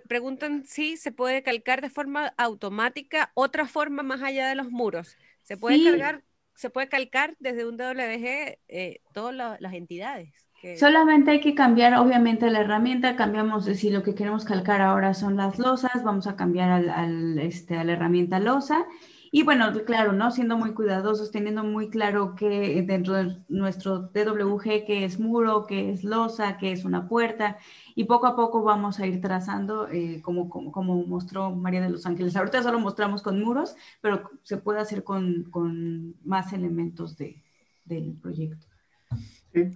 preguntan 0.07 0.65
si 0.65 0.97
se 0.97 1.11
puede 1.11 1.43
calcar 1.43 1.81
de 1.81 1.89
forma 1.89 2.33
automática 2.37 3.31
otra 3.35 3.67
forma 3.67 4.03
más 4.03 4.21
allá 4.21 4.49
de 4.49 4.55
los 4.55 4.69
muros. 4.71 5.15
¿Se 5.43 5.57
puede 5.57 5.83
cargar, 5.83 6.23
se 6.55 6.69
puede 6.69 6.89
calcar 6.89 7.35
desde 7.39 7.65
un 7.65 7.77
DWG 7.77 8.57
eh, 8.67 9.01
todas 9.13 9.59
las 9.59 9.73
entidades? 9.73 10.33
Solamente 10.77 11.31
hay 11.31 11.39
que 11.39 11.55
cambiar, 11.55 11.95
obviamente, 11.95 12.49
la 12.49 12.59
herramienta. 12.61 13.15
Cambiamos, 13.15 13.65
si 13.65 13.89
lo 13.89 14.03
que 14.03 14.13
queremos 14.13 14.43
calcar 14.43 14.81
ahora 14.81 15.13
son 15.13 15.37
las 15.37 15.57
losas, 15.57 16.03
vamos 16.03 16.27
a 16.27 16.35
cambiar 16.35 16.89
al, 16.89 17.39
este, 17.39 17.77
a 17.77 17.83
la 17.83 17.93
herramienta 17.93 18.39
losa 18.39 18.85
y 19.31 19.43
bueno, 19.43 19.71
claro, 19.85 20.13
¿no? 20.13 20.31
Siendo 20.31 20.57
muy 20.57 20.73
cuidadosos, 20.73 21.31
teniendo 21.31 21.63
muy 21.63 21.89
claro 21.89 22.35
que 22.35 22.81
dentro 22.81 23.13
de 23.13 23.37
nuestro 23.47 23.99
DWG, 23.99 24.85
que 24.85 25.05
es 25.05 25.19
muro, 25.19 25.67
que 25.67 25.91
es 25.91 26.03
losa, 26.03 26.57
que 26.57 26.71
es 26.71 26.83
una 26.83 27.07
puerta, 27.07 27.57
y 27.95 28.05
poco 28.05 28.27
a 28.27 28.35
poco 28.35 28.63
vamos 28.63 28.99
a 28.99 29.05
ir 29.05 29.21
trazando, 29.21 29.87
eh, 29.89 30.21
como, 30.23 30.49
como, 30.49 31.05
mostró 31.05 31.51
María 31.51 31.81
de 31.81 31.89
los 31.89 32.05
Ángeles. 32.05 32.35
Ahorita 32.35 32.63
solo 32.63 32.79
mostramos 32.79 33.21
con 33.21 33.39
muros, 33.41 33.75
pero 34.01 34.29
se 34.43 34.57
puede 34.57 34.79
hacer 34.79 35.03
con, 35.03 35.43
con 35.51 36.15
más 36.23 36.51
elementos 36.53 37.15
de, 37.17 37.43
del 37.85 38.17
proyecto. 38.19 38.65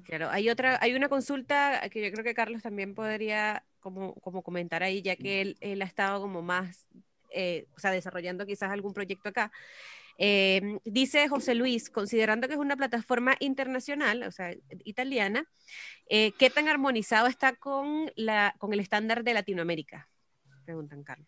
Claro, 0.03 0.29
hay 0.29 0.49
otra, 0.49 0.77
hay 0.81 0.93
una 0.93 1.09
consulta 1.09 1.81
que 1.91 2.03
yo 2.03 2.11
creo 2.11 2.23
que 2.23 2.35
Carlos 2.35 2.61
también 2.61 2.93
podría 2.93 3.65
como, 3.79 4.15
como 4.15 4.43
comentar 4.43 4.81
ahí, 4.83 5.01
ya 5.01 5.15
que 5.15 5.41
él, 5.41 5.57
él 5.61 5.81
ha 5.81 5.85
estado 5.85 6.21
como 6.21 6.41
más 6.41 6.87
eh, 7.33 7.67
o 7.75 7.79
sea, 7.79 7.91
desarrollando 7.91 8.45
quizás 8.45 8.71
algún 8.71 8.93
proyecto 8.93 9.29
acá. 9.29 9.51
Eh, 10.17 10.77
dice 10.85 11.27
José 11.27 11.55
Luis, 11.55 11.89
considerando 11.89 12.47
que 12.47 12.53
es 12.53 12.59
una 12.59 12.77
plataforma 12.77 13.35
internacional, 13.39 14.23
o 14.23 14.31
sea, 14.31 14.55
italiana, 14.83 15.45
eh, 16.07 16.33
¿qué 16.37 16.49
tan 16.49 16.67
armonizado 16.67 17.27
está 17.27 17.55
con, 17.55 18.11
la, 18.15 18.53
con 18.59 18.73
el 18.73 18.79
estándar 18.79 19.23
de 19.23 19.33
Latinoamérica? 19.33 20.07
Preguntan 20.65 21.03
Carlos. 21.03 21.27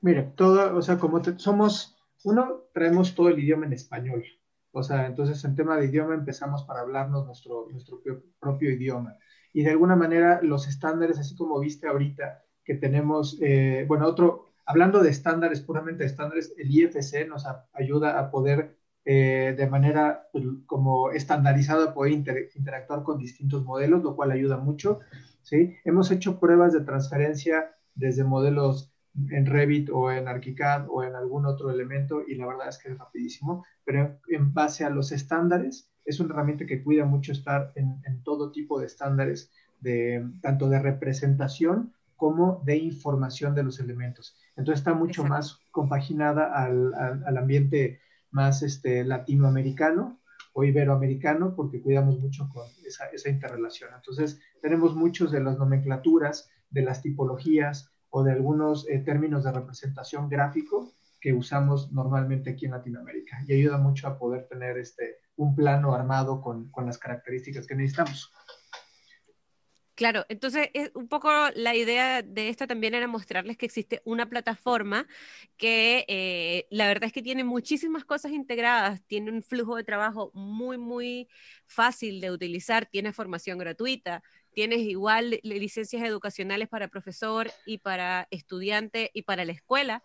Mire, 0.00 0.24
todo, 0.34 0.76
o 0.76 0.82
sea, 0.82 0.98
como 0.98 1.22
somos, 1.38 1.96
uno, 2.24 2.64
traemos 2.74 3.14
todo 3.14 3.28
el 3.28 3.38
idioma 3.38 3.66
en 3.66 3.72
español. 3.72 4.24
O 4.72 4.82
sea, 4.82 5.06
entonces 5.06 5.42
en 5.44 5.54
tema 5.54 5.76
de 5.78 5.86
idioma 5.86 6.14
empezamos 6.14 6.64
para 6.64 6.80
hablarnos 6.80 7.24
nuestro, 7.24 7.68
nuestro 7.70 8.02
propio, 8.38 8.70
idioma. 8.70 9.16
Y 9.54 9.62
de 9.62 9.70
alguna 9.70 9.96
manera 9.96 10.40
los 10.42 10.68
estándares, 10.68 11.18
así 11.18 11.34
como 11.34 11.58
viste 11.60 11.86
ahorita, 11.86 12.42
que 12.62 12.74
tenemos, 12.74 13.38
bueno, 13.86 14.06
otro, 14.06 14.45
Hablando 14.66 15.02
de 15.02 15.10
estándares, 15.10 15.60
puramente 15.60 16.04
estándares, 16.04 16.52
el 16.58 16.70
IFC 16.70 17.28
nos 17.28 17.46
ayuda 17.72 18.18
a 18.18 18.30
poder 18.30 18.76
eh, 19.04 19.54
de 19.56 19.66
manera 19.68 20.28
pues, 20.32 20.44
como 20.66 21.12
estandarizada 21.12 21.94
poder 21.94 22.12
interactuar 22.12 23.04
con 23.04 23.18
distintos 23.18 23.64
modelos, 23.64 24.02
lo 24.02 24.16
cual 24.16 24.32
ayuda 24.32 24.56
mucho. 24.56 24.98
¿sí? 25.42 25.76
Hemos 25.84 26.10
hecho 26.10 26.40
pruebas 26.40 26.72
de 26.72 26.80
transferencia 26.80 27.70
desde 27.94 28.24
modelos 28.24 28.92
en 29.30 29.46
Revit 29.46 29.88
o 29.90 30.10
en 30.10 30.26
ArchiCAD 30.26 30.88
o 30.90 31.04
en 31.04 31.14
algún 31.14 31.46
otro 31.46 31.70
elemento 31.70 32.22
y 32.26 32.34
la 32.34 32.48
verdad 32.48 32.68
es 32.68 32.78
que 32.78 32.90
es 32.90 32.98
rapidísimo, 32.98 33.64
pero 33.84 34.18
en 34.28 34.52
base 34.52 34.84
a 34.84 34.90
los 34.90 35.12
estándares 35.12 35.88
es 36.04 36.18
una 36.18 36.34
herramienta 36.34 36.66
que 36.66 36.82
cuida 36.82 37.04
mucho 37.04 37.30
estar 37.30 37.72
en, 37.76 38.00
en 38.04 38.24
todo 38.24 38.50
tipo 38.50 38.80
de 38.80 38.86
estándares, 38.86 39.52
de, 39.80 40.28
tanto 40.42 40.68
de 40.68 40.80
representación 40.80 41.92
como 42.16 42.62
de 42.64 42.76
información 42.76 43.54
de 43.54 43.62
los 43.62 43.78
elementos. 43.78 44.36
Entonces 44.56 44.80
está 44.80 44.94
mucho 44.94 45.24
más 45.24 45.60
compaginada 45.70 46.52
al, 46.52 46.94
al, 46.94 47.36
ambiente 47.36 48.00
más 48.30 48.62
este, 48.62 49.04
latinoamericano 49.04 50.18
o 50.52 50.64
iberoamericano, 50.64 51.54
porque 51.54 51.82
cuidamos 51.82 52.18
mucho 52.18 52.48
con 52.48 52.66
esa, 52.86 53.06
esa 53.08 53.28
interrelación. 53.28 53.90
Entonces, 53.94 54.40
tenemos 54.62 54.96
muchos 54.96 55.30
de 55.30 55.42
las 55.42 55.58
nomenclaturas, 55.58 56.48
de 56.70 56.82
las 56.82 57.02
tipologías 57.02 57.90
o 58.08 58.24
de 58.24 58.32
algunos 58.32 58.88
eh, 58.88 58.98
términos 59.00 59.44
de 59.44 59.52
representación 59.52 60.30
gráfico 60.30 60.92
que 61.20 61.34
usamos 61.34 61.92
normalmente 61.92 62.50
aquí 62.50 62.64
en 62.64 62.72
Latinoamérica 62.72 63.42
y 63.46 63.52
ayuda 63.52 63.78
mucho 63.78 64.06
a 64.06 64.18
poder 64.18 64.46
tener 64.48 64.78
este, 64.78 65.18
un 65.36 65.54
plano 65.54 65.94
armado 65.94 66.40
con, 66.40 66.70
con 66.70 66.86
las 66.86 66.98
características 66.98 67.66
que 67.66 67.74
necesitamos. 67.74 68.32
Claro, 69.96 70.26
entonces 70.28 70.68
es 70.74 70.90
un 70.94 71.08
poco 71.08 71.30
la 71.54 71.74
idea 71.74 72.20
de 72.20 72.50
esto 72.50 72.66
también 72.66 72.92
era 72.94 73.06
mostrarles 73.06 73.56
que 73.56 73.64
existe 73.64 74.02
una 74.04 74.28
plataforma 74.28 75.06
que 75.56 76.04
eh, 76.08 76.66
la 76.70 76.86
verdad 76.86 77.04
es 77.04 77.14
que 77.14 77.22
tiene 77.22 77.44
muchísimas 77.44 78.04
cosas 78.04 78.32
integradas, 78.32 79.00
tiene 79.06 79.30
un 79.32 79.42
flujo 79.42 79.74
de 79.74 79.84
trabajo 79.84 80.30
muy, 80.34 80.76
muy 80.76 81.28
fácil 81.66 82.20
de 82.20 82.30
utilizar, 82.30 82.84
tiene 82.84 83.14
formación 83.14 83.56
gratuita, 83.56 84.22
tienes 84.52 84.80
igual 84.80 85.40
licencias 85.42 86.02
educacionales 86.02 86.68
para 86.68 86.88
profesor 86.88 87.50
y 87.64 87.78
para 87.78 88.28
estudiante 88.30 89.10
y 89.14 89.22
para 89.22 89.46
la 89.46 89.52
escuela. 89.52 90.02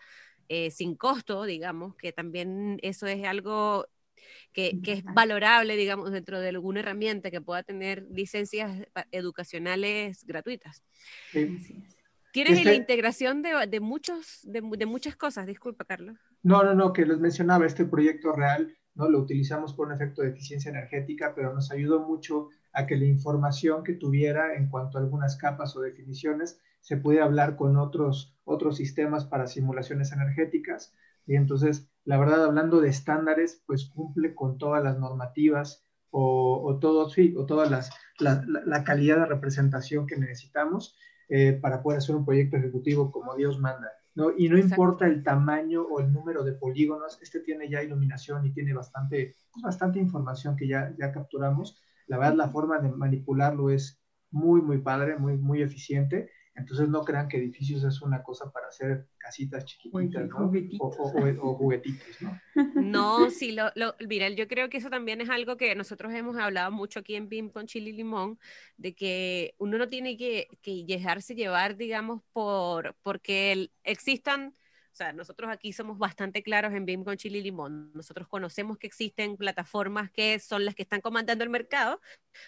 Eh, 0.48 0.72
sin 0.72 0.96
costo, 0.96 1.44
digamos, 1.44 1.96
que 1.96 2.12
también 2.12 2.78
eso 2.82 3.08
es 3.08 3.26
algo 3.26 3.88
que, 4.54 4.80
es 4.86 5.04
valorable, 5.04 5.76
digamos, 5.76 6.12
dentro 6.12 6.40
de 6.40 6.50
alguna 6.50 6.82
herramienta 6.82 7.32
que 7.32 7.42
pueda 7.42 7.64
tener 7.64 8.06
licencias 8.12 8.88
educacionales 9.12 10.26
gratuitas. 10.26 10.84
Tienes 12.32 12.64
la 12.64 12.72
este 12.72 12.76
integración 12.76 13.42
de, 13.42 13.80
muchos, 13.80 14.40
de, 14.44 14.86
muchas 14.86 15.16
cosas, 15.16 15.46
disculpa, 15.46 15.84
Carlos. 15.84 16.18
No, 16.44 16.64
no, 16.64 16.74
no, 16.74 16.94
que 16.94 17.06
les 17.06 17.20
mencionaba, 17.20 17.66
este 17.66 17.86
proyecto 17.86 18.32
real, 18.32 18.74
¿no? 18.96 19.10
Lo 19.10 19.20
utilizamos 19.20 19.74
por 19.74 19.88
un 19.88 19.94
efecto 19.94 20.22
de 20.22 20.30
eficiencia 20.30 20.70
energética, 20.70 21.34
pero 21.36 21.54
nos 21.54 21.72
ayudó 21.72 22.00
mucho 22.00 22.50
a 22.74 22.88
que 22.88 22.96
la 22.96 23.06
información 23.06 23.84
que 23.84 23.94
tuviera 23.94 24.56
en 24.56 24.70
cuanto 24.70 24.98
a 24.98 25.02
algunas 25.02 25.36
capas 25.36 25.76
o 25.76 25.82
definiciones 25.82 26.60
se 26.80 26.98
pudiera 26.98 27.26
hablar 27.26 27.56
con 27.58 27.78
otros, 27.78 28.36
otros 28.44 28.78
sistemas 28.78 29.26
para 29.26 29.48
simulaciones 29.48 30.12
energéticas. 30.12 30.94
Y 31.32 31.36
entonces 31.38 31.92
la 32.04 32.18
verdad, 32.18 32.44
hablando 32.46 32.82
de 32.82 32.90
estándares, 32.90 33.64
pues 33.66 33.86
cumple 33.86 34.34
con 34.34 34.58
todas 34.58 34.84
las 34.84 34.98
normativas 34.98 35.86
o, 36.10 36.62
o 36.64 36.80
todo, 36.80 37.10
sí, 37.10 37.34
o 37.38 37.46
toda 37.46 37.70
las, 37.70 37.92
la, 38.20 38.84
calidad 38.84 39.18
de 39.18 39.26
representación 39.28 40.08
que 40.08 40.18
necesitamos 40.18 40.98
eh, 41.30 41.54
para 41.54 41.82
poder 41.82 42.00
hacer 42.00 42.16
un 42.16 42.26
proyecto 42.26 42.58
ejecutivo 42.58 43.12
como 43.12 43.36
Dios 43.36 43.60
manda. 43.60 43.92
¿no? 44.16 44.32
Y 44.36 44.50
no 44.50 44.58
importa 44.58 45.06
el 45.06 45.24
tamaño 45.24 45.84
o 45.84 46.02
el 46.02 46.12
número 46.12 46.44
de 46.44 46.54
polígonos, 46.54 47.20
este 47.22 47.40
tiene 47.40 47.70
ya 47.70 47.84
iluminación 47.84 48.46
y 48.46 48.52
tiene 48.52 48.74
bastante, 48.74 49.36
pues, 49.54 49.64
bastante 49.64 50.00
información 50.00 50.56
que 50.58 50.68
ya, 50.68 50.94
ya 51.00 51.12
capturamos. 51.12 51.80
La 52.08 52.18
verdad, 52.18 52.34
la 52.34 52.50
forma 52.50 52.80
de 52.80 52.90
manipularlo 52.90 53.70
es 53.70 54.02
muy, 54.32 54.62
muy 54.62 54.80
padre, 54.80 55.18
muy, 55.18 55.38
muy 55.38 55.62
eficiente. 55.62 56.30
Entonces 56.56 56.90
no 56.90 57.04
crean 57.04 57.30
que 57.30 57.38
edificios 57.38 57.84
es 57.84 58.02
una 58.02 58.22
cosa 58.22 58.52
para 58.52 58.68
hacer 58.68 59.08
casitas 59.18 59.66
chiquititas, 59.66 60.28
¿no? 60.28 60.52
O, 60.80 61.56
juguetitos, 61.56 62.22
¿no? 62.22 62.40
No, 62.76 63.30
sí, 63.30 63.54
lo, 63.54 63.72
lo, 63.76 63.96
mira, 64.08 64.30
yo 64.30 64.48
creo 64.48 64.70
que 64.70 64.78
eso 64.78 64.90
también 64.90 65.22
es 65.22 65.30
algo 65.30 65.56
que 65.56 65.74
nosotros 65.76 66.14
hemos 66.14 66.36
hablado 66.38 66.72
mucho 66.72 67.00
aquí 67.00 67.16
en 67.16 67.30
BIM 67.30 67.50
con 67.50 67.68
Chile 67.68 67.92
y 67.92 67.94
Limón, 67.94 68.38
de 68.78 68.94
que 68.94 69.56
uno 69.60 69.78
no 69.78 69.88
tiene 69.88 70.18
que, 70.18 70.48
que 70.62 70.84
dejarse 70.86 71.36
llevar, 71.36 71.78
digamos, 71.78 72.22
por 72.34 72.96
porque 73.02 73.72
existan 73.84 74.54
o 74.92 74.96
sea, 74.96 75.14
nosotros 75.14 75.50
aquí 75.50 75.72
somos 75.72 75.98
bastante 75.98 76.44
claros 76.44 76.74
en 76.74 76.86
BIM 76.86 77.06
con 77.06 77.16
Chile 77.16 77.38
y 77.38 77.44
Limón. 77.44 77.92
Nosotros 77.94 78.28
conocemos 78.28 78.78
que 78.78 78.88
existen 78.88 79.38
plataformas 79.38 80.12
que 80.12 80.38
son 80.40 80.66
las 80.66 80.76
que 80.76 80.82
están 80.82 81.00
comandando 81.00 81.46
el 81.46 81.50
mercado 81.50 82.02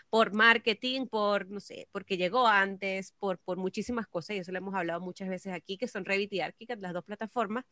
por 0.10 0.34
marketing, 0.34 1.08
por, 1.08 1.50
no 1.50 1.62
sé, 1.62 1.88
porque 1.94 2.18
llegó 2.18 2.46
antes, 2.46 3.14
por, 3.14 3.40
por 3.40 3.58
muchísimas 3.58 4.08
cosas, 4.08 4.36
y 4.36 4.40
eso 4.40 4.52
lo 4.52 4.58
hemos 4.58 4.76
hablado 4.76 5.00
muchas 5.00 5.30
veces 5.30 5.54
aquí, 5.54 5.78
que 5.78 5.88
son 5.88 6.04
Revit 6.04 6.34
y 6.34 6.42
Archicad, 6.42 6.80
las 6.80 6.92
dos 6.94 7.06
plataformas. 7.06 7.66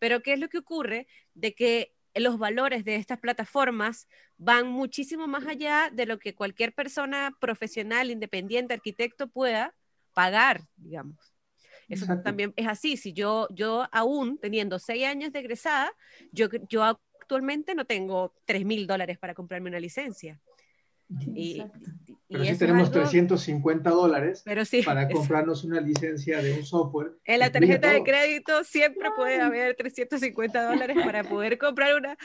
Pero 0.00 0.22
¿qué 0.22 0.32
es 0.32 0.40
lo 0.40 0.48
que 0.48 0.58
ocurre? 0.58 1.06
De 1.34 1.54
que 1.54 1.94
los 2.14 2.38
valores 2.38 2.84
de 2.84 2.96
estas 2.96 3.20
plataformas 3.20 4.08
van 4.38 4.66
muchísimo 4.66 5.28
más 5.28 5.46
allá 5.46 5.90
de 5.92 6.06
lo 6.06 6.18
que 6.18 6.34
cualquier 6.34 6.74
persona 6.74 7.36
profesional, 7.40 8.10
independiente, 8.10 8.74
arquitecto 8.74 9.28
pueda 9.28 9.74
pagar, 10.14 10.62
digamos. 10.76 11.35
Eso 11.88 12.06
también 12.22 12.52
es 12.56 12.66
así. 12.66 12.96
Si 12.96 13.12
yo, 13.12 13.48
yo 13.50 13.86
aún 13.92 14.38
teniendo 14.38 14.78
seis 14.78 15.04
años 15.04 15.32
de 15.32 15.38
egresada, 15.40 15.92
yo, 16.32 16.48
yo 16.68 16.82
actualmente 16.82 17.74
no 17.74 17.84
tengo 17.84 18.34
tres 18.44 18.64
mil 18.64 18.86
dólares 18.86 19.18
para 19.18 19.34
comprarme 19.34 19.68
una 19.68 19.80
licencia. 19.80 20.40
y, 21.08 21.62
pero 22.28 22.44
sí 22.44 22.58
tenemos 22.58 22.90
350 22.90 23.90
dólares 23.90 24.42
para 24.84 25.08
comprarnos 25.08 25.62
una 25.62 25.80
licencia 25.80 26.42
de 26.42 26.54
un 26.54 26.64
software. 26.64 27.12
En 27.24 27.38
la 27.38 27.52
tarjeta 27.52 27.90
de 27.90 28.02
crédito 28.02 28.64
siempre 28.64 29.10
puede 29.14 29.40
haber 29.40 29.76
350 29.76 30.64
dólares 30.68 30.96
para 31.04 31.22
poder 31.22 31.56
comprar 31.58 31.94
una. 31.94 32.16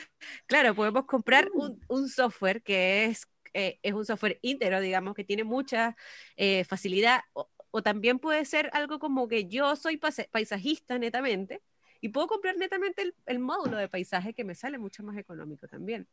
Claro, 0.46 0.74
podemos 0.74 1.04
comprar 1.04 1.48
un, 1.54 1.80
un 1.88 2.08
software 2.08 2.62
que 2.62 3.04
es, 3.04 3.28
eh, 3.54 3.78
es 3.82 3.92
un 3.92 4.04
software 4.04 4.38
íntegro, 4.42 4.80
digamos, 4.80 5.14
que 5.14 5.24
tiene 5.24 5.44
mucha 5.44 5.96
eh, 6.36 6.64
facilidad 6.64 7.20
o 7.32 7.48
también 7.80 8.18
puede 8.18 8.44
ser 8.44 8.68
algo 8.74 8.98
como 8.98 9.28
que 9.28 9.48
yo 9.48 9.76
soy 9.76 9.98
paisajista 10.30 10.98
netamente 10.98 11.62
y 12.04 12.08
puedo 12.08 12.26
comprar 12.26 12.56
netamente 12.56 13.14
el, 13.26 13.38
módulo 13.38 13.76
de 13.76 13.88
paisaje 13.88 14.34
que 14.34 14.42
me 14.42 14.56
sale 14.56 14.76
mucho 14.76 15.04
más 15.04 15.16
económico 15.16 15.68
también. 15.68 16.08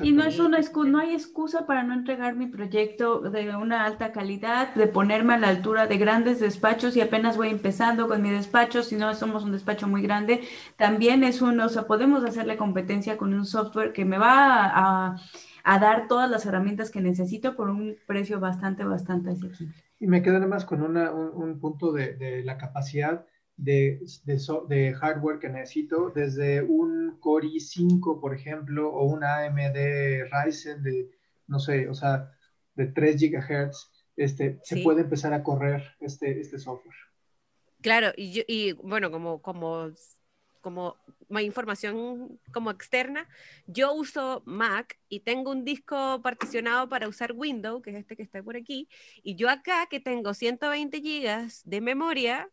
Y 0.00 0.12
no 0.12 0.22
es 0.22 0.38
una 0.38 0.60
no 0.60 0.98
hay 1.00 1.12
excusa 1.12 1.66
para 1.66 1.82
no 1.82 1.92
entregar 1.92 2.36
mi 2.36 2.46
proyecto 2.46 3.18
de 3.18 3.54
una 3.56 3.84
alta 3.84 4.12
calidad, 4.12 4.72
de 4.76 4.86
ponerme 4.86 5.34
a 5.34 5.38
la 5.38 5.48
altura 5.48 5.88
de 5.88 5.98
grandes 5.98 6.38
despachos 6.38 6.96
y 6.96 7.00
apenas 7.00 7.36
voy 7.36 7.48
empezando 7.48 8.06
con 8.06 8.22
mi 8.22 8.30
despacho, 8.30 8.84
si 8.84 8.94
no 8.94 9.12
somos 9.14 9.42
un 9.42 9.50
despacho 9.50 9.88
muy 9.88 10.02
grande, 10.02 10.46
también 10.76 11.24
es 11.24 11.42
uno, 11.42 11.66
o 11.66 11.68
sea, 11.68 11.88
podemos 11.88 12.22
hacerle 12.24 12.56
competencia 12.56 13.16
con 13.16 13.34
un 13.34 13.44
software 13.44 13.92
que 13.92 14.04
me 14.04 14.18
va 14.18 14.66
a, 14.66 15.06
a 15.08 15.16
dar 15.64 16.08
todas 16.08 16.30
las 16.30 16.44
herramientas 16.46 16.90
que 16.90 17.00
necesito 17.00 17.56
por 17.56 17.70
un 17.70 17.96
precio 18.06 18.38
bastante, 18.38 18.84
bastante 18.84 19.30
asequible. 19.30 19.74
Y 19.98 20.06
me 20.06 20.22
quedo 20.22 20.36
además 20.36 20.64
con 20.64 20.82
un, 20.82 20.96
un, 20.96 21.58
punto 21.58 21.92
de, 21.92 22.14
de, 22.14 22.44
la 22.44 22.58
capacidad 22.58 23.24
de, 23.56 24.00
de, 24.68 24.94
hardware 24.94 25.38
que 25.38 25.48
necesito, 25.48 26.10
desde 26.10 26.62
un 26.62 27.18
Core 27.20 27.48
i5, 27.48 28.20
por 28.20 28.34
ejemplo, 28.34 28.90
o 28.90 29.06
una 29.06 29.44
AMD 29.44 30.28
Ryzen 30.30 30.82
de, 30.82 31.10
no 31.46 31.58
sé, 31.58 31.88
o 31.88 31.94
sea, 31.94 32.30
de 32.74 32.86
3 32.86 33.16
GHz, 33.20 33.90
este, 34.16 34.60
se 34.62 34.82
puede 34.82 35.02
empezar 35.02 35.32
a 35.32 35.42
correr 35.42 35.82
este, 36.00 36.40
este 36.40 36.58
software. 36.58 36.96
Claro, 37.80 38.12
y, 38.16 38.44
y 38.48 38.72
bueno, 38.72 39.10
como, 39.10 39.40
como 39.40 39.90
como 40.64 40.96
información 41.42 42.40
como 42.52 42.70
externa, 42.70 43.28
yo 43.66 43.92
uso 43.92 44.42
Mac 44.46 44.98
y 45.10 45.20
tengo 45.20 45.50
un 45.50 45.64
disco 45.64 46.22
particionado 46.22 46.88
para 46.88 47.06
usar 47.06 47.32
Windows, 47.32 47.82
que 47.82 47.90
es 47.90 47.96
este 47.96 48.16
que 48.16 48.22
está 48.22 48.42
por 48.42 48.56
aquí, 48.56 48.88
y 49.22 49.36
yo 49.36 49.50
acá 49.50 49.86
que 49.90 50.00
tengo 50.00 50.32
120 50.32 51.00
gigas 51.02 51.62
de 51.66 51.82
memoria, 51.82 52.48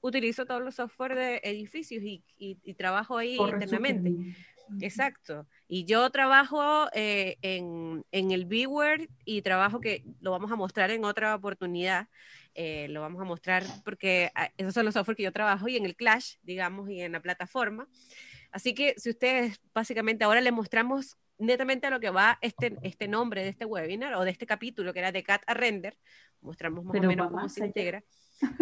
utilizo 0.00 0.46
todos 0.46 0.62
los 0.62 0.74
software 0.74 1.14
de 1.14 1.40
edificios 1.44 2.02
y, 2.02 2.74
trabajo 2.76 3.16
ahí 3.16 3.36
internamente. 3.36 4.34
Exacto. 4.80 5.46
Y 5.68 5.84
yo 5.84 6.08
trabajo 6.10 6.88
eh, 6.92 7.36
en, 7.42 8.04
en, 8.12 8.30
el 8.30 8.46
Viewer 8.46 9.08
y 9.24 9.42
trabajo 9.42 9.80
que 9.80 10.04
lo 10.20 10.30
vamos 10.30 10.50
a 10.50 10.56
mostrar 10.56 10.90
en 10.90 11.04
otra 11.04 11.34
oportunidad. 11.34 12.08
Eh, 12.54 12.86
lo 12.88 13.00
vamos 13.00 13.20
a 13.20 13.24
mostrar 13.24 13.64
porque 13.84 14.30
ah, 14.34 14.50
esos 14.56 14.74
son 14.74 14.84
los 14.84 14.94
software 14.94 15.16
que 15.16 15.24
yo 15.24 15.32
trabajo 15.32 15.66
y 15.68 15.76
en 15.76 15.84
el 15.84 15.96
Clash, 15.96 16.36
digamos, 16.42 16.88
y 16.88 17.00
en 17.00 17.12
la 17.12 17.20
plataforma. 17.20 17.88
Así 18.52 18.74
que 18.74 18.94
si 18.96 19.10
ustedes, 19.10 19.60
básicamente, 19.74 20.24
ahora 20.24 20.40
les 20.40 20.52
mostramos 20.52 21.16
netamente 21.38 21.88
a 21.88 21.90
lo 21.90 21.98
que 21.98 22.10
va 22.10 22.38
este, 22.40 22.76
este 22.82 23.08
nombre 23.08 23.42
de 23.42 23.48
este 23.48 23.64
webinar 23.64 24.14
o 24.14 24.24
de 24.24 24.30
este 24.30 24.46
capítulo 24.46 24.92
que 24.92 25.00
era 25.00 25.10
de 25.10 25.24
Cat 25.24 25.42
a 25.48 25.54
Render, 25.54 25.98
mostramos 26.40 26.84
más 26.84 26.96
o 26.96 27.02
menos 27.02 27.30
cómo 27.30 27.48
se 27.48 27.66
integra, 27.66 28.04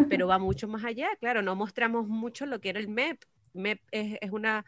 pero 0.08 0.26
va 0.26 0.38
mucho 0.38 0.68
más 0.68 0.84
allá, 0.84 1.08
claro, 1.20 1.42
no 1.42 1.54
mostramos 1.54 2.08
mucho 2.08 2.46
lo 2.46 2.60
que 2.60 2.70
era 2.70 2.80
el 2.80 2.88
MEP. 2.88 3.22
MEP 3.52 3.82
es, 3.90 4.18
es 4.22 4.30
una, 4.30 4.64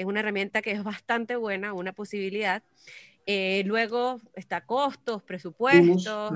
es 0.00 0.06
una 0.06 0.20
herramienta 0.20 0.62
que 0.62 0.72
es 0.72 0.82
bastante 0.82 1.36
buena, 1.36 1.72
una 1.72 1.92
posibilidad. 1.92 2.62
Eh, 3.26 3.62
luego 3.66 4.20
está 4.34 4.64
costos, 4.64 5.22
presupuestos. 5.22 6.32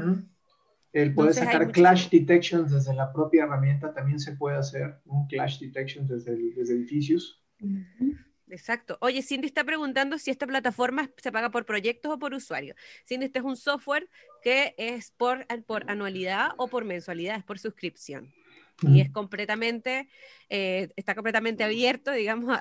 El 0.93 1.13
poder 1.15 1.35
sacar 1.35 1.73
clash 1.73 2.09
detections 2.09 2.71
desde 2.71 2.95
la 2.95 3.13
propia 3.13 3.45
herramienta 3.45 3.93
también 3.93 4.21
se 4.21 4.33
puede 4.33 4.57
hacer 4.57 5.01
un 5.07 5.27
clash 5.27 5.59
detection 5.59 6.07
desde, 6.07 6.37
desde 6.55 6.75
edificios. 6.75 7.43
Exacto. 8.49 8.99
Oye, 9.01 9.23
Cindy 9.23 9.47
está 9.47 9.65
preguntando 9.65 10.19
si 10.19 10.31
esta 10.31 10.47
plataforma 10.47 11.11
se 11.17 11.33
paga 11.33 11.51
por 11.51 11.65
proyectos 11.65 12.13
o 12.13 12.19
por 12.19 12.35
usuario. 12.35 12.77
Cindy, 13.09 13.27
este 13.27 13.41
es 13.41 13.45
un 13.45 13.57
software 13.57 14.09
que 14.43 14.75
es 14.79 15.11
por, 15.11 15.47
por 15.65 15.91
anualidad 15.91 16.51
o 16.59 16.69
por 16.69 16.85
mensualidad, 16.85 17.37
es 17.39 17.45
por 17.45 17.59
suscripción. 17.59 18.33
Y 18.83 19.01
es 19.01 19.11
completamente, 19.11 20.09
eh, 20.49 20.89
está 20.97 21.15
completamente 21.15 21.65
abierto, 21.65 22.11
digamos, 22.13 22.57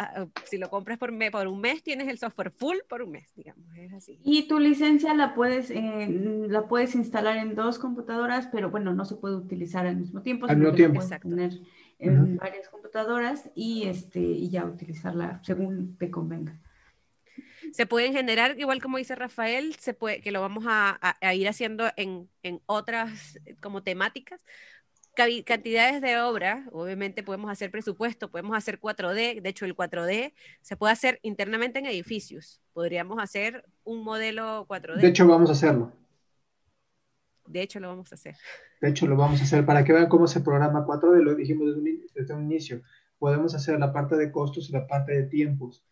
si 0.46 0.58
lo 0.58 0.70
compras 0.70 0.98
por, 0.98 1.12
por 1.32 1.48
un 1.48 1.60
mes, 1.60 1.84
tienes 1.84 2.08
el 2.08 2.18
software 2.18 2.52
full 2.52 2.78
por 2.88 3.02
un 3.02 3.12
mes, 3.12 3.34
digamos, 3.36 3.66
es 3.76 3.94
así. 3.94 4.20
Y 4.24 4.48
tu 4.48 4.60
licencia 4.60 5.14
la 5.14 5.34
puedes, 5.34 5.72
eh, 5.72 6.08
la 6.50 6.68
puedes 6.68 6.96
instalar 6.96 7.38
en 7.38 7.56
dos 7.56 7.80
computadoras, 7.80 8.48
pero 8.52 8.70
bueno, 8.70 8.94
no 8.94 9.06
se 9.06 9.16
puede 9.16 9.36
utilizar 9.36 9.86
al 9.88 9.98
mismo 9.98 10.22
tiempo. 10.22 10.46
Al 10.48 10.58
mismo 10.58 10.74
tiempo. 10.74 11.02
tener 11.22 11.60
en 12.00 12.38
varias 12.38 12.68
computadoras 12.70 13.50
y, 13.56 13.84
este, 13.84 14.20
y 14.20 14.50
ya 14.50 14.66
utilizarla 14.66 15.40
según 15.44 15.98
te 15.98 16.12
convenga 16.12 16.60
se 17.72 17.88
pueden 17.88 18.14
generar, 18.14 18.60
igual 18.60 18.82
como 18.82 18.98
dice 18.98 19.16
Rafael, 19.16 19.74
se 19.76 19.94
puede, 19.94 20.22
que 20.22 20.32
lo 20.32 20.42
vamos 20.42 20.66
a, 20.68 21.18
a 21.20 21.34
ir 21.34 21.48
haciendo 21.48 21.90
en, 21.96 22.30
en, 22.44 22.62
otras 22.68 23.40
como 23.62 23.82
temáticas, 23.82 24.46
cantidades 25.14 26.02
de 26.02 26.20
obras, 26.20 26.68
obviamente 26.72 27.24
podemos 27.24 27.52
hacer 27.52 27.72
presupuesto, 27.72 28.32
podemos 28.32 28.58
hacer 28.58 28.80
4D, 28.80 29.42
de 29.42 29.50
hecho 29.50 29.66
el 29.66 29.76
4D 29.76 30.34
se 30.62 30.78
puede 30.78 30.94
hacer 30.94 31.20
internamente 31.22 31.80
en 31.80 31.86
edificios, 31.86 32.62
podríamos 32.74 33.22
hacer 33.22 33.66
un 33.84 34.04
modelo 34.04 34.66
4D. 34.68 35.02
De 35.02 35.08
hecho 35.08 35.28
vamos 35.28 35.50
a 35.50 35.54
hacerlo. 35.54 35.92
De 37.46 37.62
hecho 37.62 37.80
lo 37.80 37.90
vamos 37.90 38.12
a 38.12 38.16
hacer. 38.16 38.36
De 38.82 38.90
hecho 38.90 39.06
lo 39.06 39.16
vamos 39.16 39.40
a 39.42 39.44
hacer 39.44 39.66
para 39.66 39.84
que 39.84 39.94
vean 39.94 40.08
cómo 40.08 40.28
se 40.28 40.42
programa 40.42 40.86
4D, 40.86 41.22
lo 41.22 41.36
dijimos 41.36 41.68
desde 41.68 41.80
un, 41.80 42.06
desde 42.14 42.34
un 42.34 42.44
inicio. 42.44 42.82
Podemos 43.20 43.54
hacer 43.56 43.80
la 43.80 43.94
parte 43.94 44.16
de 44.16 44.32
costos 44.32 44.70
y 44.70 44.74
la 44.74 44.88
parte 44.88 45.14
de 45.14 45.24
tiempos 45.24 45.86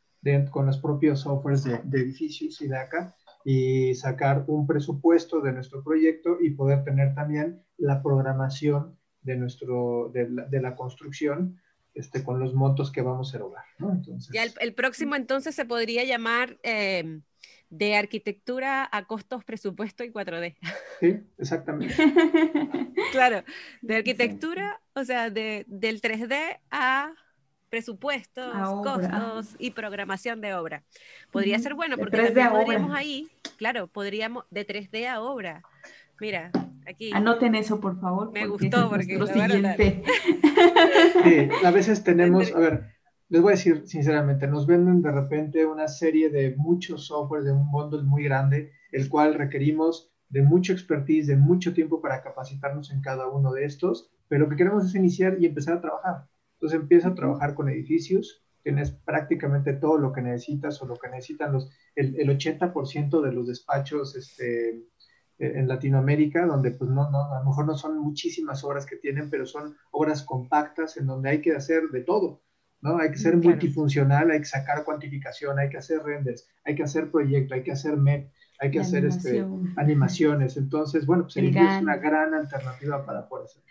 con 0.52 0.68
los 0.68 0.78
propios 0.78 1.22
softwares 1.22 1.64
de, 1.64 1.80
de 1.84 2.02
edificios 2.02 2.62
y 2.62 2.68
de 2.68 2.78
acá 2.78 3.16
y 3.44 3.96
sacar 3.96 4.46
un 4.48 4.68
presupuesto 4.68 5.42
de 5.42 5.52
nuestro 5.52 5.84
proyecto 5.84 6.38
y 6.40 6.52
poder 6.52 6.84
tener 6.84 7.16
también 7.16 7.64
la 7.78 8.04
programación 8.04 9.00
de, 9.22 9.36
nuestro, 9.36 10.10
de, 10.14 10.30
la, 10.30 10.46
de 10.46 10.62
la 10.62 10.76
construcción 10.76 11.60
este, 11.94 12.24
con 12.24 12.40
los 12.40 12.54
montos 12.54 12.92
que 12.92 13.02
vamos 13.02 13.34
a 13.34 13.38
erogar. 13.38 13.66
¿no? 13.78 13.92
Entonces, 13.92 14.34
ya 14.34 14.44
el, 14.44 14.54
el, 14.60 14.74
próximo 14.74 15.16
entonces 15.16 15.56
se 15.56 15.66
podría 15.66 16.04
llamar 16.04 16.58
eh, 16.64 17.20
de 17.72 17.96
arquitectura 17.96 18.88
a 18.92 19.06
costos, 19.06 19.44
presupuesto 19.44 20.04
y 20.04 20.12
4D. 20.12 20.56
Sí, 21.00 21.20
exactamente. 21.38 21.96
claro, 23.12 23.44
de 23.82 23.96
arquitectura, 23.96 24.82
o 24.94 25.04
sea, 25.06 25.30
de, 25.30 25.66
del 25.68 26.02
3D 26.02 26.60
a 26.70 27.14
presupuestos, 27.70 28.54
costos 28.84 29.56
y 29.58 29.72
programación 29.72 30.42
de 30.42 30.54
obra. 30.54 30.84
Podría 31.32 31.58
ser 31.60 31.74
bueno 31.74 31.98
porque 31.98 32.18
podríamos 32.18 32.94
ahí, 32.94 33.30
claro, 33.56 33.88
podríamos 33.88 34.44
de 34.50 34.68
3D 34.68 35.08
a 35.08 35.22
obra. 35.22 35.64
Mira, 36.20 36.52
aquí. 36.92 37.12
Anoten 37.14 37.56
eso, 37.56 37.80
por 37.80 38.00
favor. 38.00 38.32
Me 38.32 38.48
gustó 38.48 38.90
porque 38.90 39.18
lo 39.18 39.28
siguiente. 39.28 40.04
Sí, 41.24 41.50
a 41.66 41.72
veces 41.72 42.04
tenemos, 42.04 42.54
a 42.54 42.60
ver, 42.60 42.96
les 43.30 43.42
voy 43.42 43.54
a 43.54 43.56
decir 43.56 43.84
sinceramente, 43.86 44.48
nos 44.48 44.68
venden 44.68 45.02
de 45.02 45.12
repente 45.12 45.66
una 45.66 45.88
serie 45.88 46.30
de 46.30 46.56
muchos 46.56 47.08
software 47.08 47.44
de 47.44 47.52
un 47.52 47.72
bundle 47.72 48.04
muy 48.04 48.24
grande, 48.24 48.72
el 48.92 49.10
cual 49.10 49.36
requerimos 49.36 50.12
de 50.30 50.42
mucho 50.42 50.74
expertise, 50.74 51.28
de 51.28 51.38
mucho 51.38 51.74
tiempo 51.74 52.02
para 52.02 52.22
capacitarnos 52.22 52.92
en 52.92 53.02
cada 53.02 53.28
uno 53.28 53.52
de 53.54 53.66
estos, 53.66 54.12
pero 54.28 54.46
lo 54.46 54.50
que 54.50 54.56
queremos 54.56 54.86
es 54.86 54.96
iniciar 54.96 55.38
y 55.40 55.46
empezar 55.46 55.76
a 55.78 55.82
trabajar. 55.82 56.28
Entonces 56.54 56.80
empieza 56.80 57.10
a 57.10 57.16
trabajar 57.16 57.54
con 57.54 57.70
edificios, 57.70 58.44
tienes 58.64 58.92
prácticamente 58.92 59.74
todo 59.74 59.98
lo 59.98 60.14
que 60.14 60.22
necesitas 60.22 60.82
o 60.82 60.86
lo 60.86 60.96
que 60.96 61.10
necesitan 61.10 61.52
los, 61.52 61.70
el, 61.96 62.20
el 62.20 62.30
80% 62.38 63.22
de 63.22 63.32
los 63.32 63.48
despachos 63.48 64.16
este, 64.16 64.84
en 65.42 65.68
Latinoamérica, 65.68 66.46
donde 66.46 66.72
pues 66.72 66.90
no, 66.90 67.10
no, 67.10 67.34
a 67.34 67.40
lo 67.40 67.46
mejor 67.46 67.66
no 67.66 67.76
son 67.76 67.98
muchísimas 67.98 68.64
obras 68.64 68.86
que 68.86 68.98
tienen, 68.98 69.30
pero 69.30 69.46
son 69.46 69.76
obras 69.92 70.24
compactas 70.24 70.98
en 70.98 71.08
donde 71.08 71.30
hay 71.30 71.42
que 71.42 71.54
hacer 71.54 71.84
de 71.92 72.02
todo, 72.02 72.42
¿no? 72.82 73.00
Hay 73.00 73.12
que 73.12 73.18
ser 73.18 73.38
multifuncional, 73.38 74.30
hay 74.32 74.40
que 74.40 74.46
sacar 74.46 74.84
cuantificación, 74.84 75.58
hay 75.58 75.70
que 75.70 75.78
hacer 75.78 76.04
renders, 76.04 76.48
hay 76.64 76.76
que 76.76 76.84
hacer 76.84 77.10
proyecto, 77.10 77.56
hay 77.56 77.64
que 77.64 77.72
hacer 77.72 77.98
MEP, 77.98 78.32
hay 78.60 78.72
que 78.72 78.80
hacer 78.80 79.06
este, 79.06 79.44
animaciones. 79.78 80.58
Entonces, 80.58 81.06
bueno, 81.06 81.24
pues 81.24 81.38
el, 81.38 81.46
el 81.46 81.58
es 81.58 81.82
una 81.82 81.98
gran 81.98 82.34
alternativa 82.34 83.04
para 83.04 83.28
poder 83.28 83.46
hacer. 83.46 83.64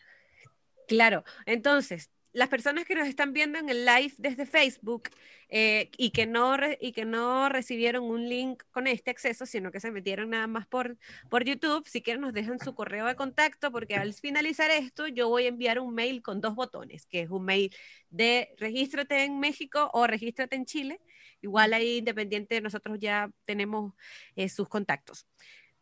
Claro, 0.89 1.23
entonces, 1.47 2.11
las 2.33 2.49
personas 2.49 2.85
que 2.85 2.95
nos 2.95 3.09
están 3.09 3.33
viendo 3.33 3.59
en 3.59 3.69
el 3.69 3.85
live 3.85 4.13
desde 4.19 4.47
Facebook 4.47 5.11
eh, 5.49 5.91
y, 5.97 6.11
que 6.11 6.27
no 6.27 6.57
y 6.81 6.93
que 6.93 7.05
no 7.05 7.49
recibieron 7.49 8.05
un 8.05 8.29
link 8.29 8.63
con 8.71 8.87
este 8.87 9.11
acceso, 9.11 9.47
sino 9.47 9.73
que 9.73 9.81
se 9.81 9.91
metieron 9.91 10.31
nada 10.31 10.47
más 10.47 10.67
por, 10.67 10.97
por 11.29 11.45
YouTube, 11.45 11.89
si 11.89 12.03
quieren 12.03 12.21
nos 12.21 12.33
dejan 12.33 12.61
su 12.61 12.75
correo 12.75 13.07
de 13.07 13.17
contacto, 13.17 13.73
porque 13.73 13.97
al 13.97 14.15
finalizar 14.15 14.71
esto 14.71 15.09
yo 15.09 15.29
voy 15.29 15.45
a 15.47 15.49
enviar 15.49 15.81
un 15.81 15.95
mail 15.95 16.23
con 16.23 16.41
dos 16.41 16.55
botones, 16.55 17.07
que 17.07 17.23
es 17.23 17.31
un 17.31 17.45
mail 17.45 17.75
de 18.11 18.55
regístrate 18.59 19.25
en 19.25 19.41
México 19.41 19.91
o 19.93 20.07
regístrate 20.07 20.55
en 20.55 20.67
Chile. 20.67 21.01
Igual 21.43 21.73
ahí 21.73 21.99
independiente, 21.99 22.61
nosotros 22.61 22.99
ya 23.01 23.31
tenemos 23.45 23.95
eh, 24.37 24.49
sus 24.49 24.69
contactos. 24.69 25.27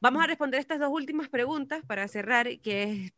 Vamos 0.01 0.23
a 0.23 0.27
responder 0.29 0.61
estas 0.61 0.79
dos 0.79 0.91
últimas 0.91 1.29
preguntas 1.29 1.85
para 1.87 2.09
cerrar, 2.09 2.61
que 2.61 2.83
es... 2.85 3.13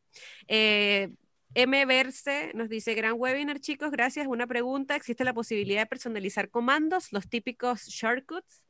Eh, 0.49 1.11
M. 1.55 1.87
Verse 1.87 2.53
nos 2.55 2.69
dice, 2.69 2.95
gran 2.95 3.15
webinar 3.17 3.61
chicos, 3.61 3.91
gracias. 3.91 4.27
Una 4.27 4.47
pregunta, 4.47 4.95
¿existe 4.95 5.25
la 5.25 5.35
posibilidad 5.35 5.83
de 5.83 5.87
personalizar 5.87 6.49
comandos, 6.49 7.13
los 7.13 7.29
típicos 7.29 7.87
shortcuts? 7.87 8.65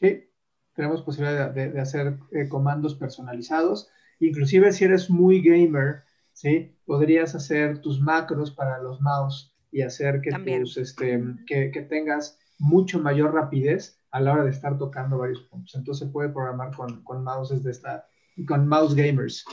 Sí, 0.00 0.28
tenemos 0.74 1.02
posibilidad 1.02 1.50
de, 1.50 1.80
hacer 1.80 2.18
eh, 2.32 2.48
comandos 2.48 2.94
personalizados. 2.94 3.88
Inclusive 4.18 4.72
si 4.72 4.84
eres 4.84 5.08
muy 5.08 5.40
gamer, 5.40 6.02
¿sí? 6.32 6.76
Podrías 6.84 7.34
hacer 7.34 7.80
tus 7.80 8.00
macros 8.00 8.50
para 8.50 8.78
los 8.82 9.00
mouse 9.00 9.54
y 9.70 9.82
hacer 9.82 10.20
que, 10.20 10.30
tus, 10.30 10.76
este, 10.78 11.22
que, 11.46 11.70
que, 11.70 11.82
tengas 11.82 12.38
mucho 12.58 12.98
mayor 12.98 13.34
rapidez 13.34 14.00
a 14.10 14.20
la 14.20 14.32
hora 14.32 14.44
de 14.44 14.50
estar 14.50 14.78
tocando 14.78 15.18
varios 15.18 15.42
puntos. 15.42 15.74
Entonces 15.74 16.06
se 16.06 16.12
puede 16.12 16.30
programar 16.30 16.74
con, 16.74 17.02
con 17.04 17.22
mouses 17.22 17.62
de 17.62 17.70
esta, 17.70 18.06
con 18.46 18.66
mouse 18.66 18.94
gamers. 18.94 19.44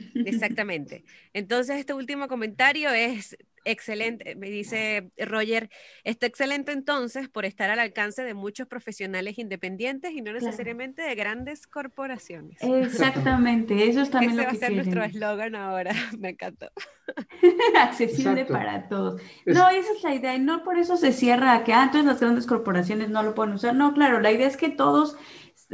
Exactamente. 0.26 1.04
Entonces, 1.32 1.78
este 1.78 1.94
último 1.94 2.28
comentario 2.28 2.90
es 2.90 3.36
excelente. 3.64 4.34
Me 4.34 4.50
dice 4.50 5.10
Roger, 5.18 5.70
está 6.04 6.26
excelente 6.26 6.72
entonces 6.72 7.28
por 7.28 7.44
estar 7.44 7.70
al 7.70 7.78
alcance 7.78 8.22
de 8.24 8.34
muchos 8.34 8.66
profesionales 8.66 9.38
independientes 9.38 10.12
y 10.12 10.22
no 10.22 10.32
necesariamente 10.32 11.02
de 11.02 11.14
grandes 11.14 11.66
corporaciones. 11.66 12.58
Exactamente, 12.62 13.88
eso 13.88 14.02
es 14.02 14.10
también 14.10 14.32
Ese 14.32 14.40
lo 14.40 14.46
va 14.46 14.50
a 14.50 14.54
ser 14.54 14.72
nuestro 14.72 15.04
eslogan 15.04 15.54
ahora, 15.54 15.92
me 16.18 16.30
encantó. 16.30 16.70
Accesible 17.78 18.44
para 18.44 18.88
todos. 18.88 19.20
No, 19.46 19.68
esa 19.68 19.92
es 19.96 20.02
la 20.02 20.14
idea, 20.14 20.34
y 20.34 20.40
no 20.40 20.64
por 20.64 20.78
eso 20.78 20.96
se 20.96 21.12
cierra 21.12 21.54
a 21.54 21.64
que 21.64 21.72
ah, 21.72 21.84
entonces 21.84 22.06
las 22.06 22.20
grandes 22.20 22.46
corporaciones 22.46 23.10
no 23.10 23.22
lo 23.22 23.34
pueden 23.34 23.54
usar. 23.54 23.74
No, 23.74 23.94
claro, 23.94 24.20
la 24.20 24.32
idea 24.32 24.46
es 24.46 24.56
que 24.56 24.70
todos 24.70 25.16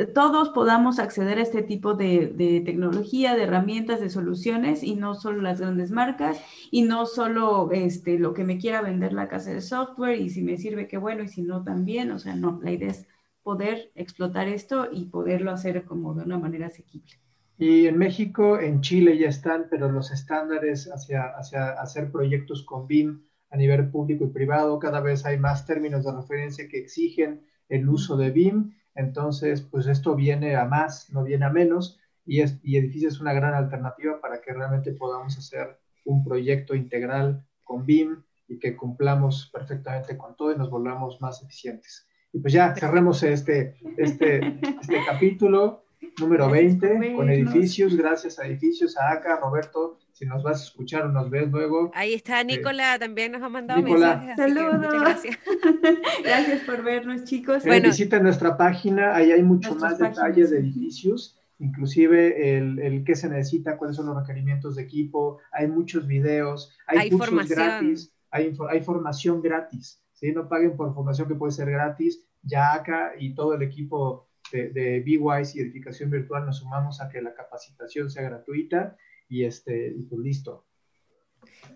todos 0.07 0.51
podamos 0.51 0.99
acceder 0.99 1.39
a 1.39 1.43
este 1.43 1.63
tipo 1.63 1.95
de, 1.95 2.63
tecnología, 2.65 3.35
de 3.35 3.43
herramientas, 3.43 4.01
de 4.01 4.11
soluciones 4.11 4.83
y 4.83 4.95
no 4.95 5.15
solo 5.15 5.43
las 5.43 5.61
grandes 5.61 5.91
marcas 5.91 6.41
y 6.71 6.83
no 6.83 7.07
solo 7.07 7.71
este, 7.73 8.19
lo 8.19 8.35
que 8.35 8.45
me 8.45 8.59
quiera 8.59 8.81
vender 8.81 9.13
la 9.13 9.29
casa 9.29 9.51
de 9.51 9.61
software 9.61 10.21
y 10.21 10.31
si 10.31 10.43
me 10.43 10.57
sirve, 10.57 10.87
qué 10.87 10.99
bueno, 10.99 11.25
y 11.25 11.29
si 11.29 11.43
no, 11.43 11.65
también. 11.65 12.13
O 12.13 12.19
sea, 12.19 12.37
no, 12.37 12.61
la 12.63 12.71
idea 12.71 12.91
es 12.91 13.07
poder 13.43 13.91
explotar 13.95 14.47
esto 14.47 14.89
y 14.93 15.07
poderlo 15.07 15.51
hacer 15.51 15.85
como 15.85 16.15
de 16.15 16.25
una 16.25 16.39
manera 16.39 16.67
asequible. 16.67 17.19
Y 17.57 17.87
en 17.87 17.99
México, 17.99 18.61
en 18.61 18.83
Chile 18.83 19.19
ya 19.19 19.29
están, 19.29 19.67
pero 19.69 19.91
los 19.91 20.13
estándares 20.13 20.89
hacia, 20.93 21.25
hacia 21.37 21.71
hacer 21.71 22.13
proyectos 22.13 22.63
con 22.63 22.87
BIM 22.87 23.23
a 23.51 23.57
nivel 23.57 23.91
público 23.91 24.27
y 24.27 24.29
privado, 24.29 24.79
cada 24.79 25.01
vez 25.01 25.27
hay 25.27 25.39
más 25.39 25.67
términos 25.67 26.05
de 26.05 26.13
referencia 26.13 26.69
que 26.69 26.79
exigen 26.79 27.43
el 27.69 27.89
uso 27.89 28.17
de 28.17 28.31
BIM 28.31 28.78
entonces, 28.99 29.63
pues 29.63 29.87
esto 29.87 30.17
viene 30.17 30.57
a 30.57 30.65
más, 30.65 31.11
no 31.13 31.23
viene 31.23 31.47
a 31.47 31.51
menos, 31.51 32.01
y, 32.27 32.41
es, 32.41 32.59
y 32.65 32.77
Edificio 32.77 33.09
es 33.09 33.21
una 33.21 33.33
gran 33.33 33.55
alternativa 33.55 34.21
para 34.21 34.41
que 34.41 34.53
realmente 34.53 34.93
podamos 34.93 35.39
hacer 35.39 35.79
un 36.05 36.25
proyecto 36.25 36.75
integral 36.75 37.47
con 37.63 37.87
BIM 37.87 38.23
y 38.49 38.59
que 38.59 38.77
cumplamos 38.77 39.51
perfectamente 39.53 40.19
con 40.19 40.35
todo 40.35 40.53
y 40.53 40.59
nos 40.59 40.69
volvamos 40.69 41.21
más 41.21 41.41
eficientes. 41.43 42.09
Y 42.33 42.41
pues 42.41 42.53
ya 42.53 42.75
cerremos 42.75 43.23
este, 43.23 43.77
este, 43.97 44.59
este 44.81 44.99
capítulo 45.07 45.85
número 46.19 46.51
20 46.51 47.15
con 47.15 47.31
edificios. 47.31 47.97
Gracias 47.97 48.39
a 48.39 48.47
edificios, 48.47 48.97
a 48.97 49.13
ACA, 49.13 49.39
Roberto, 49.41 49.99
si 50.13 50.27
nos 50.27 50.43
vas 50.43 50.61
a 50.61 50.65
escuchar 50.65 51.05
o 51.05 51.09
nos 51.09 51.31
ves 51.31 51.51
luego. 51.51 51.91
Ahí 51.95 52.15
está 52.15 52.43
Nicola, 52.43 52.99
también 52.99 53.33
nos 53.33 53.43
ha 53.43 53.49
mandado 53.49 53.83
mensajes. 53.83 54.37
Saludos. 54.37 54.95
Gracias. 55.01 55.39
gracias 56.25 56.63
por 56.63 56.83
vernos, 56.83 57.25
chicos. 57.25 57.65
Eh, 57.65 57.69
bueno, 57.69 57.89
visita 57.89 58.19
nuestra 58.19 58.57
página, 58.57 59.15
ahí 59.15 59.33
hay 59.33 59.43
mucho 59.43 59.75
más 59.77 59.99
detalles 59.99 60.51
de 60.51 60.59
edificios, 60.59 61.39
inclusive 61.59 62.59
el, 62.59 62.79
el, 62.79 63.05
qué 63.05 63.15
se 63.15 63.29
necesita, 63.29 63.77
cuáles 63.77 63.97
son 63.97 64.07
los 64.07 64.17
requerimientos 64.17 64.77
de 64.77 64.83
equipo, 64.83 65.39
hay 65.53 65.69
muchos 65.69 66.07
videos, 66.07 66.77
hay, 66.87 67.11
cursos 67.11 67.49
gratis, 67.49 68.13
hay, 68.31 68.57
hay 68.71 68.81
formación 68.83 69.41
gratis. 69.41 70.03
¿sí? 70.19 70.33
No 70.33 70.49
paguen 70.49 70.77
por 70.77 70.93
formación 70.95 71.29
que 71.29 71.35
puede 71.35 71.53
ser 71.53 71.71
gratis. 71.71 72.25
Ya 72.43 72.73
acá 72.75 73.13
y 73.19 73.35
todo 73.35 73.55
el 73.55 73.63
equipo 73.63 74.28
de, 74.53 74.71
de 74.71 75.05
y 75.07 75.61
edificación 75.61 76.11
virtual 76.11 76.47
nos 76.47 76.59
sumamos 76.59 77.01
a 77.01 77.09
que 77.09 77.23
la 77.23 77.35
capacitación 77.35 78.11
sea 78.11 78.23
gratuita 78.23 78.97
y, 79.29 79.45
este, 79.45 79.89
y 79.89 80.03
pues 80.03 80.21
listo. 80.21 80.65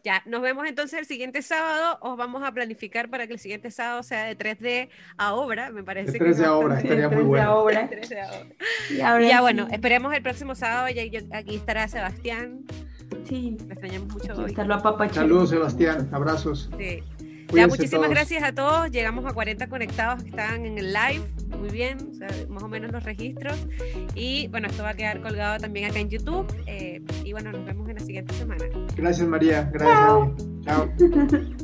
Ya, 0.04 0.22
nos 0.26 0.42
vemos 0.42 0.66
entonces 0.66 0.98
el 0.98 1.06
siguiente 1.06 1.42
sábado. 1.42 1.98
Os 2.00 2.16
vamos 2.16 2.42
a 2.42 2.52
planificar 2.52 3.08
para 3.08 3.26
que 3.26 3.34
el 3.34 3.38
siguiente 3.38 3.70
sábado 3.70 4.02
sea 4.02 4.24
de 4.24 4.36
3D 4.36 4.88
a 5.16 5.34
obra, 5.34 5.70
me 5.70 5.84
parece. 5.84 6.12
De 6.12 6.18
3D 6.18 6.44
a 6.44 6.54
obra, 6.54 6.80
estaría 6.80 7.08
muy 7.08 7.22
bueno. 7.22 7.58
Obra. 7.58 7.88
Y 8.90 8.96
ya 8.96 9.40
bueno, 9.40 9.68
esperemos 9.70 10.12
el 10.14 10.22
próximo 10.22 10.54
sábado. 10.54 10.88
Ya, 10.92 11.02
aquí 11.32 11.54
estará 11.54 11.86
Sebastián. 11.86 12.64
Sí. 13.28 13.56
Me 13.66 13.74
extrañamos 13.74 14.12
mucho 14.12 14.34
hoy. 14.34 14.54
Saludos, 15.12 15.50
Sebastián. 15.50 16.08
Abrazos. 16.12 16.70
Sí. 16.78 17.02
Ya, 17.52 17.66
muchísimas 17.66 18.10
gracias 18.10 18.42
a 18.42 18.52
todos. 18.52 18.90
Llegamos 18.90 19.24
a 19.26 19.32
40 19.32 19.68
conectados 19.68 20.22
que 20.22 20.30
están 20.30 20.64
en 20.66 20.78
el 20.78 20.92
live. 20.92 21.22
Muy 21.58 21.70
bien, 21.70 21.98
más 22.48 22.62
o 22.62 22.68
menos 22.68 22.92
los 22.92 23.04
registros. 23.04 23.56
Y 24.14 24.48
bueno, 24.48 24.68
esto 24.68 24.82
va 24.82 24.90
a 24.90 24.94
quedar 24.94 25.20
colgado 25.20 25.58
también 25.58 25.90
acá 25.90 26.00
en 26.00 26.10
YouTube. 26.10 26.46
Eh, 26.66 27.02
y 27.24 27.32
bueno, 27.32 27.52
nos 27.52 27.64
vemos 27.64 27.88
en 27.88 27.96
la 27.96 28.02
siguiente 28.02 28.34
semana. 28.34 28.64
Gracias, 28.96 29.28
María. 29.28 29.70
Gracias. 29.72 30.46
Chao. 30.64 30.92